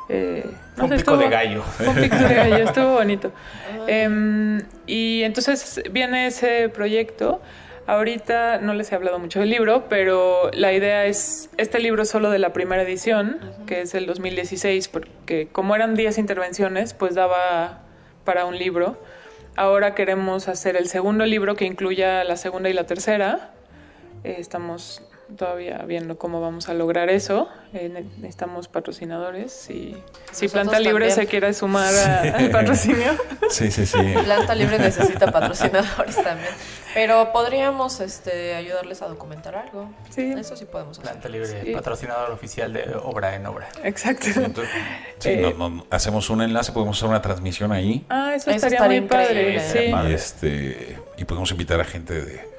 eh, 0.07 0.45
no 0.77 0.83
un 0.85 0.89
sé, 0.91 0.97
pico 0.97 1.17
de 1.17 1.29
gallo. 1.29 1.63
Un 1.85 1.95
pico 1.95 2.15
de 2.15 2.35
gallo, 2.35 2.57
estuvo 2.57 2.93
bonito. 2.93 3.31
Em, 3.87 4.61
y 4.87 5.23
entonces 5.23 5.81
viene 5.91 6.27
ese 6.27 6.69
proyecto. 6.69 7.41
Ahorita 7.87 8.57
no 8.59 8.73
les 8.73 8.91
he 8.91 8.95
hablado 8.95 9.19
mucho 9.19 9.39
del 9.39 9.51
libro, 9.51 9.85
pero 9.89 10.49
la 10.53 10.73
idea 10.73 11.05
es, 11.05 11.51
este 11.57 11.79
libro 11.79 12.01
es 12.01 12.09
solo 12.09 12.31
de 12.31 12.39
la 12.39 12.51
primera 12.51 12.81
edición, 12.81 13.39
que 13.67 13.81
es 13.81 13.93
el 13.93 14.07
2016, 14.07 14.87
porque 14.87 15.47
como 15.51 15.75
eran 15.75 15.93
10 15.93 16.17
intervenciones, 16.17 16.95
pues 16.95 17.13
daba 17.13 17.83
para 18.23 18.45
un 18.45 18.57
libro. 18.57 18.97
Ahora 19.55 19.93
queremos 19.93 20.47
hacer 20.47 20.75
el 20.75 20.87
segundo 20.87 21.27
libro 21.27 21.55
que 21.55 21.65
incluya 21.65 22.23
la 22.23 22.37
segunda 22.37 22.69
y 22.69 22.73
la 22.73 22.85
tercera. 22.85 23.51
Eh, 24.23 24.37
estamos 24.39 25.03
todavía 25.37 25.79
viendo 25.87 26.17
cómo 26.17 26.39
vamos 26.41 26.69
a 26.69 26.73
lograr 26.73 27.09
eso. 27.09 27.47
Eh, 27.73 27.89
ne- 27.89 28.05
necesitamos 28.17 28.67
patrocinadores 28.67 29.69
y 29.69 29.73
si 30.31 30.45
Nosotros 30.45 30.51
Planta 30.51 30.79
Libre 30.79 31.07
también. 31.07 31.15
se 31.15 31.27
quiere 31.27 31.53
sumar 31.53 31.93
al 31.93 32.49
patrocinio. 32.51 33.11
Sí, 33.49 33.69
sí, 33.71 33.85
sí. 33.85 33.97
Planta 34.23 34.55
Libre 34.55 34.79
necesita 34.79 35.31
patrocinadores 35.31 36.15
también. 36.15 36.49
Pero 36.93 37.31
podríamos 37.33 37.99
este, 37.99 38.55
ayudarles 38.55 39.01
a 39.01 39.07
documentar 39.07 39.55
algo. 39.55 39.89
Sí. 40.09 40.33
Eso 40.37 40.55
sí 40.55 40.65
podemos 40.65 40.97
hacer. 40.99 41.11
Planta 41.11 41.27
Libre, 41.29 41.61
Sí. 41.65 41.71
patrocinador 41.71 42.31
oficial 42.31 42.71
de 42.71 42.95
obra 43.03 43.35
en 43.35 43.45
obra. 43.45 43.67
Exacto. 43.83 44.27
Entonces, 44.35 44.73
sí, 45.19 45.29
Eh, 45.31 45.53
no- 45.57 45.69
no- 45.69 45.85
hacemos 45.89 46.29
un 46.29 46.41
enlace, 46.41 46.71
podemos 46.71 46.97
hacer 46.97 47.09
una 47.09 47.21
transmisión 47.21 47.71
ahí. 47.73 48.05
Ah, 48.09 48.33
eso, 48.35 48.49
Eso 48.51 48.67
estaría, 48.67 48.77
estaría 48.77 49.01
muy 49.01 49.09
padre. 49.09 49.25
increíble. 49.55 49.61
Sí. 49.87 49.91
Padre. 49.91 50.09
Y 50.09 50.13
este 50.13 50.99
y 51.17 51.25
podemos 51.25 51.51
invitar 51.51 51.79
a 51.81 51.83
gente 51.85 52.13
de, 52.13 52.54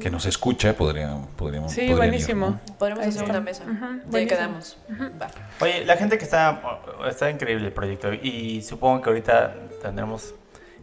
que 0.00 0.10
nos 0.10 0.26
escucha, 0.26 0.74
podría, 0.74 1.16
podríamos 1.36 1.72
Sí, 1.72 1.80
podrían 1.80 1.92
ir, 1.92 1.96
buenísimo. 1.96 2.50
¿no? 2.50 2.60
Podríamos 2.78 3.06
hacer 3.06 3.24
una 3.30 3.40
mesa. 3.40 3.64
Ujú, 3.64 3.72
Ya 3.74 4.02
buenísimo. 4.06 4.28
quedamos. 4.28 4.78
Va. 5.20 5.28
Oye, 5.60 5.84
la 5.84 5.96
gente 5.96 6.18
que 6.18 6.24
está, 6.24 6.60
está 7.08 7.30
increíble 7.30 7.66
el 7.66 7.72
proyecto 7.72 8.12
y 8.12 8.62
supongo 8.62 9.02
que 9.02 9.08
ahorita 9.10 9.54
tendremos 9.82 10.34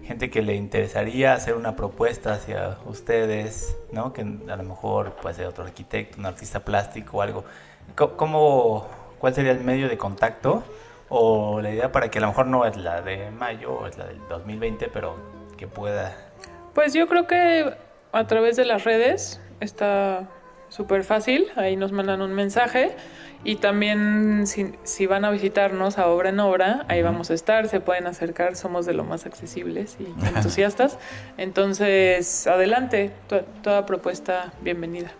gente 0.03 0.30
que 0.30 0.41
le 0.41 0.55
interesaría 0.55 1.34
hacer 1.34 1.55
una 1.55 1.76
propuesta 1.76 2.34
hacia 2.34 2.78
ustedes, 2.86 3.78
¿no? 3.91 4.11
Que 4.11 4.22
a 4.22 4.55
lo 4.55 4.64
mejor 4.64 5.14
puede 5.16 5.36
ser 5.36 5.45
otro 5.47 5.64
arquitecto, 5.64 6.20
un 6.20 6.26
artista 6.26 6.59
plástico 6.59 7.18
o 7.18 7.22
algo. 7.22 7.45
¿Cómo, 7.95 8.88
cuál 9.20 9.34
sería 9.34 9.51
el 9.51 9.61
medio 9.64 9.88
de 9.88 9.97
contacto? 9.97 10.64
O 11.09 11.61
la 11.61 11.70
idea 11.72 11.91
para 11.91 12.09
que 12.09 12.18
a 12.18 12.22
lo 12.22 12.28
mejor 12.28 12.47
no 12.47 12.66
es 12.66 12.76
la 12.76 13.01
de 13.01 13.30
mayo 13.32 13.72
o 13.74 13.88
es 13.88 13.97
la 13.97 14.05
del 14.07 14.20
2020, 14.28 14.89
pero 14.91 15.16
que 15.57 15.68
pueda... 15.68 16.16
Pues 16.74 16.93
yo 16.93 17.07
creo 17.07 17.28
que 17.28 17.74
a 18.14 18.28
través 18.28 18.55
de 18.55 18.66
las 18.66 18.84
redes 18.86 19.41
está 19.59 20.30
súper 20.70 21.03
fácil. 21.03 21.47
Ahí 21.55 21.76
nos 21.76 21.91
mandan 21.91 22.22
un 22.22 22.34
mensaje. 22.34 22.95
Y 23.45 23.57
también 23.57 24.47
si, 24.47 24.74
si 24.84 25.05
van 25.05 25.26
a 25.26 25.30
visitarnos 25.30 25.97
a 25.97 26.07
Obra 26.07 26.30
en 26.30 26.39
Obra, 26.39 26.86
ahí 26.88 27.01
vamos 27.01 27.30
a 27.30 27.34
estar, 27.34 27.68
se 27.68 27.82
pueden 27.82 28.07
acercar, 28.07 28.55
somos 28.55 28.86
de 28.86 28.93
lo 28.93 29.03
más 29.03 29.26
accesibles 29.26 29.97
y 29.99 30.05
entusiastas. 30.28 30.97
Entonces, 31.38 32.47
adelante, 32.47 33.11
to- 33.28 33.41
toda 33.61 33.86
propuesta 33.86 34.53
bienvenida. 34.61 35.11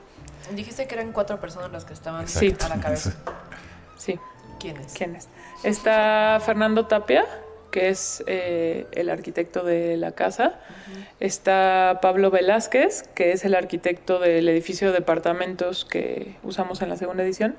Dijiste 0.56 0.88
que 0.88 0.96
eran 0.96 1.12
cuatro 1.12 1.40
personas 1.42 1.72
las 1.74 1.84
que 1.84 1.92
estaban 1.94 2.28
Sí. 2.30 2.56
a 2.64 2.70
la 2.70 2.80
cabeza. 2.80 3.14
Sí, 3.98 4.18
¿Quiénes? 4.60 4.94
¿quiénes? 4.94 5.28
Está 5.64 6.40
Fernando 6.46 6.86
Tapia, 6.86 7.26
que 7.74 7.90
es 7.90 8.24
eh, 8.28 8.86
el 8.92 9.10
arquitecto 9.10 9.64
de 9.64 9.98
la 9.98 10.12
casa. 10.12 10.60
Está 11.20 11.98
Pablo 12.04 12.30
Velázquez, 12.30 13.02
que 13.16 13.32
es 13.32 13.44
el 13.46 13.56
arquitecto 13.56 14.20
del 14.20 14.48
edificio 14.48 14.90
de 14.90 14.94
departamentos 14.94 15.84
que 15.84 16.36
usamos 16.44 16.84
en 16.84 16.90
la 16.90 16.98
segunda 16.98 17.24
edición. 17.24 17.56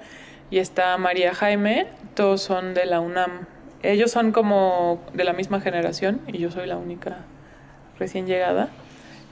Y 0.51 0.59
está 0.59 0.97
María 0.99 1.35
Jaime, 1.35 1.89
todos 2.15 2.43
son 2.43 2.75
de 2.75 2.87
la 2.87 3.01
UNAM. 3.01 3.49
Ellos 3.83 4.13
son 4.13 4.31
como 4.31 5.03
de 5.15 5.25
la 5.25 5.33
misma 5.33 5.61
generación 5.61 6.21
y 6.29 6.39
yo 6.39 6.53
soy 6.53 6.69
la 6.69 6.77
única 6.77 7.25
recién 7.99 8.29
llegada. 8.29 8.69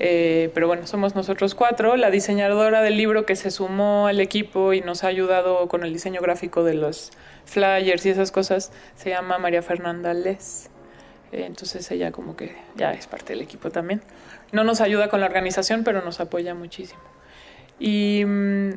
Eh, 0.01 0.51
pero 0.53 0.67
bueno, 0.67 0.89
somos 0.89 1.15
nosotros 1.15 1.55
cuatro. 1.55 1.95
La 1.95 2.11
diseñadora 2.11 2.83
del 2.83 2.97
libro 2.97 3.25
que 3.25 3.37
se 3.37 3.53
sumó 3.53 4.09
al 4.09 4.19
equipo 4.19 4.73
y 4.73 4.81
nos 4.81 5.05
ha 5.05 5.07
ayudado 5.07 5.69
con 5.69 5.85
el 5.85 5.93
diseño 5.93 6.21
gráfico 6.21 6.65
de 6.65 6.75
los 6.75 7.13
flyers 7.45 8.05
y 8.05 8.09
esas 8.09 8.33
cosas 8.33 8.73
se 8.97 9.11
llama 9.11 9.39
María 9.39 9.63
Fernanda 9.63 10.13
Les. 10.13 10.72
Entonces 11.33 11.91
ella 11.91 12.13
como 12.13 12.37
que 12.37 12.55
ya 12.77 12.93
es 12.93 13.07
parte 13.07 13.33
del 13.33 13.43
equipo 13.43 13.71
también. 13.71 14.03
No 14.53 14.65
nos 14.65 14.81
ayuda 14.83 15.09
con 15.09 15.21
la 15.21 15.27
organización, 15.27 15.83
pero 15.83 16.03
nos 16.03 16.21
apoya 16.21 16.55
muchísimo. 16.55 17.01
Y 17.79 18.23
mm, 18.27 18.71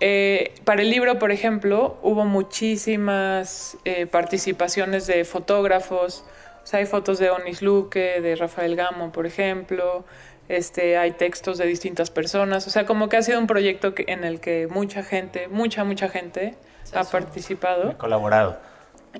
eh, 0.00 0.54
para 0.64 0.82
el 0.82 0.90
libro, 0.90 1.18
por 1.18 1.32
ejemplo, 1.32 1.98
hubo 2.02 2.24
muchísimas 2.24 3.76
eh, 3.84 4.06
participaciones 4.06 5.06
de 5.06 5.24
fotógrafos. 5.24 6.24
O 6.62 6.66
sea, 6.66 6.80
hay 6.80 6.86
fotos 6.86 7.18
de 7.18 7.30
Onis 7.30 7.62
Luque, 7.62 8.20
de 8.20 8.36
Rafael 8.36 8.76
Gamo, 8.76 9.12
por 9.12 9.26
ejemplo. 9.26 10.04
Este, 10.48 10.96
hay 10.96 11.10
textos 11.12 11.58
de 11.58 11.66
distintas 11.66 12.10
personas. 12.10 12.66
O 12.66 12.70
sea, 12.70 12.86
como 12.86 13.08
que 13.08 13.16
ha 13.16 13.22
sido 13.22 13.40
un 13.40 13.46
proyecto 13.48 13.94
que- 13.94 14.04
en 14.08 14.22
el 14.24 14.38
que 14.40 14.68
mucha 14.70 15.02
gente, 15.02 15.48
mucha, 15.48 15.82
mucha 15.84 16.08
gente 16.08 16.54
Se 16.84 16.96
ha 16.98 17.02
participado. 17.04 17.90
He 17.90 17.96
colaborado. 17.96 18.58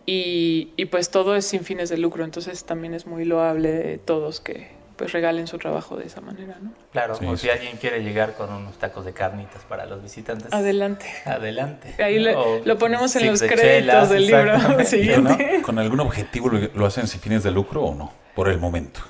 Y, 0.05 0.73
y 0.77 0.87
pues 0.87 1.11
todo 1.11 1.37
es 1.37 1.47
sin 1.47 1.63
fines 1.65 1.89
de 1.89 1.97
lucro. 1.99 2.25
Entonces 2.25 2.65
también 2.65 2.93
es 2.95 3.07
muy 3.07 3.25
loable 3.25 3.71
de 3.73 3.99
todos 3.99 4.41
que 4.41 4.75
pues 4.97 5.13
regalen 5.13 5.47
su 5.47 5.59
trabajo 5.59 5.97
de 5.97 6.07
esa 6.07 6.23
manera, 6.23 6.57
¿no? 6.61 6.73
Claro, 6.93 7.17
Sí, 7.17 7.27
o 7.27 7.37
sí. 7.37 7.43
si 7.47 7.51
alguien 7.51 7.77
quiere 7.77 8.03
llegar 8.03 8.33
con 8.35 8.51
unos 8.51 8.79
tacos 8.79 9.05
de 9.05 9.13
carnitas 9.13 9.63
para 9.69 9.85
los 9.85 10.03
visitantes. 10.03 10.51
Adelante. 10.55 11.05
Adelante. 11.27 12.03
Ahí 12.03 12.19
le- 12.19 12.35
lo 12.65 12.79
ponemos 12.79 13.15
en 13.17 13.27
los 13.27 13.41
de 13.41 13.47
créditos 13.47 13.69
chelas, 13.69 14.09
del 14.11 14.27
libro 14.27 14.85
siguiente. 14.87 15.53
¿No? 15.59 15.63
¿Con 15.63 15.79
algún 15.79 16.01
objetivo 16.01 16.49
lo, 16.49 16.59
lo 16.75 16.87
hacen 16.87 17.07
sin 17.09 17.21
fines 17.21 17.43
de 17.43 17.51
lucro 17.51 17.83
o 17.85 17.95
no? 17.95 18.11
Por 18.35 18.49
el 18.49 18.59
momento. 18.59 19.01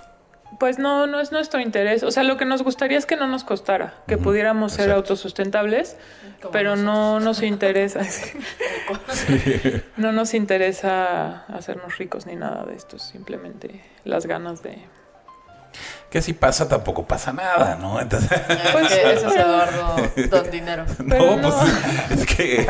Pues 0.58 0.78
no, 0.78 1.06
no 1.06 1.20
es 1.20 1.32
nuestro 1.32 1.60
interés. 1.60 2.02
O 2.02 2.10
sea, 2.10 2.22
lo 2.22 2.36
que 2.36 2.44
nos 2.44 2.62
gustaría 2.62 2.98
es 2.98 3.06
que 3.06 3.16
no 3.16 3.26
nos 3.26 3.44
costara, 3.44 3.94
que 4.06 4.18
pudiéramos 4.18 4.72
ser 4.72 4.90
autosustentables, 4.90 5.96
pero 6.52 6.76
no 6.76 7.20
nos 7.20 7.42
interesa. 7.42 8.00
no 9.96 10.12
nos 10.12 10.34
interesa 10.34 11.44
hacernos 11.46 11.98
ricos 11.98 12.26
ni 12.26 12.36
nada 12.36 12.64
de 12.64 12.74
esto, 12.74 12.98
simplemente 12.98 13.82
las 14.04 14.26
ganas 14.26 14.62
de... 14.62 14.78
Que 16.10 16.22
si 16.22 16.32
pasa, 16.34 16.68
tampoco 16.68 17.04
pasa 17.04 17.32
nada, 17.32 17.76
¿no? 17.80 18.00
Entonces, 18.00 18.30
Es 18.32 18.70
Pues, 18.72 18.88
que 18.88 19.12
ese 19.12 19.26
es 19.26 19.36
Eduardo 19.36 19.96
Don 20.30 20.50
Dinero. 20.50 20.84
No, 21.04 21.36
no. 21.36 21.50
pues 22.08 22.20
es 22.20 22.26
que 22.26 22.66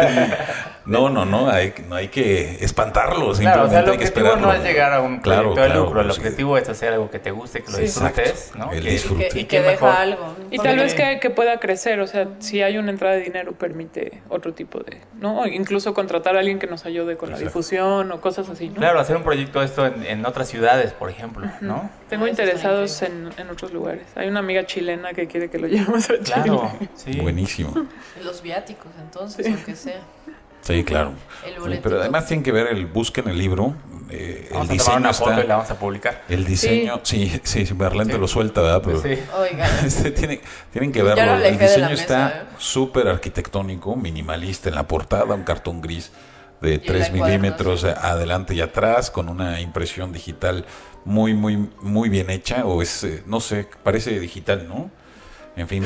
no, 0.86 1.10
no, 1.10 1.24
no, 1.26 1.50
hay, 1.50 1.74
no 1.88 1.96
hay 1.96 2.08
que 2.08 2.64
espantarlo, 2.64 3.14
Claro, 3.16 3.30
o 3.30 3.34
simplemente 3.34 3.70
sea, 3.70 3.80
el 3.80 3.90
hay 3.90 3.98
que 3.98 4.04
objetivo 4.04 4.26
esperarlo. 4.28 4.46
no 4.46 4.52
es 4.54 4.62
llegar 4.62 4.92
a 4.94 5.00
un 5.00 5.18
Claro, 5.18 5.40
proyecto 5.42 5.60
de 5.62 5.66
claro, 5.68 5.84
lucro, 5.84 6.00
el 6.00 6.06
pues, 6.06 6.18
objetivo 6.18 6.58
es 6.58 6.68
hacer 6.68 6.92
algo 6.94 7.10
que 7.10 7.18
te 7.18 7.30
guste, 7.30 7.62
que 7.62 7.70
lo 7.70 7.76
Sí. 7.76 7.82
disfrutes, 7.84 8.52
¿no? 8.56 8.72
el 8.72 8.82
Que- 8.82 8.90
disfrute. 8.90 9.26
Y 9.26 9.28
que, 9.30 9.40
y 9.40 9.44
que 9.44 9.60
deja 9.60 9.70
mejor. 9.72 9.88
algo. 9.90 10.36
Y 10.50 10.58
tal 10.58 10.76
vez 10.76 10.94
que, 10.94 11.18
que 11.20 11.30
pueda 11.30 11.58
crecer, 11.60 12.00
o 12.00 12.06
sea, 12.06 12.28
si 12.38 12.62
hay 12.62 12.78
una 12.78 12.90
entrada 12.90 13.16
de 13.16 13.20
dinero 13.22 13.52
permite 13.52 14.22
otro 14.28 14.54
tipo 14.54 14.78
de, 14.80 15.00
¿no? 15.14 15.46
Incluso 15.46 15.92
contratar 15.92 16.36
a 16.36 16.40
alguien 16.40 16.58
que 16.58 16.66
nos 16.68 16.86
ayude 16.86 17.16
con 17.16 17.30
la 17.30 17.36
Exacto. 17.36 17.48
difusión 17.58 18.12
o 18.12 18.20
cosas 18.20 18.48
así, 18.48 18.68
¿no? 18.70 18.76
Claro, 18.76 18.98
hacer 19.00 19.16
un 19.16 19.22
proyecto 19.24 19.60
de 19.60 19.66
esto 19.66 19.86
en, 19.86 20.04
en 20.06 20.24
otras 20.24 20.48
ciudades, 20.48 20.92
por 20.92 21.10
ejemplo, 21.10 21.46
¿no? 21.60 21.90
Tengo 22.08 22.24
Ah, 22.24 22.28
eso 22.28 22.30
está 22.30 22.42
interesados 22.44 23.02
en, 23.02 23.25
en 23.36 23.50
otros 23.50 23.72
lugares. 23.72 24.04
Hay 24.14 24.28
una 24.28 24.40
amiga 24.40 24.64
chilena 24.66 25.12
que 25.12 25.26
quiere 25.26 25.48
que 25.50 25.58
lo 25.58 25.66
llevemos 25.68 26.04
a 26.10 26.14
Chile. 26.14 26.24
Claro, 26.24 26.72
sí. 26.94 27.20
Buenísimo. 27.20 27.74
Los 28.24 28.42
viáticos, 28.42 28.92
entonces, 29.00 29.46
aunque 29.46 29.74
sea. 29.76 30.00
Sí, 30.62 30.82
claro. 30.82 31.12
Sí, 31.44 31.78
pero 31.80 32.00
además 32.00 32.26
tienen 32.26 32.42
que 32.42 32.50
ver 32.50 32.66
el 32.66 32.86
busquen 32.86 33.28
el 33.28 33.38
libro, 33.38 33.74
eh, 34.10 34.46
el 34.46 34.52
tomar 34.52 34.68
diseño 34.68 34.96
una 34.96 35.12
foto 35.12 35.30
y 35.30 35.34
la 35.34 35.40
está, 35.42 35.54
vamos 35.56 35.70
a 35.70 35.78
publicar. 35.78 36.22
el 36.28 36.44
diseño, 36.44 37.00
sí, 37.04 37.40
sí, 37.44 37.64
sí, 37.66 37.74
Berlante 37.74 38.14
Sí. 38.14 38.18
lo 38.18 38.26
suelta, 38.26 38.62
¿verdad? 38.62 38.82
Pero 38.84 39.00
Sí. 39.00 39.16
Oigan, 39.38 39.70
Este, 39.86 40.10
tienen, 40.10 40.40
tienen 40.72 40.90
que 40.90 41.04
verlo. 41.04 41.36
el 41.36 41.56
diseño 41.56 41.90
mesa, 41.90 42.02
está 42.02 42.28
¿eh? 42.28 42.44
súper 42.58 43.06
arquitectónico, 43.06 43.94
minimalista 43.94 44.68
en 44.68 44.74
la 44.74 44.88
portada, 44.88 45.34
un 45.34 45.44
cartón 45.44 45.80
gris 45.80 46.10
de 46.60 46.74
Y 46.74 46.78
3 46.78 47.12
la 47.12 47.24
milímetros 47.26 47.84
adelante 47.84 48.54
y 48.54 48.60
atrás, 48.60 49.12
con 49.12 49.28
una 49.28 49.60
impresión 49.60 50.10
digital 50.12 50.64
muy, 51.06 51.32
muy, 51.32 51.68
muy 51.80 52.08
bien 52.10 52.28
hecha, 52.28 52.66
o 52.66 52.82
es, 52.82 53.04
eh, 53.04 53.22
no 53.26 53.40
sé, 53.40 53.66
parece 53.82 54.18
digital, 54.20 54.68
¿no? 54.68 54.90
En 55.56 55.68
fin. 55.68 55.84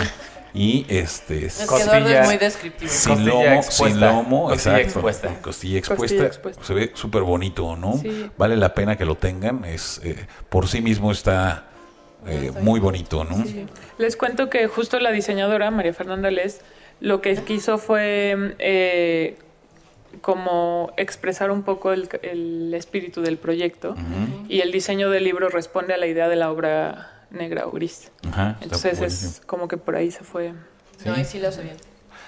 Y 0.53 0.85
este. 0.89 1.47
es 1.47 1.65
Costilla. 1.67 2.23
Es 2.23 2.27
muy 2.27 2.39
descriptivo. 2.39 2.91
Sin 2.91 3.13
Costilla 3.13 3.31
lomo, 3.31 3.55
expuesta. 3.61 3.87
sin 3.87 4.01
lomo, 4.01 4.49
Costilla 4.49 4.79
exacto. 4.79 4.99
expuesta. 4.99 5.43
Costilla 5.43 5.79
expuesta. 5.79 6.03
Costilla 6.03 6.27
expuesta. 6.27 6.65
Se 6.65 6.75
ve 6.75 6.91
súper 6.95 7.23
bonito, 7.23 7.77
¿no? 7.77 7.99
Sí. 7.99 8.31
Vale 8.37 8.57
la 8.57 8.75
pena 8.75 8.97
que 8.97 9.05
lo 9.05 9.15
tengan. 9.15 9.65
Es 9.65 10.01
eh, 10.03 10.27
Por 10.49 10.67
sí 10.67 10.81
mismo 10.81 11.13
está 11.13 11.69
eh, 12.27 12.51
muy 12.63 12.81
bonito, 12.81 13.23
¿no? 13.25 13.45
Sí. 13.45 13.67
Les 13.99 14.17
cuento 14.17 14.51
que 14.51 14.67
justo 14.67 14.99
la 14.99 15.13
diseñadora, 15.13 15.71
María 15.71 15.95
Fernanda 15.95 16.31
Les, 16.31 16.63
lo 17.01 17.21
que 17.21 17.37
quiso 17.37 17.79
fue 17.79 18.57
eh, 18.59 19.39
como 20.21 20.93
expresar 20.97 21.51
un 21.51 21.63
poco 21.63 21.93
el, 21.93 22.09
el 22.23 22.75
espíritu 22.75 23.23
del 23.23 23.39
proyecto 23.39 23.95
y 24.49 24.61
el 24.61 24.73
diseño 24.73 25.11
del 25.11 25.25
libro 25.25 25.49
responde 25.49 25.95
a 25.95 25.97
la 25.97 26.07
idea 26.07 26.29
de 26.29 26.37
la 26.37 26.51
obra 26.51 27.25
negra 27.31 27.67
o 27.67 27.71
gris. 27.71 28.11
Ajá, 28.29 28.59
Entonces 28.61 29.01
es 29.01 29.43
como 29.47 29.69
que 29.69 29.77
por 29.77 29.97
ahí 29.97 30.11
se 30.11 30.25
fue. 30.25 30.53
No, 31.05 31.19
y 31.19 31.25
sí 31.25 31.39
lo 31.39 31.51
bien. 31.51 31.77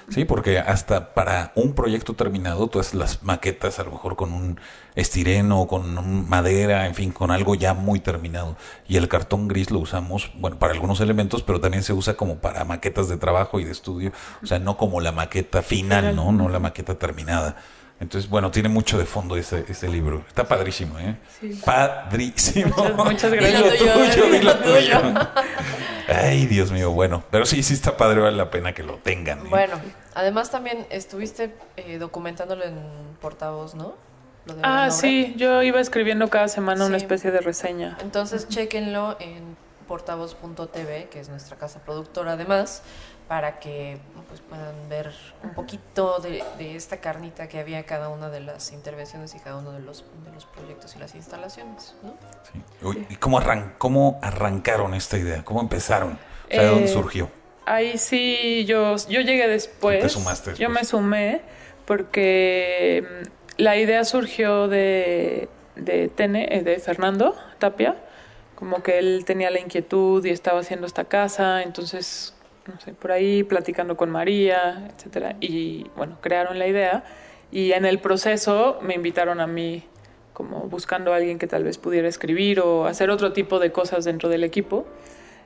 Sí, 0.08 0.24
porque 0.24 0.58
hasta 0.58 1.14
para 1.14 1.52
un 1.54 1.74
proyecto 1.74 2.14
terminado, 2.14 2.68
tú 2.68 2.80
haces 2.80 2.94
las 2.94 3.22
maquetas 3.22 3.78
a 3.78 3.84
lo 3.84 3.92
mejor 3.92 4.16
con 4.16 4.32
un 4.32 4.60
estireno, 4.94 5.66
con 5.66 6.28
madera, 6.28 6.86
en 6.86 6.94
fin, 6.94 7.12
con 7.12 7.30
algo 7.30 7.54
ya 7.54 7.74
muy 7.74 8.00
terminado. 8.00 8.56
Y 8.88 8.96
el 8.96 9.08
cartón 9.08 9.48
gris 9.48 9.70
lo 9.70 9.78
usamos, 9.78 10.30
bueno, 10.34 10.58
para 10.58 10.72
algunos 10.72 11.00
elementos, 11.00 11.42
pero 11.42 11.60
también 11.60 11.82
se 11.82 11.92
usa 11.92 12.14
como 12.14 12.36
para 12.36 12.64
maquetas 12.64 13.08
de 13.08 13.16
trabajo 13.16 13.60
y 13.60 13.64
de 13.64 13.72
estudio. 13.72 14.12
O 14.42 14.46
sea, 14.46 14.58
no 14.58 14.76
como 14.76 15.00
la 15.00 15.12
maqueta 15.12 15.62
final, 15.62 16.14
¿no? 16.14 16.32
No 16.32 16.48
la 16.48 16.58
maqueta 16.58 16.98
terminada. 16.98 17.56
Entonces, 18.02 18.28
bueno, 18.28 18.50
tiene 18.50 18.68
mucho 18.68 18.98
de 18.98 19.04
fondo 19.06 19.36
ese, 19.36 19.64
ese 19.68 19.88
libro. 19.88 20.24
Está 20.26 20.46
padrísimo, 20.48 20.98
¿eh? 20.98 21.16
Sí. 21.40 21.60
Padrísimo. 21.64 22.74
Muchas- 22.76 22.96
muchas 22.96 23.32
gracias. 23.32 23.60
lo 23.62 23.70
Dilo 23.70 23.78
tuyo, 23.78 23.92
tuyo, 24.10 24.24
di 24.26 24.38
dilo 24.38 24.52
lo 24.52 24.58
tuyo. 24.58 24.98
Ay, 26.08 26.46
Dios 26.46 26.72
mío, 26.72 26.90
bueno. 26.90 27.22
Pero 27.30 27.46
sí, 27.46 27.62
sí 27.62 27.74
está 27.74 27.96
padre, 27.96 28.20
vale 28.20 28.36
la 28.36 28.50
pena 28.50 28.72
que 28.74 28.82
lo 28.82 28.96
tengan. 28.96 29.38
¿eh? 29.46 29.50
Bueno, 29.50 29.74
además 30.14 30.50
también 30.50 30.86
estuviste 30.90 31.54
eh, 31.76 31.98
documentándolo 31.98 32.64
en 32.64 32.74
portavoz, 33.20 33.74
¿no? 33.76 33.94
Lo 34.46 34.54
de 34.54 34.62
la 34.62 34.84
Ah, 34.86 34.90
sí, 34.90 35.34
yo 35.36 35.62
iba 35.62 35.80
escribiendo 35.80 36.28
cada 36.28 36.48
semana 36.48 36.84
una 36.86 36.96
especie 36.96 37.30
de 37.30 37.40
reseña. 37.40 37.96
Entonces, 38.02 38.48
chequenlo 38.48 39.16
en 39.20 39.56
portavoz.tv, 39.86 41.08
que 41.10 41.20
es 41.20 41.28
nuestra 41.28 41.56
casa 41.56 41.80
productora 41.84 42.32
además, 42.32 42.82
para 43.32 43.58
que 43.58 43.96
pues, 44.28 44.42
puedan 44.42 44.90
ver 44.90 45.10
un 45.42 45.54
poquito 45.54 46.18
de, 46.18 46.44
de 46.58 46.76
esta 46.76 46.98
carnita 46.98 47.48
que 47.48 47.58
había 47.60 47.82
cada 47.86 48.10
una 48.10 48.28
de 48.28 48.40
las 48.40 48.72
intervenciones 48.72 49.34
y 49.34 49.38
cada 49.38 49.56
uno 49.56 49.72
de 49.72 49.80
los, 49.80 50.04
de 50.26 50.32
los 50.34 50.44
proyectos 50.44 50.94
y 50.96 50.98
las 50.98 51.14
instalaciones. 51.14 51.94
¿no? 52.02 52.14
Sí. 52.52 52.62
Uy, 52.82 53.06
¿Y 53.08 53.16
cómo, 53.16 53.38
arran 53.38 53.72
cómo 53.78 54.18
arrancaron 54.20 54.92
esta 54.92 55.16
idea? 55.16 55.42
¿Cómo 55.46 55.62
empezaron? 55.62 56.18
O 56.50 56.52
sea, 56.52 56.60
¿de 56.62 56.68
dónde 56.68 56.84
Eh, 56.84 56.88
surgió? 56.88 57.30
Ahí 57.64 57.96
sí, 57.96 58.66
yo, 58.66 58.96
yo 59.08 59.22
llegué 59.22 59.48
después. 59.48 60.02
Te 60.02 60.10
sumaste 60.10 60.50
Yo 60.50 60.68
después. 60.68 60.70
me 60.80 60.84
sumé 60.84 61.40
porque 61.86 63.02
mm, 63.56 63.62
la 63.62 63.78
idea 63.78 64.04
surgió 64.04 64.68
de, 64.68 65.48
de 65.76 66.08
Tene, 66.08 66.48
eh, 66.54 66.60
de 66.62 66.78
Fernando 66.80 67.34
Tapia, 67.58 67.96
como 68.56 68.82
que 68.82 68.98
él 68.98 69.24
tenía 69.24 69.50
la 69.50 69.58
inquietud 69.58 70.22
y 70.26 70.28
estaba 70.28 70.60
haciendo 70.60 70.86
esta 70.86 71.04
casa, 71.06 71.62
entonces, 71.62 72.34
no 72.66 72.80
sé, 72.80 72.92
por 72.94 73.12
ahí 73.12 73.42
platicando 73.42 73.96
con 73.96 74.10
María, 74.10 74.88
etcétera, 74.94 75.36
y 75.40 75.86
bueno, 75.96 76.18
crearon 76.20 76.58
la 76.58 76.66
idea 76.66 77.04
y 77.50 77.72
en 77.72 77.84
el 77.84 77.98
proceso 77.98 78.78
me 78.82 78.94
invitaron 78.94 79.40
a 79.40 79.46
mí 79.46 79.84
como 80.32 80.60
buscando 80.68 81.12
a 81.12 81.16
alguien 81.16 81.38
que 81.38 81.46
tal 81.46 81.64
vez 81.64 81.78
pudiera 81.78 82.08
escribir 82.08 82.60
o 82.60 82.86
hacer 82.86 83.10
otro 83.10 83.32
tipo 83.32 83.58
de 83.58 83.70
cosas 83.70 84.04
dentro 84.04 84.28
del 84.28 84.44
equipo. 84.44 84.86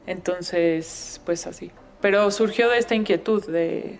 Entonces, 0.06 1.20
pues 1.24 1.46
así. 1.46 1.72
Pero 2.00 2.30
surgió 2.30 2.68
de 2.68 2.78
esta 2.78 2.94
inquietud 2.94 3.44
de, 3.50 3.98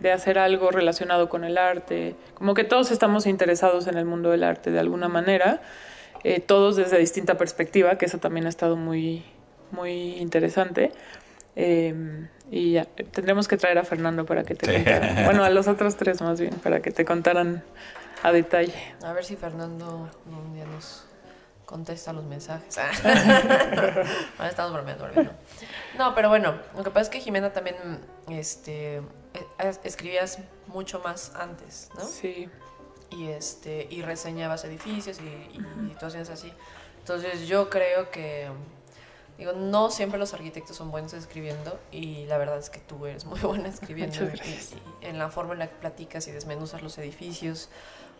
de 0.00 0.12
hacer 0.12 0.38
algo 0.38 0.70
relacionado 0.70 1.28
con 1.28 1.44
el 1.44 1.58
arte. 1.58 2.14
Como 2.34 2.54
que 2.54 2.64
todos 2.64 2.90
estamos 2.90 3.26
interesados 3.26 3.86
en 3.86 3.98
el 3.98 4.04
mundo 4.04 4.30
del 4.30 4.44
arte 4.44 4.70
de 4.70 4.78
alguna 4.78 5.08
manera, 5.08 5.60
eh, 6.24 6.40
todos 6.40 6.76
desde 6.76 6.98
distinta 6.98 7.36
perspectiva, 7.36 7.98
que 7.98 8.06
eso 8.06 8.18
también 8.18 8.46
ha 8.46 8.48
estado 8.48 8.76
muy, 8.76 9.24
muy 9.72 10.16
interesante. 10.18 10.92
Eh, 11.60 12.28
y 12.52 12.72
ya, 12.74 12.84
tendremos 12.84 13.48
que 13.48 13.56
traer 13.56 13.78
a 13.78 13.84
Fernando 13.84 14.24
para 14.24 14.44
que 14.44 14.54
te 14.54 14.78
Sí. 14.78 14.84
Bueno, 15.24 15.42
a 15.42 15.50
los 15.50 15.66
otros 15.66 15.96
tres 15.96 16.22
más 16.22 16.40
bien, 16.40 16.54
para 16.54 16.80
que 16.80 16.92
te 16.92 17.04
contaran 17.04 17.64
a 18.22 18.30
detalle. 18.30 18.94
A 19.02 19.12
ver 19.12 19.24
si 19.24 19.34
Fernando 19.34 20.08
un 20.26 20.54
día 20.54 20.64
nos 20.64 21.04
contesta 21.66 22.12
los 22.12 22.24
mensajes. 22.24 22.78
bueno, 23.02 24.48
estamos 24.48 24.72
bromeando, 24.72 25.04
bromeando. 25.04 25.32
No, 25.98 26.14
pero 26.14 26.28
bueno, 26.28 26.54
lo 26.76 26.84
que 26.84 26.90
pasa 26.90 27.02
es 27.02 27.08
que 27.08 27.20
Jimena 27.20 27.52
también 27.52 27.76
este, 28.28 28.98
eh, 28.98 29.72
escribías 29.82 30.38
mucho 30.68 31.00
más 31.00 31.34
antes, 31.34 31.90
¿no? 31.98 32.04
Sí. 32.04 32.48
y 33.10 33.28
este 33.28 33.88
y 33.90 34.02
reseñabas 34.02 34.64
edificios 34.64 35.18
y, 35.20 35.58
y 35.58 35.88
situaciones 35.90 36.30
así. 36.30 36.52
Entonces 37.00 37.48
yo 37.48 37.68
creo 37.68 38.10
que 38.10 38.48
digo 39.38 39.52
no 39.52 39.90
siempre 39.90 40.18
los 40.18 40.34
arquitectos 40.34 40.76
son 40.76 40.90
buenos 40.90 41.12
escribiendo 41.14 41.78
y 41.92 42.26
la 42.26 42.36
verdad 42.38 42.58
es 42.58 42.70
que 42.70 42.80
tú 42.80 43.06
eres 43.06 43.24
muy 43.24 43.38
buena 43.40 43.68
escribiendo 43.68 44.24
y- 44.24 44.50
y 45.04 45.06
en 45.06 45.18
la 45.18 45.30
forma 45.30 45.52
en 45.54 45.60
la 45.60 45.68
que 45.68 45.76
platicas 45.76 46.26
y 46.28 46.32
desmenuzas 46.32 46.82
los 46.82 46.98
edificios 46.98 47.68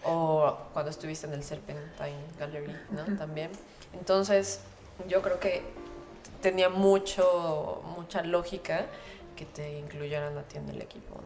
o 0.04 0.56
cuando 0.72 0.90
estuviste 0.90 1.26
en 1.26 1.32
el 1.32 1.42
Serpentine 1.42 2.14
Gallery, 2.38 2.72
¿no? 2.90 3.16
También. 3.18 3.50
Entonces 3.92 4.60
yo 5.08 5.20
creo 5.22 5.40
que 5.40 5.62
tenía 6.40 6.68
mucho 6.68 7.82
mucha 7.96 8.22
lógica 8.22 8.86
que 9.34 9.44
te 9.44 9.76
incluyeran 9.78 10.38
a 10.38 10.42
ti 10.42 10.56
en 10.58 10.68
el 10.68 10.80
equipo. 10.82 11.20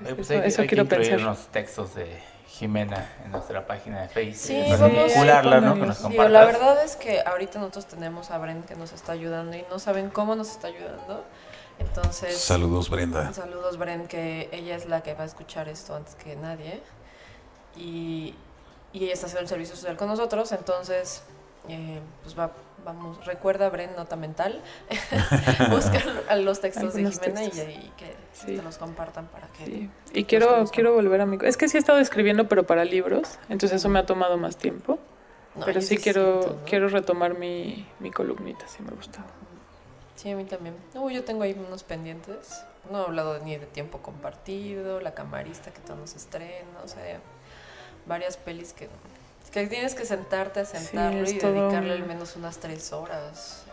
¿no? 0.00 0.08
Eh, 0.08 0.14
pues 0.16 0.28
Eso- 0.30 0.40
hay, 0.42 0.48
eso 0.48 0.62
hay 0.62 0.68
quiero 0.68 0.84
que 0.88 0.94
incluir 0.96 1.10
pensar. 1.12 1.28
unos 1.28 1.46
textos 1.48 1.94
de 1.94 2.18
Jimena 2.60 3.08
en 3.24 3.32
nuestra 3.32 3.66
página 3.66 4.02
de 4.02 4.08
Facebook. 4.08 4.36
Sí, 4.36 4.62
vincularla, 4.62 5.62
¿no? 5.62 5.74
Que 5.76 5.86
nos 5.86 6.06
Digo, 6.10 6.28
la 6.28 6.44
verdad 6.44 6.84
es 6.84 6.94
que 6.94 7.22
ahorita 7.22 7.58
nosotros 7.58 7.86
tenemos 7.86 8.30
a 8.30 8.36
Bren 8.36 8.64
que 8.64 8.74
nos 8.74 8.92
está 8.92 9.12
ayudando 9.12 9.56
y 9.56 9.64
no 9.70 9.78
saben 9.78 10.10
cómo 10.10 10.36
nos 10.36 10.50
está 10.50 10.66
ayudando. 10.68 11.24
Entonces, 11.78 12.36
Saludos, 12.36 12.90
Brenda. 12.90 13.32
saludos 13.32 13.78
Bren, 13.78 14.06
que 14.06 14.50
ella 14.52 14.76
es 14.76 14.84
la 14.84 15.02
que 15.02 15.14
va 15.14 15.22
a 15.22 15.26
escuchar 15.26 15.70
esto 15.70 15.94
antes 15.96 16.14
que 16.16 16.36
nadie. 16.36 16.82
Y, 17.78 18.34
y 18.92 19.04
ella 19.04 19.14
está 19.14 19.24
haciendo 19.24 19.40
el 19.40 19.48
servicio 19.48 19.74
social 19.74 19.96
con 19.96 20.08
nosotros, 20.08 20.52
entonces, 20.52 21.22
eh, 21.66 21.98
pues 22.22 22.38
va, 22.38 22.50
vamos, 22.84 23.24
recuerda 23.26 23.68
Bren, 23.68 23.90
nota 23.96 24.16
mental, 24.16 24.60
busca 25.70 26.00
los 26.36 26.60
textos 26.60 26.94
de 26.94 27.10
Jimena 27.10 27.44
y, 27.44 27.50
textos. 27.50 27.68
y 27.68 27.88
que 27.96 28.14
Sí. 28.32 28.56
te 28.56 28.62
los 28.62 28.78
compartan 28.78 29.26
para 29.26 29.48
que... 29.48 29.66
Sí. 29.66 29.90
Y 30.14 30.24
quiero, 30.24 30.64
quiero 30.72 30.94
volver 30.94 31.20
a 31.20 31.26
mi... 31.26 31.38
Es 31.42 31.56
que 31.56 31.68
sí 31.68 31.76
he 31.76 31.80
estado 31.80 31.98
escribiendo, 31.98 32.48
pero 32.48 32.64
para 32.64 32.84
libros, 32.84 33.38
entonces 33.48 33.78
eso 33.80 33.88
me 33.88 33.98
ha 33.98 34.06
tomado 34.06 34.36
más 34.38 34.56
tiempo. 34.56 34.98
No, 35.54 35.64
pero 35.66 35.80
sí 35.80 35.98
quiero, 35.98 36.42
siento, 36.42 36.58
¿no? 36.60 36.64
quiero 36.64 36.88
retomar 36.88 37.36
mi, 37.36 37.86
mi 37.98 38.10
columnita, 38.10 38.66
sí 38.68 38.82
me 38.82 38.90
gusta. 38.92 39.24
Sí, 40.14 40.30
a 40.30 40.36
mí 40.36 40.44
también. 40.44 40.76
Uy, 40.94 41.14
yo 41.14 41.24
tengo 41.24 41.42
ahí 41.42 41.56
unos 41.66 41.82
pendientes. 41.82 42.62
No 42.90 43.00
he 43.02 43.04
hablado 43.06 43.38
ni 43.40 43.56
de 43.56 43.66
tiempo 43.66 43.98
compartido, 43.98 45.00
la 45.00 45.12
camarista 45.12 45.72
que 45.72 45.80
todos 45.80 45.98
nos 45.98 46.14
estrena, 46.14 46.80
o 46.84 46.88
sea, 46.88 47.20
varias 48.06 48.36
pelis 48.36 48.72
que, 48.72 48.88
que 49.52 49.66
tienes 49.66 49.94
que 49.94 50.04
sentarte 50.04 50.60
a 50.60 50.64
sentarlo 50.64 51.28
y 51.28 51.38
todo 51.38 51.52
dedicarle 51.52 51.92
al 51.94 52.06
menos 52.06 52.36
unas 52.36 52.58
tres 52.58 52.92
horas. 52.92 53.64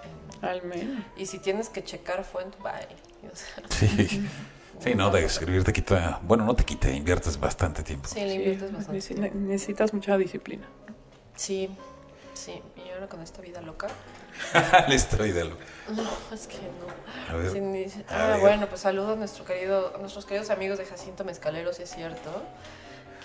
en- 0.41 0.45
Al 0.45 0.63
menos. 0.63 1.03
y 1.15 1.25
si 1.25 1.39
tienes 1.39 1.69
que 1.69 1.83
checar 1.83 2.23
fuente, 2.23 2.57
bye. 2.61 2.87
O 3.31 3.35
sea, 3.35 3.63
Sí. 3.69 4.27
Sí, 4.79 4.93
no, 4.93 5.09
de 5.09 5.25
escribir 5.25 5.63
te 5.63 5.73
quita. 5.73 6.19
Bueno, 6.21 6.45
no 6.45 6.55
te 6.55 6.63
quita, 6.63 6.89
inviertes 6.91 7.39
bastante 7.39 7.81
tiempo. 7.81 8.07
sí, 8.07 8.19
le 8.21 8.35
inviertes 8.35 8.71
bastante. 8.71 8.99
Necesi- 8.99 9.15
tiempo. 9.15 9.37
necesitas 9.39 9.91
mucha 9.93 10.15
disciplina. 10.17 10.67
Sí, 11.35 11.69
sí. 12.35 12.61
Y 12.75 12.89
ahora 12.91 13.07
con 13.07 13.21
esta 13.21 13.41
vida 13.41 13.59
loca. 13.61 13.87
Le 14.87 14.93
estoy 14.95 15.31
de 15.31 15.45
lo- 15.45 15.57
No, 15.95 16.03
es 16.31 16.45
que 16.47 16.57
no. 16.59 17.33
A 17.33 17.37
ver. 17.37 17.51
Sí, 17.51 17.59
ni- 17.59 17.85
A 17.85 17.87
ah, 18.09 18.27
ver. 18.33 18.39
bueno, 18.39 18.67
pues 18.69 18.81
saludo 18.81 19.13
a, 19.13 19.15
nuestro 19.15 19.45
querido, 19.45 19.93
a 19.95 19.97
nuestros 19.97 20.25
queridos 20.27 20.51
amigos 20.51 20.77
de 20.77 20.85
Jacinto 20.85 21.23
Mezcalero, 21.23 21.73
si 21.73 21.81
es 21.81 21.89
cierto. 21.89 22.43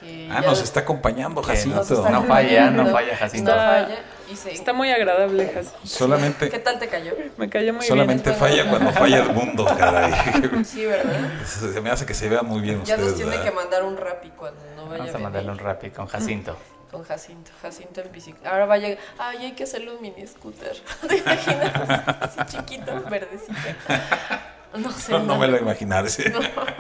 Que 0.03 0.29
Ah, 0.31 0.41
nos 0.41 0.61
está 0.63 0.81
acompañando 0.81 1.43
Jacinto. 1.43 1.77
nos 1.79 1.91
está 1.91 2.11
No 2.11 2.25
falla, 2.25 2.71
no 2.71 2.87
falla, 2.91 3.17
Jacinto. 3.17 3.51
No 3.55 3.57
Está- 3.57 3.85
falla. 3.87 3.99
Y 4.31 4.37
se- 4.37 4.53
Está 4.53 4.73
muy 4.73 4.91
agradable. 4.91 5.51
¿Qué 5.53 5.65
Solamente, 5.89 6.49
tal 6.61 6.79
te 6.79 6.89
cayó? 6.89 7.13
Me 7.37 7.49
cayó 7.51 7.75
muy 7.75 7.85
solamente 7.87 8.31
bien. 8.31 8.41
falla 8.41 8.69
cuando 8.71 8.91
falla 8.93 9.19
el 9.19 9.33
mundo, 9.33 9.65
caray. 9.67 10.13
Sí, 10.65 10.87
¿verdad? 10.87 11.21
Se 11.45 11.81
me 11.81 11.91
hace 11.91 12.07
que 12.07 12.15
se 12.15 12.29
vea 12.29 12.43
muy 12.43 12.61
bien 12.61 12.83
Ya 12.85 12.97
nos 12.97 13.09
ustedes. 13.09 13.15
tiene 13.17 13.31
¿verdad? 13.37 13.45
que 13.45 13.51
mandar 13.53 13.85
un 13.85 13.97
rapi 13.97 14.31
cuando 14.31 14.61
no 14.75 14.87
vaya 14.87 14.99
Vamos 14.99 15.15
a 15.15 15.19
a 15.19 15.21
mandarle 15.21 15.51
un 15.51 15.59
rapi 15.59 15.91
con 15.91 16.07
Jacinto. 16.07 16.57
con 16.91 17.05
Jacinto. 17.05 17.51
Jacinto 17.61 18.01
en 18.01 18.11
bicicleta. 18.13 18.51
Ahora 18.51 18.67
va 18.67 18.75
a 18.75 18.79
llegar. 18.79 18.99
Ay, 19.19 19.39
hay 19.47 19.53
que 19.53 19.65
hacerle 19.65 19.95
un 19.95 20.01
mini 20.03 20.27
scooter. 20.27 20.77
¿Te 21.09 21.19
imaginas? 21.19 21.73
Así 22.21 22.39
chiquito, 22.57 23.03
verdecito. 23.11 23.53
No 24.77 24.91
sé. 24.91 25.13
No, 25.13 25.19
no 25.25 25.39
me 25.39 25.49
lo 25.49 25.59
imaginar. 25.59 26.09
sí. 26.09 26.25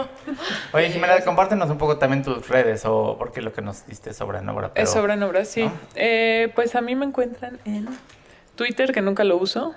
Oye, 0.72 0.90
Jimena, 0.90 1.20
compártenos 1.20 1.68
un 1.70 1.78
poco 1.78 1.98
también 1.98 2.22
tus 2.22 2.48
redes 2.48 2.84
o 2.84 3.16
porque 3.18 3.42
lo 3.42 3.52
que 3.52 3.62
nos 3.62 3.86
diste 3.86 4.12
sobra 4.14 4.38
en 4.40 4.48
obra. 4.48 4.72
Pero... 4.72 4.84
Es 4.84 4.96
obra 4.96 5.14
en 5.14 5.22
obra, 5.22 5.44
sí. 5.44 5.64
¿no? 5.64 5.72
Eh, 5.94 6.50
pues 6.54 6.74
a 6.74 6.80
mí 6.80 6.94
me 6.94 7.04
encuentran 7.04 7.60
en 7.64 7.88
Twitter, 8.56 8.92
que 8.92 9.02
nunca 9.02 9.24
lo 9.24 9.36
uso, 9.36 9.74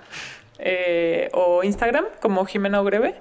eh, 0.58 1.30
o 1.32 1.62
Instagram, 1.62 2.06
como 2.20 2.44
Jimena 2.46 2.80
Ogreve. 2.80 3.16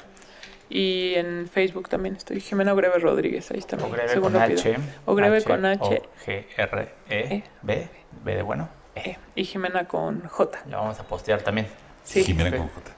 Y 0.67 1.13
en 1.15 1.47
Facebook 1.47 1.89
también 1.89 2.15
estoy 2.15 2.41
Jimena 2.41 2.73
Ogreve 2.73 2.97
Rodríguez. 2.97 3.51
Ahí 3.51 3.59
está 3.59 3.77
Ogreve 3.77 4.19
con. 4.19 4.35
H. 4.35 4.75
Ogreve 5.05 5.43
con 5.43 5.63
H. 5.63 6.01
G 6.25 6.45
R 6.57 6.89
E 7.09 7.43
B. 7.61 7.87
B 8.23 8.35
de 8.35 8.41
bueno. 8.41 8.69
Eh, 8.95 9.17
y 9.35 9.43
Jimena 9.43 9.87
con 9.87 10.27
J. 10.27 10.63
Lo 10.67 10.77
vamos 10.77 10.99
a 10.99 11.03
postear 11.03 11.41
también. 11.41 11.67
Sí. 12.03 12.23
Jimena 12.23 12.57
con 12.57 12.67
J. 12.69 12.91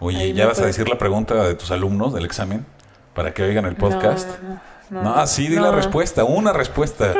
Oye, 0.00 0.18
Ahí 0.18 0.32
¿ya 0.32 0.46
vas 0.46 0.58
a 0.60 0.66
decir 0.66 0.88
la 0.88 0.98
pregunta 0.98 1.34
de 1.34 1.54
tus 1.54 1.70
alumnos 1.70 2.12
del 2.14 2.24
examen? 2.24 2.66
Para 3.14 3.32
que 3.32 3.42
oigan 3.44 3.64
el 3.64 3.76
podcast. 3.76 4.28
No, 4.42 4.60
no, 4.90 5.02
No, 5.02 5.16
no, 5.16 5.26
sí, 5.26 5.48
di 5.48 5.56
no. 5.56 5.62
la 5.62 5.70
respuesta, 5.72 6.24
una 6.24 6.52
respuesta 6.52 7.14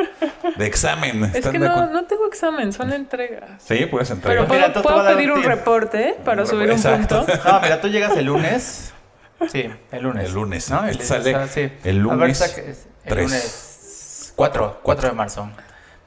de 0.57 0.65
examen. 0.65 1.23
Es 1.25 1.35
¿Están 1.35 1.53
que 1.53 1.59
no, 1.59 1.87
no 1.87 2.03
tengo 2.05 2.27
examen, 2.27 2.71
son 2.73 2.91
entregas. 2.93 3.49
Sí, 3.63 3.85
puedes 3.87 4.09
Pero 4.09 4.15
entregar. 4.43 4.49
Mira, 4.49 4.73
puedo, 4.73 4.83
puedo 4.83 4.99
a 5.01 5.07
pedir 5.15 5.31
un 5.31 5.41
reporte 5.43 6.17
para 6.23 6.43
Un 6.43 6.47
subir 6.47 6.71
un 6.71 6.81
punto. 6.81 7.25
No, 7.45 7.59
mira, 7.61 7.81
tú 7.81 7.87
llegas 7.87 8.15
el 8.17 8.25
lunes. 8.25 8.91
Sí, 9.51 9.69
el 9.91 10.01
lunes. 10.03 10.25
El 10.27 10.33
lunes. 10.33 10.69
¿no? 10.71 10.85
Este 10.85 11.03
sale 11.03 11.47
sí. 11.49 11.69
el 11.83 11.97
A 11.97 12.01
lunes 12.01 12.19
ver, 12.39 12.49
saque- 12.49 12.69
el 13.03 13.09
tres. 13.09 13.23
lunes 13.25 14.33
4, 14.37 14.79
4 14.81 15.09
de 15.09 15.13
marzo. 15.15 15.49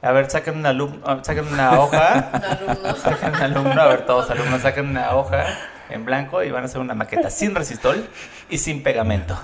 A 0.01 0.11
ver, 0.11 0.31
saquen 0.31 0.57
una, 0.57 0.71
alum- 0.71 0.99
ah, 1.05 1.19
saquen 1.21 1.47
una 1.47 1.79
hoja. 1.79 2.31
Un 2.33 2.43
alumno. 2.43 2.95
Saquen 2.95 3.29
un 3.35 3.41
alumno, 3.41 3.81
a 3.81 3.87
ver, 3.87 4.05
todos 4.07 4.31
alumnos 4.31 4.61
saquen 4.61 4.87
una 4.89 5.13
hoja 5.15 5.45
en 5.89 6.05
blanco 6.05 6.43
y 6.43 6.51
van 6.51 6.63
a 6.63 6.65
hacer 6.65 6.79
una 6.81 6.93
maqueta 6.93 7.29
sin 7.29 7.55
resistol 7.55 8.07
y 8.49 8.57
sin 8.57 8.83
pegamento. 8.83 9.39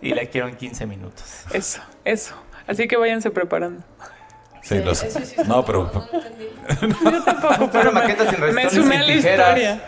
Y 0.00 0.14
la 0.14 0.26
quiero 0.26 0.48
en 0.48 0.56
15 0.56 0.86
minutos. 0.86 1.44
Eso, 1.52 1.80
eso. 2.04 2.34
Así 2.66 2.88
que 2.88 2.96
váyanse 2.96 3.30
preparando. 3.30 3.82
Sí, 4.62 4.78
los- 4.82 4.98
sí 4.98 5.36
No, 5.46 5.64
pero 5.64 5.90
no, 5.92 6.08
no 6.10 6.18
entendí. 6.22 6.48
Yo 7.04 7.22
tampoco, 7.22 7.54
Una 7.64 7.70
pero 7.72 7.92
me, 7.92 8.00
maqueta 8.00 8.30
sin 8.30 8.40
me 8.40 8.46
resistol 8.46 8.80
y 8.80 8.82
sumé 8.82 8.94
sin 8.94 9.02
a 9.02 9.06
la 9.06 9.14
tijeras. 9.14 9.48
historia. 9.58 9.82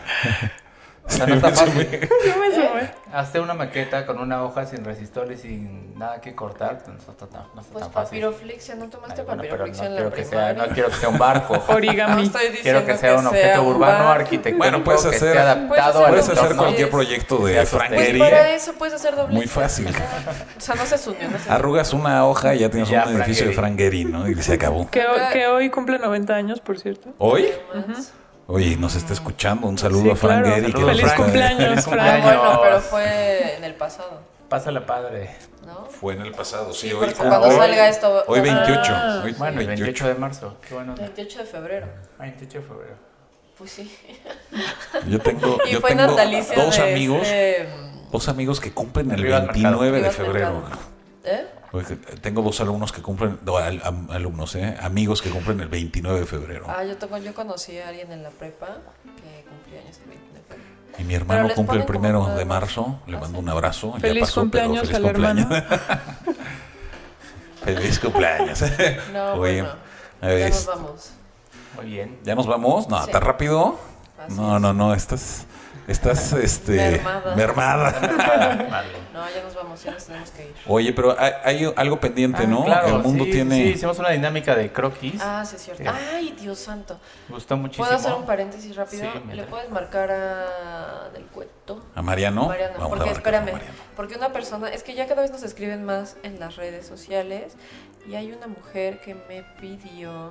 O 1.06 1.10
sea, 1.10 1.26
no 1.26 1.34
está 1.36 1.50
fácil. 1.50 1.88
Yo 2.26 2.36
me 2.40 2.50
sumé. 2.54 2.90
Hazte 3.12 3.40
una 3.40 3.54
maqueta 3.54 4.04
con 4.04 4.18
una 4.18 4.42
hoja 4.42 4.66
sin 4.66 4.84
resistor 4.84 5.30
y 5.32 5.36
sin 5.38 5.96
nada 5.98 6.20
que 6.20 6.34
cortar. 6.34 6.78
pues, 6.84 6.88
No 7.06 7.12
está 7.12 7.26
tan, 7.26 7.42
no 7.54 7.60
está 7.60 7.72
Pues 7.72 7.84
tan 7.84 7.92
fácil. 7.92 8.20
papiroflexia, 8.20 8.74
¿no 8.74 8.90
tomaste 8.90 9.20
Ay, 9.20 9.26
bueno, 9.26 9.42
papiroflexia 9.42 9.82
no 9.84 9.88
en 9.88 9.94
la 9.94 10.00
quiero, 10.00 10.16
que 10.16 10.24
sea, 10.24 10.52
no 10.52 10.66
quiero 10.74 10.88
que 10.90 10.94
sea 10.96 11.08
un 11.08 11.18
barco. 11.18 11.54
No 11.68 11.74
Origami. 11.74 12.22
estoy 12.24 12.48
diciendo 12.50 12.62
Quiero 12.62 12.86
que 12.86 12.96
sea 12.98 13.14
un 13.16 13.26
objeto 13.28 13.62
urbano 13.62 14.08
arquitectónico 14.10 14.58
Bueno, 14.58 14.84
puedes 14.84 15.02
que 15.02 15.08
hacer- 15.16 15.28
esté 15.28 15.38
adaptado 15.38 15.68
Puedes 15.68 15.94
al 15.94 16.10
Puedes 16.10 16.28
hacer 16.28 16.56
cualquier 16.56 16.90
proyecto 16.90 17.38
de 17.46 17.52
Sea 17.52 17.60
Pues 17.62 17.68
franguería. 17.70 18.24
para 18.24 18.50
eso 18.50 18.72
puedes 18.74 18.94
hacer 18.94 19.14
doble. 19.16 19.34
Muy 19.34 19.46
fácil. 19.46 19.86
O 20.56 20.60
sea, 20.60 20.74
no 20.74 20.84
se 20.86 21.10
unió, 21.10 21.30
no 21.30 21.38
se 21.38 21.50
Arrugas 21.50 21.92
una 21.92 22.26
hoja 22.26 22.54
y 22.54 22.58
ya 22.58 22.68
tienes 22.70 22.88
Ya, 22.88 23.04
un 23.06 23.16
edificio 23.16 23.46
de 23.46 23.52
franguerí, 23.52 24.04
¿no? 24.04 24.28
Y 24.28 24.34
se 24.42 24.54
acabó. 24.54 24.90
Que, 24.90 25.06
ho- 25.06 25.30
que 25.32 25.46
hoy 25.46 25.70
cumple 25.70 25.98
90 25.98 26.34
años, 26.34 26.60
por 26.60 26.78
cierto. 26.78 27.10
¿Hoy? 27.18 27.48
Más. 27.86 28.12
Oye, 28.48 28.76
nos 28.76 28.94
está 28.94 29.12
escuchando. 29.12 29.66
Un 29.66 29.78
saludo 29.78 30.04
Sí, 30.04 30.10
a 30.10 30.16
Frank 30.16 30.42
claro. 30.44 30.56
Gehry, 30.56 30.72
que 30.72 30.84
Feliz 30.84 31.12
cumpleaños, 31.14 31.58
Feliz. 31.58 31.78
Ah, 31.78 31.84
cumpleaños. 31.84 32.24
bueno, 32.24 32.60
pero 32.62 32.80
fue 32.80 33.56
en 33.56 33.64
el 33.64 33.74
pasado, 33.74 34.20
Pásala 34.48 34.86
padre. 34.86 35.34
¿no? 35.66 35.86
Fue 35.86 36.14
en 36.14 36.22
el 36.22 36.30
pasado, 36.32 36.72
sí. 36.72 36.88
Sí, 36.88 36.92
hoy, 36.94 37.12
cuando 37.12 37.40
hoy- 37.40 37.56
salga 37.56 37.88
esto... 37.88 38.22
hoy 38.28 38.38
ah, 38.38 38.42
28. 38.42 38.92
Hoy 39.24 39.32
Bueno, 39.32 39.60
el 39.60 39.66
28. 39.66 40.04
28 40.04 40.08
de 40.08 40.14
marzo. 40.14 40.56
Qué 40.66 40.74
bueno. 40.74 40.94
28 40.94 41.38
de 41.40 41.44
febrero. 41.44 41.86
28 42.20 42.58
de 42.60 42.64
febrero. 42.64 42.94
Pues 43.58 43.70
sí. 43.72 43.98
Yo 45.08 45.18
tengo, 45.18 45.58
Y 45.66 45.72
yo 45.72 45.80
fue 45.80 45.90
tengo 45.90 46.06
natalicio 46.06 46.62
dos 46.62 46.76
de 46.76 46.92
amigos, 46.92 47.22
este, 47.22 47.68
dos 48.12 48.28
amigos 48.28 48.60
que 48.60 48.70
cumplen 48.70 49.10
el 49.10 49.20
Arriba 49.20 49.36
al 49.38 49.46
29 49.48 50.02
de 50.02 50.10
febrero. 50.12 50.62
¿Eh? 51.24 51.46
Porque 51.76 51.96
Tengo 52.20 52.42
dos 52.42 52.60
alumnos 52.60 52.92
que 52.92 53.02
cumplen, 53.02 53.38
no, 53.44 53.56
al- 53.56 53.82
alumnos, 54.10 54.54
¿eh? 54.54 54.76
amigos 54.80 55.20
que 55.22 55.30
cumplen 55.30 55.60
el 55.60 55.68
29 55.68 56.20
de 56.20 56.26
febrero. 56.26 56.66
Ah, 56.68 56.84
yo, 56.84 56.96
tengo, 56.96 57.18
yo 57.18 57.34
conocí 57.34 57.78
a 57.78 57.88
alguien 57.88 58.10
en 58.12 58.22
la 58.22 58.30
prepa 58.30 58.66
que 59.04 59.44
cumplía 59.48 59.80
años 59.80 59.98
el 60.02 60.08
29 60.10 60.34
de 60.34 60.42
febrero. 60.54 60.96
Y 60.98 61.04
mi 61.04 61.14
hermano 61.14 61.48
cumple 61.54 61.80
el 61.80 61.84
primero 61.86 62.26
de 62.34 62.44
marzo. 62.44 63.00
Le 63.06 63.18
mando 63.18 63.38
un 63.38 63.48
abrazo. 63.48 63.92
Ya 63.94 64.00
Feliz 64.00 64.20
pasó, 64.22 64.48
pero 64.50 64.68
cumpleaños 64.68 64.80
feliz 64.88 64.94
al 64.96 65.02
cumpleaños. 65.02 65.50
hermano. 65.50 66.36
feliz 67.64 67.98
cumpleaños. 68.00 68.64
No, 69.12 69.32
Oye, 69.34 69.62
bueno. 69.62 69.76
a 70.22 70.26
ver, 70.26 70.38
Ya 70.40 70.48
nos 70.48 70.58
es- 70.58 70.66
vamos. 70.66 71.10
Muy 71.76 71.86
bien. 71.86 72.18
¿Ya 72.24 72.34
nos 72.34 72.46
vamos? 72.46 72.88
No, 72.88 73.04
Sí. 73.04 73.10
¿tan 73.10 73.20
rápido? 73.22 73.78
Así 74.18 74.34
No, 74.34 74.56
es. 74.56 74.62
no, 74.62 74.72
no, 74.72 74.94
estás, 74.94 75.44
estás, 75.86 76.32
este, 76.32 76.76
Mermada. 76.76 77.34
mermada. 77.36 78.84
No, 79.16 79.24
ya 79.34 79.42
nos 79.42 79.54
vamos, 79.54 79.82
ya 79.82 79.92
nos 79.92 80.04
tenemos 80.04 80.30
que 80.30 80.42
ir. 80.48 80.54
Oye, 80.66 80.92
pero 80.92 81.18
hay, 81.18 81.32
hay 81.42 81.72
algo 81.74 81.98
pendiente, 81.98 82.42
Ah, 82.42 82.46
¿no? 82.46 82.64
claro, 82.64 82.96
el 82.98 83.02
mundo 83.02 83.24
sí, 83.24 83.30
tiene... 83.30 83.54
Sí, 83.56 83.68
hicimos 83.70 83.98
una 83.98 84.10
dinámica 84.10 84.54
de 84.54 84.70
croquis. 84.70 85.20
Ah, 85.22 85.42
sí, 85.46 85.56
es 85.56 85.62
cierto. 85.62 85.82
Sí. 85.82 85.88
Ay, 85.88 86.36
Dios 86.38 86.58
santo. 86.58 87.00
Me 87.28 87.36
gustó 87.36 87.56
muchísimo. 87.56 87.86
¿Puedo 87.86 87.98
hacer 87.98 88.12
un 88.12 88.26
paréntesis 88.26 88.76
rápido? 88.76 89.10
Sí, 89.10 89.34
¿Le 89.34 89.44
puedes 89.44 89.70
marcar 89.70 90.10
a 90.10 91.08
Del 91.14 91.24
Cueto? 91.26 91.82
¿A 91.94 92.02
Mariano? 92.02 92.46
Mariano, 92.46 92.74
Vamos 92.78 92.90
porque 92.90 93.08
a 93.08 93.12
espérame, 93.12 93.52
Mariano. 93.52 93.74
porque 93.96 94.14
una 94.16 94.32
persona, 94.34 94.68
es 94.68 94.82
que 94.82 94.94
ya 94.94 95.06
cada 95.06 95.22
vez 95.22 95.30
nos 95.30 95.42
escriben 95.42 95.82
más 95.84 96.16
en 96.22 96.38
las 96.38 96.56
redes 96.56 96.86
sociales 96.86 97.54
y 98.06 98.16
hay 98.16 98.32
una 98.32 98.46
mujer 98.48 99.00
que 99.00 99.14
me 99.14 99.42
pidió, 99.60 100.30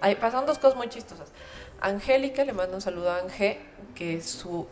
ay, 0.00 0.16
pasaron 0.16 0.44
dos 0.44 0.58
cosas 0.58 0.76
muy 0.76 0.88
chistosas. 0.88 1.28
Angélica 1.80 2.44
le 2.44 2.52
manda 2.52 2.74
un 2.74 2.80
saludo 2.80 3.12
a 3.12 3.18
Ange, 3.18 3.60
que 3.94 4.20
su, 4.22 4.66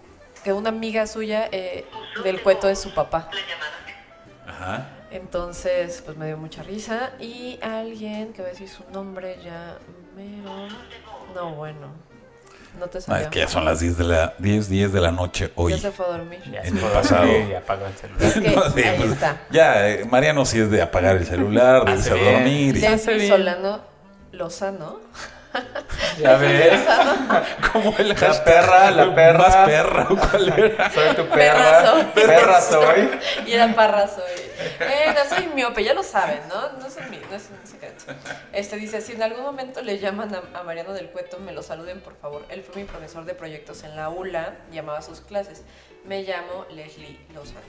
que 0.44 0.52
una 0.52 0.68
amiga 0.70 1.06
suya 1.06 1.48
eh, 1.52 1.84
del 2.24 2.42
cueto 2.42 2.68
es 2.68 2.80
su 2.80 2.92
papá. 2.94 3.28
Ajá. 4.46 4.86
Entonces, 5.10 6.02
pues 6.04 6.16
me 6.16 6.26
dio 6.26 6.36
mucha 6.38 6.62
risa. 6.62 7.12
Y 7.20 7.58
alguien 7.62 8.32
que 8.32 8.42
va 8.42 8.48
a 8.48 8.50
decir 8.50 8.68
su 8.68 8.82
nombre 8.92 9.38
ya 9.44 9.76
mero. 10.16 10.68
No, 11.34 11.54
bueno. 11.54 11.88
No 12.78 12.86
te 12.86 12.98
No, 12.98 13.02
salió. 13.02 13.24
es 13.24 13.28
que 13.30 13.38
ya 13.40 13.48
son 13.48 13.66
las 13.66 13.80
10 13.80 13.98
de 13.98 14.04
la, 14.04 14.34
10, 14.38 14.68
10 14.70 14.92
de 14.94 15.00
la 15.02 15.10
noche 15.10 15.52
hoy. 15.56 15.72
Ya 15.72 15.78
se 15.78 15.92
fue 15.92 16.06
a 16.06 16.08
dormir. 16.08 16.40
Ya 16.50 16.60
en 16.60 16.64
se 16.64 16.70
el 16.70 16.78
fue, 16.78 16.90
pasado. 16.90 17.26
ya 17.50 17.58
apagó 17.58 17.86
el 17.86 17.92
celular. 17.94 18.22
Es 18.22 18.34
que 18.34 18.40
No, 18.56 18.70
sí, 18.70 18.82
ahí 18.82 18.98
pues, 18.98 19.12
está. 19.12 19.42
Ya, 19.50 19.88
eh, 19.90 20.04
Mariano 20.06 20.46
sí 20.46 20.58
es 20.58 20.70
de 20.70 20.80
apagar 20.80 21.16
el 21.16 21.26
celular, 21.26 21.84
de 21.84 21.92
irse 21.92 22.10
a 22.10 22.14
dormir. 22.32 22.76
y-. 22.76 23.28
Solano 23.28 23.80
Lozano. 24.32 25.00
Ya 26.18 26.36
ves. 26.36 26.80
Como 27.72 27.94
el 27.98 28.08
La 28.10 28.14
hashtag 28.16 28.44
perra, 28.44 28.90
la 28.90 29.14
perra. 29.14 29.38
Más 29.38 29.56
perra, 29.68 30.06
¿cuál 30.08 30.48
era? 30.58 30.90
Soy 30.90 31.16
tu 31.16 31.26
Perra 31.28 31.30
perra. 31.30 31.86
soy. 31.86 32.04
Perra 32.14 32.60
soy. 32.60 33.10
Y 33.46 33.52
era 33.52 33.74
parra 33.74 34.06
soy. 34.06 34.22
Eh, 34.80 35.14
no 35.14 35.36
soy 35.36 35.46
miope, 35.54 35.82
ya 35.84 35.94
lo 35.94 36.02
saben, 36.02 36.40
¿no? 36.48 36.78
No 36.78 36.86
es, 36.86 36.96
un, 36.96 37.10
mi- 37.10 37.18
no 37.30 37.36
es 37.36 37.48
un 37.50 37.66
secreto. 37.66 38.04
Este 38.52 38.76
dice, 38.76 39.00
si 39.00 39.12
en 39.12 39.22
algún 39.22 39.42
momento 39.42 39.82
le 39.82 39.98
llaman 39.98 40.34
a, 40.34 40.58
a 40.58 40.62
Mariano 40.62 40.92
del 40.92 41.08
Cueto, 41.10 41.38
me 41.38 41.52
lo 41.52 41.62
saluden, 41.62 42.00
por 42.00 42.14
favor. 42.16 42.44
Él 42.50 42.62
fue 42.62 42.82
mi 42.82 42.88
profesor 42.88 43.24
de 43.24 43.34
proyectos 43.34 43.82
en 43.84 43.96
la 43.96 44.08
ULA, 44.08 44.54
llamaba 44.70 45.02
sus 45.02 45.20
clases. 45.20 45.62
Me 46.04 46.22
llamo 46.22 46.66
Leslie 46.70 47.18
Lozano. 47.34 47.60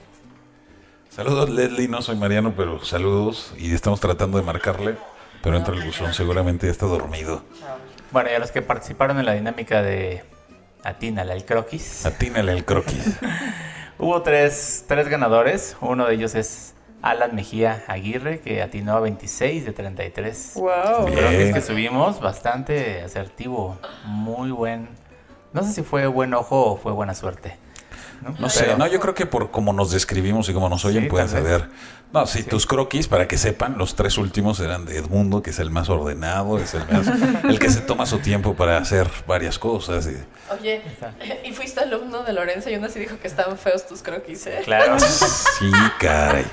Saludos, 1.10 1.48
Leslie. 1.50 1.88
No 1.88 2.02
soy 2.02 2.16
Mariano, 2.16 2.54
pero 2.56 2.84
saludos. 2.84 3.52
Y 3.56 3.74
estamos 3.74 4.00
tratando 4.00 4.38
de 4.38 4.44
marcarle. 4.44 4.96
Pero 5.44 5.58
entra 5.58 5.74
el 5.74 5.82
buzón, 5.82 6.14
seguramente 6.14 6.66
ya 6.66 6.72
está 6.72 6.86
dormido. 6.86 7.42
Bueno, 8.12 8.30
y 8.30 8.32
a 8.32 8.38
los 8.38 8.50
que 8.50 8.62
participaron 8.62 9.18
en 9.18 9.26
la 9.26 9.34
dinámica 9.34 9.82
de 9.82 10.24
Atínala, 10.82 11.34
el 11.34 11.44
croquis. 11.44 12.06
Atínale 12.06 12.52
el 12.52 12.64
croquis. 12.64 13.18
Hubo 13.98 14.22
tres, 14.22 14.86
tres 14.88 15.08
ganadores. 15.08 15.76
Uno 15.82 16.06
de 16.06 16.14
ellos 16.14 16.34
es 16.34 16.74
Alan 17.02 17.34
Mejía 17.34 17.84
Aguirre, 17.88 18.40
que 18.40 18.62
atinó 18.62 18.96
a 18.96 19.00
26 19.00 19.66
de 19.66 19.72
33. 19.72 20.52
Wow. 20.54 21.06
Bien. 21.06 21.18
croquis 21.18 21.52
que 21.52 21.60
subimos, 21.60 22.20
bastante 22.20 23.02
asertivo, 23.02 23.78
muy 24.06 24.50
buen. 24.50 24.88
No 25.52 25.62
sé 25.62 25.72
si 25.74 25.82
fue 25.82 26.06
buen 26.06 26.32
ojo 26.32 26.72
o 26.72 26.76
fue 26.78 26.92
buena 26.92 27.14
suerte. 27.14 27.58
No, 28.24 28.34
No 28.38 28.48
sé, 28.48 28.64
Pero- 28.64 28.78
no, 28.78 28.86
yo 28.86 28.98
creo 29.00 29.14
que 29.14 29.26
por 29.26 29.50
como 29.50 29.72
nos 29.72 29.90
describimos 29.90 30.48
y 30.48 30.54
como 30.54 30.68
nos 30.68 30.84
oyen 30.84 31.04
Sí, 31.04 31.08
pueden 31.10 31.28
saber. 31.28 31.68
No, 32.12 32.26
sí, 32.28 32.44
tus 32.44 32.64
croquis, 32.64 33.08
para 33.08 33.26
que 33.26 33.36
sepan, 33.36 33.76
los 33.76 33.96
tres 33.96 34.18
últimos 34.18 34.60
eran 34.60 34.84
de 34.84 34.98
Edmundo, 34.98 35.42
que 35.42 35.50
es 35.50 35.58
el 35.58 35.70
más 35.72 35.88
ordenado, 35.88 36.58
es 36.60 36.72
el 36.74 36.86
más, 36.88 37.08
el 37.44 37.58
que 37.58 37.68
se 37.70 37.80
toma 37.80 38.06
su 38.06 38.20
tiempo 38.20 38.54
para 38.54 38.78
hacer 38.78 39.08
varias 39.26 39.58
cosas. 39.58 40.06
y- 40.06 40.16
Oye, 40.52 40.80
¿y 41.44 41.52
fuiste 41.52 41.80
alumno 41.80 42.22
de 42.22 42.32
Lorenzo 42.32 42.70
y 42.70 42.76
uno 42.76 42.86
así 42.86 43.00
dijo 43.00 43.18
que 43.18 43.26
estaban 43.26 43.58
feos 43.58 43.84
tus 43.88 44.00
croquis, 44.02 44.46
eh? 44.46 44.60
Claro. 44.64 44.96
Sí, 45.58 45.70
caray. 45.98 46.44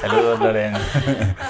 Saludos, 0.00 0.38
Loren. 0.40 0.74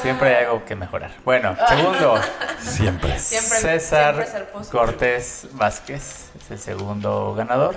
Siempre 0.02 0.36
hay 0.36 0.44
algo 0.46 0.64
que 0.64 0.74
mejorar. 0.76 1.10
Bueno, 1.24 1.54
segundo, 1.68 2.14
Siempre. 2.62 3.18
Siempre- 3.18 3.58
César 3.58 4.26
siempre. 4.26 4.70
Cortés 4.70 5.48
Vázquez 5.52 6.30
es 6.40 6.50
el 6.50 6.58
segundo 6.58 7.34
ganador. 7.34 7.76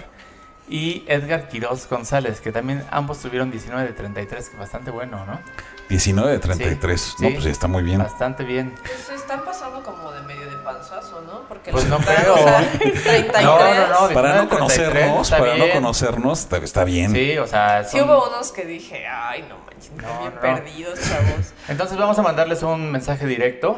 Y 0.75 1.03
Edgar 1.07 1.49
Quiroz 1.49 1.87
González, 1.87 2.41
que 2.41 2.51
también 2.51 2.83
ambos 2.89 3.19
tuvieron 3.19 3.51
19 3.51 3.85
de 3.85 3.93
33, 3.93 4.49
que 4.49 4.57
bastante 4.57 4.89
bueno, 4.89 5.23
¿no? 5.23 5.39
19 5.87 6.31
de 6.31 6.39
33. 6.39 6.99
Sí, 6.99 7.13
no, 7.19 7.27
sí. 7.27 7.33
pues 7.35 7.45
está 7.45 7.67
muy 7.67 7.83
bien. 7.83 7.99
Bastante 7.99 8.43
bien. 8.43 8.73
Pues 8.81 8.91
se 9.05 9.13
están 9.13 9.45
pasando 9.45 9.83
como 9.83 10.11
de 10.11 10.21
medio 10.23 10.49
de 10.49 10.55
panzazo, 10.63 11.21
¿no? 11.27 11.41
Porque 11.47 11.69
Pues 11.71 11.85
no 11.85 11.99
creo. 11.99 12.33
o 12.33 12.37
sea, 12.39 12.71
33. 12.79 13.43
No, 13.43 13.59
no, 13.59 14.07
no. 14.07 14.13
Para 14.15 14.33
19 14.33 14.33
no 14.33 14.41
de 14.41 14.47
33 14.47 14.49
conocernos, 14.49 15.29
para 15.29 15.45
no 15.57 15.63
bien. 15.65 15.71
conocernos, 15.75 16.39
está, 16.39 16.57
está 16.57 16.83
bien. 16.85 17.11
Sí, 17.11 17.37
o 17.37 17.45
sea, 17.45 17.83
Sí 17.83 17.99
son- 17.99 18.09
hubo 18.09 18.27
unos 18.29 18.51
que 18.51 18.65
dije, 18.65 19.05
ay, 19.05 19.45
no 19.47 19.59
manches, 19.59 19.91
No, 19.91 20.19
bien 20.21 20.33
no. 20.33 20.41
perdidos, 20.41 20.99
chavos. 21.01 21.53
Entonces 21.67 21.97
vamos 21.99 22.17
a 22.17 22.23
mandarles 22.23 22.63
un 22.63 22.91
mensaje 22.91 23.27
directo 23.27 23.77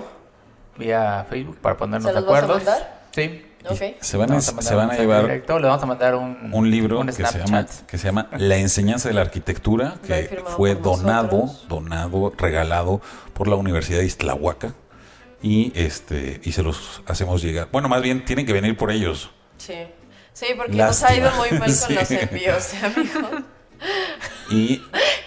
vía 0.78 1.26
Facebook 1.30 1.58
para 1.58 1.76
ponernos 1.76 2.10
¿Se 2.10 2.16
de 2.16 2.22
los 2.22 2.30
vas 2.30 2.41
a 2.41 2.46
acuerdo. 2.46 2.56
mandar? 2.66 3.02
Sí. 3.12 3.45
Se 4.01 4.18
van 4.18 4.32
a, 4.32 4.41
se 4.41 4.76
van 4.76 4.89
llevar 4.91 5.24
directo, 5.24 5.59
le 5.59 5.68
vamos 5.68 5.82
a 5.84 5.86
mandar 5.86 6.16
un, 6.16 6.49
un 6.51 6.70
libro 6.70 6.99
un 6.99 7.07
que 7.07 7.13
se, 7.26 7.39
llama, 7.39 7.66
que 7.88 7.97
se 7.97 8.05
llama 8.05 8.28
La 8.38 8.57
enseñanza 8.57 9.07
de 9.09 9.16
la 9.16 9.22
arquitectura, 9.22 9.95
que 10.05 10.43
fue 10.55 10.76
donado, 10.76 11.38
nosotros. 11.38 11.68
donado, 11.68 12.34
regalado 12.38 13.01
por 13.34 13.47
la 13.47 13.55
Universidad 13.55 13.99
de 13.99 14.05
Iztlahuaca 14.05 14.74
y 15.41 15.72
este 15.76 16.39
y 16.43 16.51
se 16.51 16.63
los 16.63 17.01
hacemos 17.07 17.41
llegar. 17.41 17.70
Bueno, 17.72 17.89
más 17.89 18.01
bien 18.01 18.24
tienen 18.26 18.45
que 18.45 18.53
venir 18.53 18.78
por 18.78 18.91
ellos. 18.91 19.32
Sí. 19.57 19.76
Sí, 20.34 20.47
porque 20.57 20.74
nos 20.76 21.01
ha 21.03 21.16
ido 21.16 21.32
muy 21.36 21.49
mal 21.51 21.59
con 21.61 21.70
Sí. 21.72 21.93
los 21.93 22.11
envíos, 22.11 22.74
¿eh, 22.74 22.78
amigo. 22.84 23.30
Y 24.50 24.74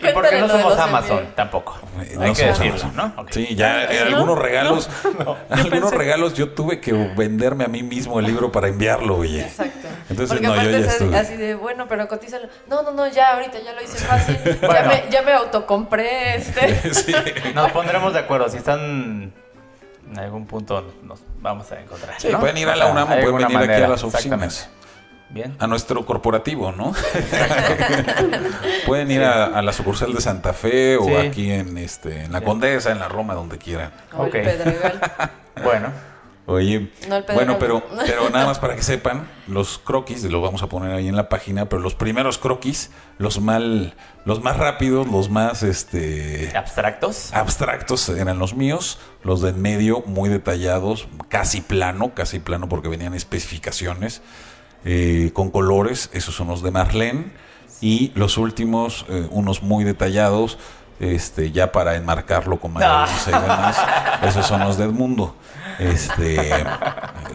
Y 0.00 0.12
porque 0.14 0.40
no 0.40 0.48
somos 0.48 0.78
Amazon 0.78 1.18
envíos. 1.18 1.34
tampoco. 1.34 1.78
eh, 2.00 2.08
Hay 2.12 2.16
no 2.16 2.34
que 2.34 2.34
somos 2.36 2.58
decirlo, 2.58 2.82
Amazon. 2.84 3.14
¿no? 3.16 3.26
Sí, 3.30 3.54
ya 3.56 3.84
eh, 3.84 4.06
¿no? 4.10 4.16
algunos 4.18 4.38
regalos, 4.42 4.88
algunos 5.50 5.90
pensé- 5.92 5.96
regalos 5.96 6.34
yo 6.34 6.50
tuve 6.50 6.80
que 6.80 6.92
venderme 6.92 7.64
a 7.64 7.68
mí 7.68 7.82
mismo 7.82 8.20
el 8.20 8.26
libro 8.26 8.52
para 8.52 8.68
enviarlo, 8.68 9.16
oye. 9.16 9.42
Exacto. 9.42 9.88
Entonces, 10.08 10.28
Porque 10.38 10.46
no, 10.46 10.54
yo 10.62 10.70
ya 10.70 10.78
es 10.78 10.86
estuve. 10.86 11.16
así 11.18 11.36
de, 11.36 11.54
bueno, 11.56 11.86
pero 11.88 12.06
cotízalo. 12.06 12.48
No, 12.68 12.82
no, 12.82 12.92
no, 12.92 13.08
ya, 13.08 13.34
ahorita 13.34 13.58
ya 13.60 13.72
lo 13.72 13.82
hice 13.82 13.98
fácil. 13.98 14.38
ya, 14.62 14.82
me, 14.84 15.04
ya 15.10 15.22
me 15.22 15.32
autocompré 15.32 16.36
este. 16.36 16.94
Sí. 16.94 17.12
Nos 17.54 17.72
pondremos 17.72 18.12
de 18.12 18.20
acuerdo. 18.20 18.48
Si 18.48 18.56
están 18.58 19.32
en 20.10 20.18
algún 20.18 20.46
punto, 20.46 20.84
nos 21.02 21.20
vamos 21.40 21.70
a 21.72 21.80
encontrar. 21.80 22.14
Sí, 22.18 22.28
¿no? 22.30 22.40
pueden 22.40 22.56
ir 22.56 22.68
a 22.68 22.76
la 22.76 22.86
UNAM 22.86 23.04
o 23.12 23.16
pueden 23.20 23.36
venir 23.36 23.58
aquí 23.58 23.82
a 23.82 23.88
las 23.88 24.02
oficinas. 24.04 24.70
Bien. 25.30 25.54
A 25.58 25.66
nuestro 25.66 26.06
corporativo, 26.06 26.72
¿no? 26.72 26.92
Pueden 28.86 29.10
ir 29.10 29.22
a, 29.22 29.46
a 29.46 29.62
la 29.62 29.72
sucursal 29.72 30.14
de 30.14 30.20
Santa 30.20 30.52
Fe 30.52 30.96
o 30.96 31.04
Sí. 31.04 31.14
aquí 31.16 31.50
en 31.52 31.76
este 31.78 32.24
en 32.24 32.32
la 32.32 32.40
Condesa, 32.40 32.90
en 32.92 32.98
la 32.98 33.08
Roma, 33.08 33.34
donde 33.34 33.58
quieran. 33.58 33.92
Como 34.10 34.24
el 34.24 34.28
Ok. 34.30 34.34
Pedregal. 34.34 35.00
Bueno, 35.64 35.88
Oye, 36.46 36.90
No, 37.08 37.16
el 37.16 37.24
bueno, 37.34 37.58
pero, 37.58 37.82
pero 38.06 38.30
nada 38.30 38.46
más 38.46 38.58
para 38.60 38.74
que 38.76 38.82
sepan, 38.82 39.28
los 39.48 39.78
croquis, 39.78 40.22
los 40.22 40.40
vamos 40.40 40.62
a 40.62 40.68
poner 40.68 40.92
ahí 40.92 41.08
en 41.08 41.16
la 41.16 41.28
página, 41.28 41.68
pero 41.68 41.82
los 41.82 41.94
primeros 41.96 42.38
croquis, 42.38 42.90
los 43.18 43.40
mal, 43.40 43.92
los 44.24 44.40
más 44.40 44.56
rápidos, 44.56 45.08
los 45.08 45.28
más 45.30 45.62
este 45.64 46.50
Abstractos. 46.56 47.34
abstractos 47.34 48.08
eran 48.08 48.38
los 48.38 48.54
míos, 48.54 48.98
los 49.24 49.42
de 49.42 49.50
en 49.50 49.60
medio 49.60 50.02
muy 50.06 50.30
detallados, 50.30 51.08
casi 51.28 51.60
plano, 51.60 52.14
casi 52.14 52.38
plano 52.38 52.68
porque 52.68 52.88
venían 52.88 53.12
especificaciones 53.14 54.22
eh, 54.84 55.30
con 55.32 55.50
colores, 55.50 56.10
esos 56.12 56.34
son 56.34 56.48
los 56.48 56.62
de 56.62 56.70
Marlene, 56.70 57.32
y 57.80 58.12
los 58.14 58.38
últimos, 58.38 59.06
eh, 59.08 59.26
unos 59.30 59.62
muy 59.62 59.84
detallados, 59.84 60.58
este, 61.00 61.52
ya 61.52 61.70
para 61.70 61.94
enmarcarlo 61.94 62.58
con 62.58 62.72
mayonesa 62.72 63.30
y 63.30 63.40
demás, 63.40 63.78
esos 64.22 64.46
son 64.46 64.60
los 64.60 64.76
de 64.78 64.84
Edmundo. 64.84 65.34
Este, 65.78 66.64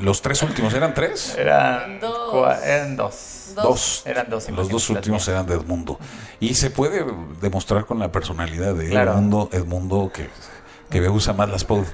los 0.02 0.22
tres 0.22 0.44
últimos, 0.44 0.74
¿eran 0.74 0.94
tres? 0.94 1.36
Eran 1.38 2.00
Dos. 2.02 2.58
eran 2.64 2.98
dos. 2.98 3.40
Dos. 3.56 3.64
Dos. 3.64 4.04
Eran 4.06 4.30
dos 4.30 4.50
Los 4.50 4.68
dos 4.68 4.90
últimos 4.90 5.26
eran 5.30 5.46
de 5.46 5.54
Edmundo. 5.54 5.98
Y 6.42 6.56
se 6.56 6.72
puede 6.72 7.06
demostrar 7.40 7.86
con 7.86 8.00
la 8.00 8.12
personalidad 8.12 8.74
de 8.74 8.90
Claro. 8.90 9.12
Edmundo, 9.12 9.50
Edmundo 9.54 10.12
que, 10.14 10.30
que 10.90 11.08
usa 11.10 11.34
más 11.34 11.50
las 11.50 11.64
po- 11.66 11.86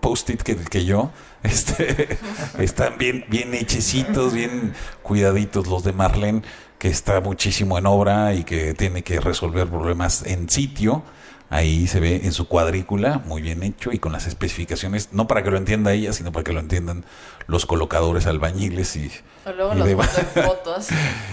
post-it 0.00 0.42
que, 0.42 0.56
que 0.56 0.84
yo. 0.84 1.10
Este, 1.44 2.18
están 2.58 2.98
bien, 2.98 3.24
bien 3.28 3.54
hechecitos, 3.54 4.32
bien 4.32 4.74
cuidaditos 5.04 5.68
los 5.68 5.84
de 5.84 5.92
Marlene, 5.92 6.42
que 6.80 6.88
está 6.88 7.20
muchísimo 7.20 7.78
en 7.78 7.86
obra 7.86 8.34
y 8.34 8.42
que 8.42 8.74
tiene 8.74 9.02
que 9.02 9.20
resolver 9.20 9.68
problemas 9.68 10.24
en 10.26 10.48
sitio. 10.50 11.04
Ahí 11.50 11.86
se 11.86 11.98
ve 11.98 12.20
en 12.24 12.32
su 12.32 12.46
cuadrícula, 12.46 13.22
muy 13.24 13.40
bien 13.40 13.62
hecho 13.62 13.90
y 13.90 13.98
con 13.98 14.12
las 14.12 14.26
especificaciones, 14.26 15.10
no 15.12 15.26
para 15.26 15.42
que 15.42 15.50
lo 15.50 15.56
entienda 15.56 15.92
ella, 15.92 16.12
sino 16.12 16.30
para 16.30 16.44
que 16.44 16.52
lo 16.52 16.60
entiendan 16.60 17.06
los 17.46 17.64
colocadores 17.64 18.26
albañiles 18.26 18.96
y, 18.96 19.10
O 19.46 19.52
luego 19.52 19.72
y 19.74 19.78
los 19.78 19.88
en 19.88 20.44
fotos. 20.44 20.88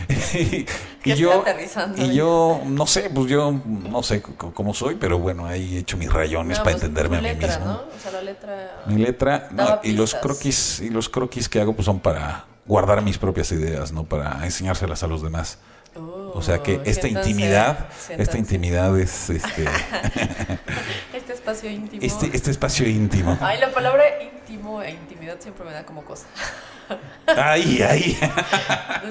y 1.03 1.13
yo 1.15 1.41
aterrizando 1.41 2.01
y 2.01 2.15
yo 2.15 2.61
no 2.65 2.87
sé 2.87 3.09
pues 3.13 3.27
yo 3.27 3.51
no 3.67 4.01
sé 4.03 4.21
cómo 4.21 4.73
soy 4.73 4.95
pero 4.95 5.19
bueno 5.19 5.45
ahí 5.45 5.75
he 5.75 5.79
hecho 5.79 5.97
mis 5.97 6.11
rayones 6.11 6.57
No, 6.57 6.63
para 6.63 6.75
pues, 6.75 6.83
entenderme 6.83 7.17
a 7.17 7.21
mí 7.21 7.27
letra, 7.27 7.47
mismo. 7.59 7.65
¿no? 7.65 7.73
O 7.73 7.99
sea, 8.01 8.11
la 8.11 8.21
letra... 8.21 8.83
mi 8.87 9.01
letra 9.01 9.49
no, 9.51 9.79
y 9.83 9.91
los 9.91 10.15
croquis 10.15 10.79
y 10.79 10.89
los 10.89 11.09
croquis 11.09 11.49
que 11.49 11.59
hago 11.59 11.73
pues 11.73 11.85
son 11.85 11.99
para 11.99 12.45
guardar 12.65 13.01
mis 13.01 13.17
propias 13.17 13.51
ideas 13.51 13.91
no 13.91 14.05
para 14.05 14.43
enseñárselas 14.45 15.03
a 15.03 15.07
los 15.07 15.21
demás 15.21 15.59
o 15.97 16.41
sea 16.41 16.61
que 16.61 16.75
Oh, 16.77 16.81
esta 16.85 17.03
siéntanse, 17.03 17.29
intimidad 17.29 17.87
siéntanse. 17.97 18.23
esta 18.23 18.37
intimidad 18.37 18.99
es 18.99 19.29
este 19.29 19.65
Este 21.13 21.33
espacio 21.33 21.69
íntimo. 21.69 22.01
este 22.03 22.35
este 22.35 22.51
espacio 22.51 22.87
íntimo 22.87 23.37
Ay, 23.41 23.59
la 23.59 23.71
palabra 23.71 24.03
íntimo 24.21 24.81
e 24.81 24.91
intimidad 24.91 25.37
siempre 25.39 25.63
me 25.65 25.71
da 25.71 25.85
como 25.85 26.03
cosa. 26.03 26.25
Ay 27.27 27.81
ay 27.89 28.19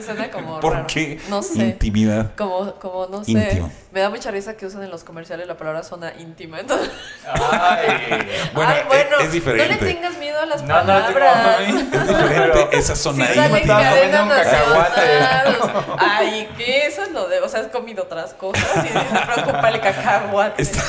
Suena 0.05 0.31
como 0.31 0.61
¿por 0.61 0.73
raro. 0.75 0.87
qué 0.87 1.21
No 1.29 1.43
sé. 1.43 1.63
intimidad 1.65 2.33
Como, 2.37 2.75
como, 2.77 3.07
no 3.07 3.25
sé. 3.25 3.31
Íntimo. 3.33 3.71
Me 3.93 4.01
da 4.01 4.11
mucha 4.11 4.31
risa 4.31 4.57
que 4.57 4.67
usan 4.67 4.83
en 4.83 4.91
los 4.91 5.05
comerciales 5.05 5.47
la 5.47 5.57
palabra 5.57 5.83
zona 5.85 6.13
íntima. 6.19 6.59
Entonces, 6.61 6.91
Ay. 7.33 8.27
Bueno, 8.55 8.71
Ay, 8.71 8.81
es- 8.81 8.87
bueno, 8.89 9.19
es 9.21 9.33
diferente. 9.33 9.75
No 9.77 9.81
le 9.87 9.93
tengas 9.95 10.19
miedo 10.19 10.41
a 10.41 10.47
las 10.47 10.63
No, 10.63 10.81
no, 10.81 10.87
palabras. 10.87 11.59
no, 11.61 12.01
es 12.01 12.09
diferente 12.09 12.69
esa 12.77 12.97
Si 12.97 13.03
zona 13.03 13.27
sale 13.29 13.49
me 13.51 13.59
íntima 13.61 13.81
cadena 13.81 14.25
nacional. 14.25 15.57
Ay, 15.99 16.49
¿qué? 16.57 16.87
Eso 16.87 17.03
es 17.03 17.13
lo 17.13 17.29
de. 17.29 17.41
O 17.41 17.49
sea, 17.49 17.61
has 17.61 17.69
comido 17.69 18.03
otras 18.05 18.35
cosas 18.35 18.65
y 18.85 18.93
me 19.15 19.21
preocupa 19.27 19.69
el 19.71 19.81
cacahuate. 19.81 20.63
Está- 20.63 20.83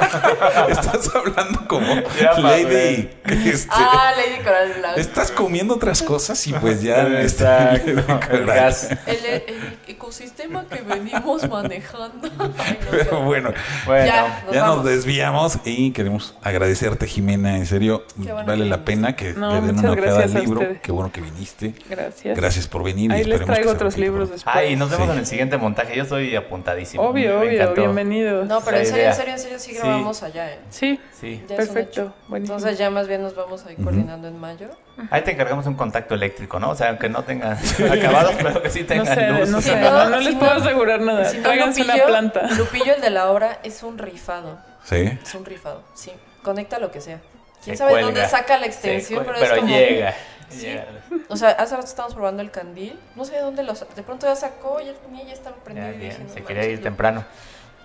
Estás 0.68 1.14
hablando 1.14 1.66
como 1.66 1.86
Ya, 2.20 2.32
Lady. 2.38 3.10
este, 3.24 3.68
Ah, 3.70 4.12
Lady 4.16 4.42
Coral 4.42 4.74
Blanco. 4.78 5.00
estás 5.00 5.30
comiendo 5.30 5.74
otras 5.74 6.02
cosas 6.02 6.29
y 6.46 6.52
pues 6.54 6.82
ya. 6.82 7.06
este, 7.20 7.44
Exacto, 7.44 8.18
el 8.32 8.46
gas. 8.46 8.90
El, 9.06 9.24
el 9.26 9.78
ecosistema 9.88 10.64
que 10.68 10.82
venimos 10.82 11.48
manejando. 11.48 12.28
Ay, 12.58 12.78
no, 12.84 12.88
Pero 12.90 13.22
bueno, 13.22 13.52
Bueno, 13.86 14.06
Ya. 14.06 14.44
ya 14.52 14.66
nos 14.66 14.84
desviamos 14.84 15.58
y 15.64 15.90
queremos 15.92 16.34
agradecerte, 16.42 17.06
Jimena. 17.06 17.56
En 17.56 17.66
serio, 17.66 18.04
bueno 18.16 18.44
vale 18.46 18.64
la 18.66 18.84
pena 18.84 19.16
que 19.16 19.32
No, 19.34 19.54
le 19.60 19.66
den 19.66 19.78
una 19.78 19.92
ojeada 19.92 20.24
al 20.24 20.34
libro. 20.34 20.60
Qué 20.82 20.92
bueno 20.92 21.10
que 21.12 21.20
viniste. 21.20 21.74
Gracias. 21.88 22.36
Gracias 22.36 22.66
por 22.68 22.82
venir. 22.84 23.10
y 23.10 23.14
Ahí 23.14 23.24
les 23.24 23.40
esperemos 23.40 23.46
que 23.48 23.52
traigo 23.54 23.70
otros 23.72 23.96
libros 23.98 24.28
pronto. 24.28 24.34
después. 24.34 24.56
Ay, 24.56 24.76
nos 24.76 24.90
vemos 24.90 25.06
Sí. 25.06 25.12
en 25.12 25.18
el 25.18 25.26
siguiente 25.26 25.56
montaje. 25.58 25.96
Yo 25.96 26.02
estoy 26.04 26.36
apuntadísimo. 26.36 27.02
Obvio, 27.02 27.30
Me 27.40 27.46
obvio, 27.48 27.50
encantó. 27.62 27.80
bienvenidos. 27.82 28.46
No, 28.48 28.60
pero 28.60 28.78
en 28.78 28.86
serio, 28.86 29.06
en 29.08 29.14
serio, 29.14 29.32
en 29.34 29.38
serio, 29.38 29.58
sí 29.58 29.70
Sí. 29.72 29.76
grabamos 29.78 30.22
allá, 30.22 30.50
¿eh? 30.52 30.58
Sí, 30.70 31.00
Sí. 31.20 31.42
Ya 31.48 31.56
perfecto. 31.56 32.14
Entonces 32.32 32.78
ya 32.78 32.88
más 32.90 33.06
bien 33.08 33.22
nos 33.22 33.34
vamos 33.34 33.64
a 33.66 33.72
ir 33.72 33.78
coordinando 33.82 34.26
en 34.28 34.38
mayo. 34.38 34.68
Ahí 35.10 35.22
te 35.22 35.32
encargamos 35.32 35.66
un 35.66 35.74
contacto 35.74 36.14
eléctrico, 36.20 36.58
¿no? 36.60 36.70
O 36.70 36.74
sea, 36.74 36.90
aunque 36.90 37.08
no 37.08 37.22
tengan 37.24 37.58
acabados, 37.92 38.34
pero 38.36 38.62
que 38.62 38.70
sí 38.70 38.80
no 38.82 38.86
tengan 38.86 39.06
sé, 39.14 39.26
luz. 39.28 39.48
no 39.48 39.60
Si 39.60 39.68
sé, 39.70 39.76
no- 39.80 39.90
no, 39.90 40.10
no 40.10 40.18
si 40.18 40.24
les 40.24 40.34
puedo 40.36 40.52
asegurar 40.52 41.00
nada. 41.00 41.24
Si 41.24 41.36
no, 41.38 41.42
Tráiganse 41.44 41.82
una 41.82 41.94
Lupillo- 41.96 42.06
planta. 42.06 42.46
Lupillo, 42.56 42.94
el 42.94 43.00
de 43.00 43.10
la 43.10 43.30
obra, 43.30 43.58
es 43.62 43.82
un 43.82 43.98
rifado. 43.98 44.58
Sí. 44.84 45.18
Es 45.22 45.34
un 45.34 45.44
rifado, 45.44 45.82
sí. 45.94 46.12
Conecta 46.42 46.78
lo 46.78 46.90
que 46.90 47.00
sea. 47.00 47.20
¿Quién 47.64 47.76
Se 47.76 47.78
sabe 47.78 47.90
cuelga. 47.92 48.06
dónde 48.06 48.28
saca 48.28 48.56
la 48.58 48.66
extensión? 48.66 49.24
cuelga, 49.24 49.40
pero, 49.42 49.54
es 49.54 49.60
como... 49.60 49.72
llega. 49.74 50.14
Sí. 50.48 50.60
llega. 50.62 50.84
O 51.28 51.36
sea, 51.36 51.50
hace 51.50 51.74
rato 51.76 51.86
estábamos 51.86 52.14
probando 52.14 52.42
el 52.42 52.50
candil. 52.50 52.98
No 53.14 53.24
sé 53.24 53.32
de 53.34 53.40
dónde 53.40 53.62
lo 53.62 53.74
De 53.74 54.02
pronto 54.02 54.26
ya 54.26 54.34
sacó, 54.36 54.80
ya 54.80 54.92
tenía, 54.94 55.24
ya 55.24 55.32
estaba 55.34 55.56
prendido. 55.56 55.88
Ya, 55.90 55.94
y 55.94 55.98
dije, 55.98 56.12
no 56.12 56.18
se 56.18 56.24
manches, 56.24 56.46
quería 56.46 56.64
ir 56.64 56.82
temprano. 56.82 57.24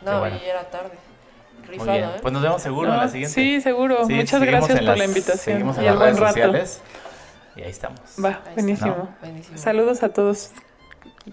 No, 0.04 0.20
bueno. 0.20 0.38
y 0.44 0.50
era 0.50 0.64
tarde. 0.64 0.92
Muy 1.60 1.68
Rifado, 1.68 1.92
bien. 1.92 2.04
¿eh? 2.06 2.20
Pues 2.22 2.34
nos 2.34 2.44
vemos 2.44 2.62
seguro 2.62 2.92
en 2.94 2.98
la 2.98 3.08
siguiente. 3.10 3.34
Sí, 3.34 3.60
seguro. 3.62 4.06
Sí, 4.08 4.14
Muchas 4.14 4.42
gracias 4.42 4.78
por 4.80 4.88
las- 4.88 4.98
la 5.00 5.06
invitación. 5.06 5.56
Seguimos 5.58 5.78
en 5.78 5.84
y 5.84 5.86
las 5.88 6.00
redes 6.00 6.20
rato. 6.20 6.28
sociales. 6.34 6.82
Y 7.56 7.62
ahí 7.64 7.70
estamos. 7.70 8.00
Va, 8.24 8.42
buenísimo. 8.54 8.96
¿No? 8.98 9.16
Buenísimo. 9.22 9.58
Saludos 9.58 10.04
a 10.04 10.10
todos 10.10 10.52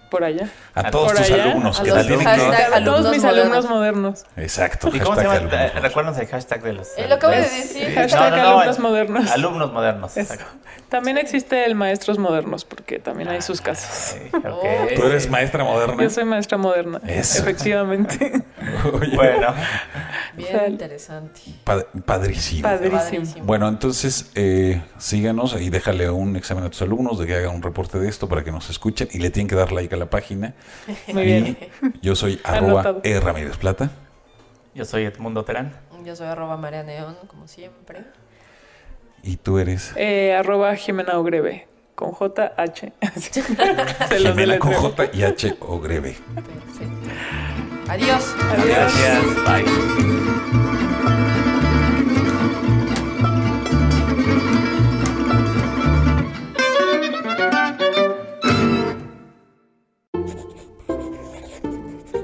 por 0.09 0.23
allá. 0.23 0.49
A 0.75 0.89
todos 0.91 1.11
Por 1.13 1.17
tus 1.21 1.31
allá, 1.31 1.43
alumnos 1.43 1.79
a 1.79 1.83
que 1.83 1.89
los 1.89 1.97
la 1.97 2.03
tienen 2.07 2.25
hashtag 2.25 2.69
que. 2.69 2.75
A 2.75 2.83
todos 2.83 3.11
mis 3.11 3.23
alumnos 3.23 3.69
modernos. 3.69 4.25
Exacto. 4.37 4.89
¿Y 4.93 4.99
cómo 4.99 5.15
se 5.15 5.25
hashtag 5.25 5.51
llama? 5.51 5.79
Recuérdanos 5.81 6.19
el 6.19 6.27
hashtag 6.27 6.61
de 6.63 6.73
los... 6.73 6.87
Eh, 6.97 7.07
lo 7.07 7.15
acabo 7.15 7.33
de 7.33 7.41
decir. 7.41 7.63
sí, 7.87 7.93
Hashtag 7.95 8.31
no, 8.31 8.37
no, 8.37 8.43
no, 8.43 8.49
alumnos 8.59 8.79
modernos. 8.79 9.31
Alumnos 9.31 9.71
modernos. 9.73 10.17
Exacto. 10.17 10.45
También 10.89 11.17
existe 11.17 11.65
el 11.65 11.73
maestros 11.73 12.19
modernos, 12.19 12.65
porque 12.65 12.99
también 12.99 13.27
hay 13.29 13.41
sus 13.41 13.61
casos. 13.61 13.89
Sí, 13.91 14.19
ok. 14.35 14.43
Oh. 14.47 14.65
Tú 14.95 15.03
eres 15.07 15.27
maestra 15.27 15.63
moderna. 15.63 16.01
Yo 16.03 16.09
soy 16.11 16.23
maestra 16.23 16.57
moderna, 16.59 16.99
Eso. 17.07 17.41
efectivamente. 17.41 18.43
Oye, 18.93 19.15
Bueno, 19.15 19.53
Bien 20.35 20.65
interesante. 20.67 21.41
pa- 21.63 21.85
padrísimo. 22.05 22.61
Padrísimo. 22.63 22.99
Padrísimo. 22.99 23.45
Bueno, 23.45 23.67
entonces 23.69 24.31
eh, 24.35 24.81
síganos 24.99 25.59
y 25.59 25.69
déjale 25.71 26.09
un 26.11 26.35
examen 26.35 26.63
a 26.63 26.69
tus 26.69 26.81
alumnos 26.83 27.17
de 27.17 27.25
que 27.25 27.35
hagan 27.37 27.55
un 27.55 27.63
reporte 27.63 27.97
de 27.99 28.07
esto 28.07 28.29
para 28.29 28.43
que 28.43 28.51
nos 28.51 28.69
escuchen 28.69 29.07
y 29.11 29.17
le 29.17 29.31
tienen 29.31 29.47
que 29.47 29.55
dar 29.55 29.71
like 29.71 29.82
a 29.91 29.97
la 29.97 30.09
página. 30.09 30.53
Muy 31.13 31.23
Y 31.23 31.25
bien. 31.25 31.57
yo 32.01 32.15
soy 32.15 32.39
arroba. 32.45 32.95
E 33.03 33.19
Ramírez 33.19 33.57
Plata. 33.57 33.91
yo 34.73 34.85
soy 34.85 35.03
Edmundo 35.05 35.43
Terán. 35.45 35.73
Yo 36.05 36.15
soy 36.15 36.27
arroba 36.27 36.57
María 36.57 36.83
Neón, 36.83 37.15
como 37.27 37.47
siempre. 37.47 38.03
Y 39.23 39.37
tú 39.37 39.57
eres 39.59 39.93
Eh, 39.95 40.33
arroba 40.33 40.75
Jimena 40.75 41.17
Ogreve, 41.17 41.67
con 41.95 42.11
JH. 42.13 42.91
Jimena 44.17 44.59
con. 44.59 44.73
J 44.73 45.05
y 45.13 45.23
H 45.23 45.55
o 45.61 45.79
Greve. 45.79 46.17
Perfecto. 46.35 47.09
Adiós. 47.87 48.35
Gracias. 48.65 49.23
Bye. 49.45 50.92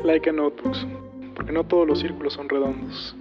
Like 0.09 0.27
a 0.27 0.33
Notebooks, 0.33 0.87
porque 1.35 1.51
no 1.51 1.63
todos 1.63 1.87
los 1.87 1.99
círculos 1.99 2.33
son 2.33 2.49
redondos. 2.49 3.15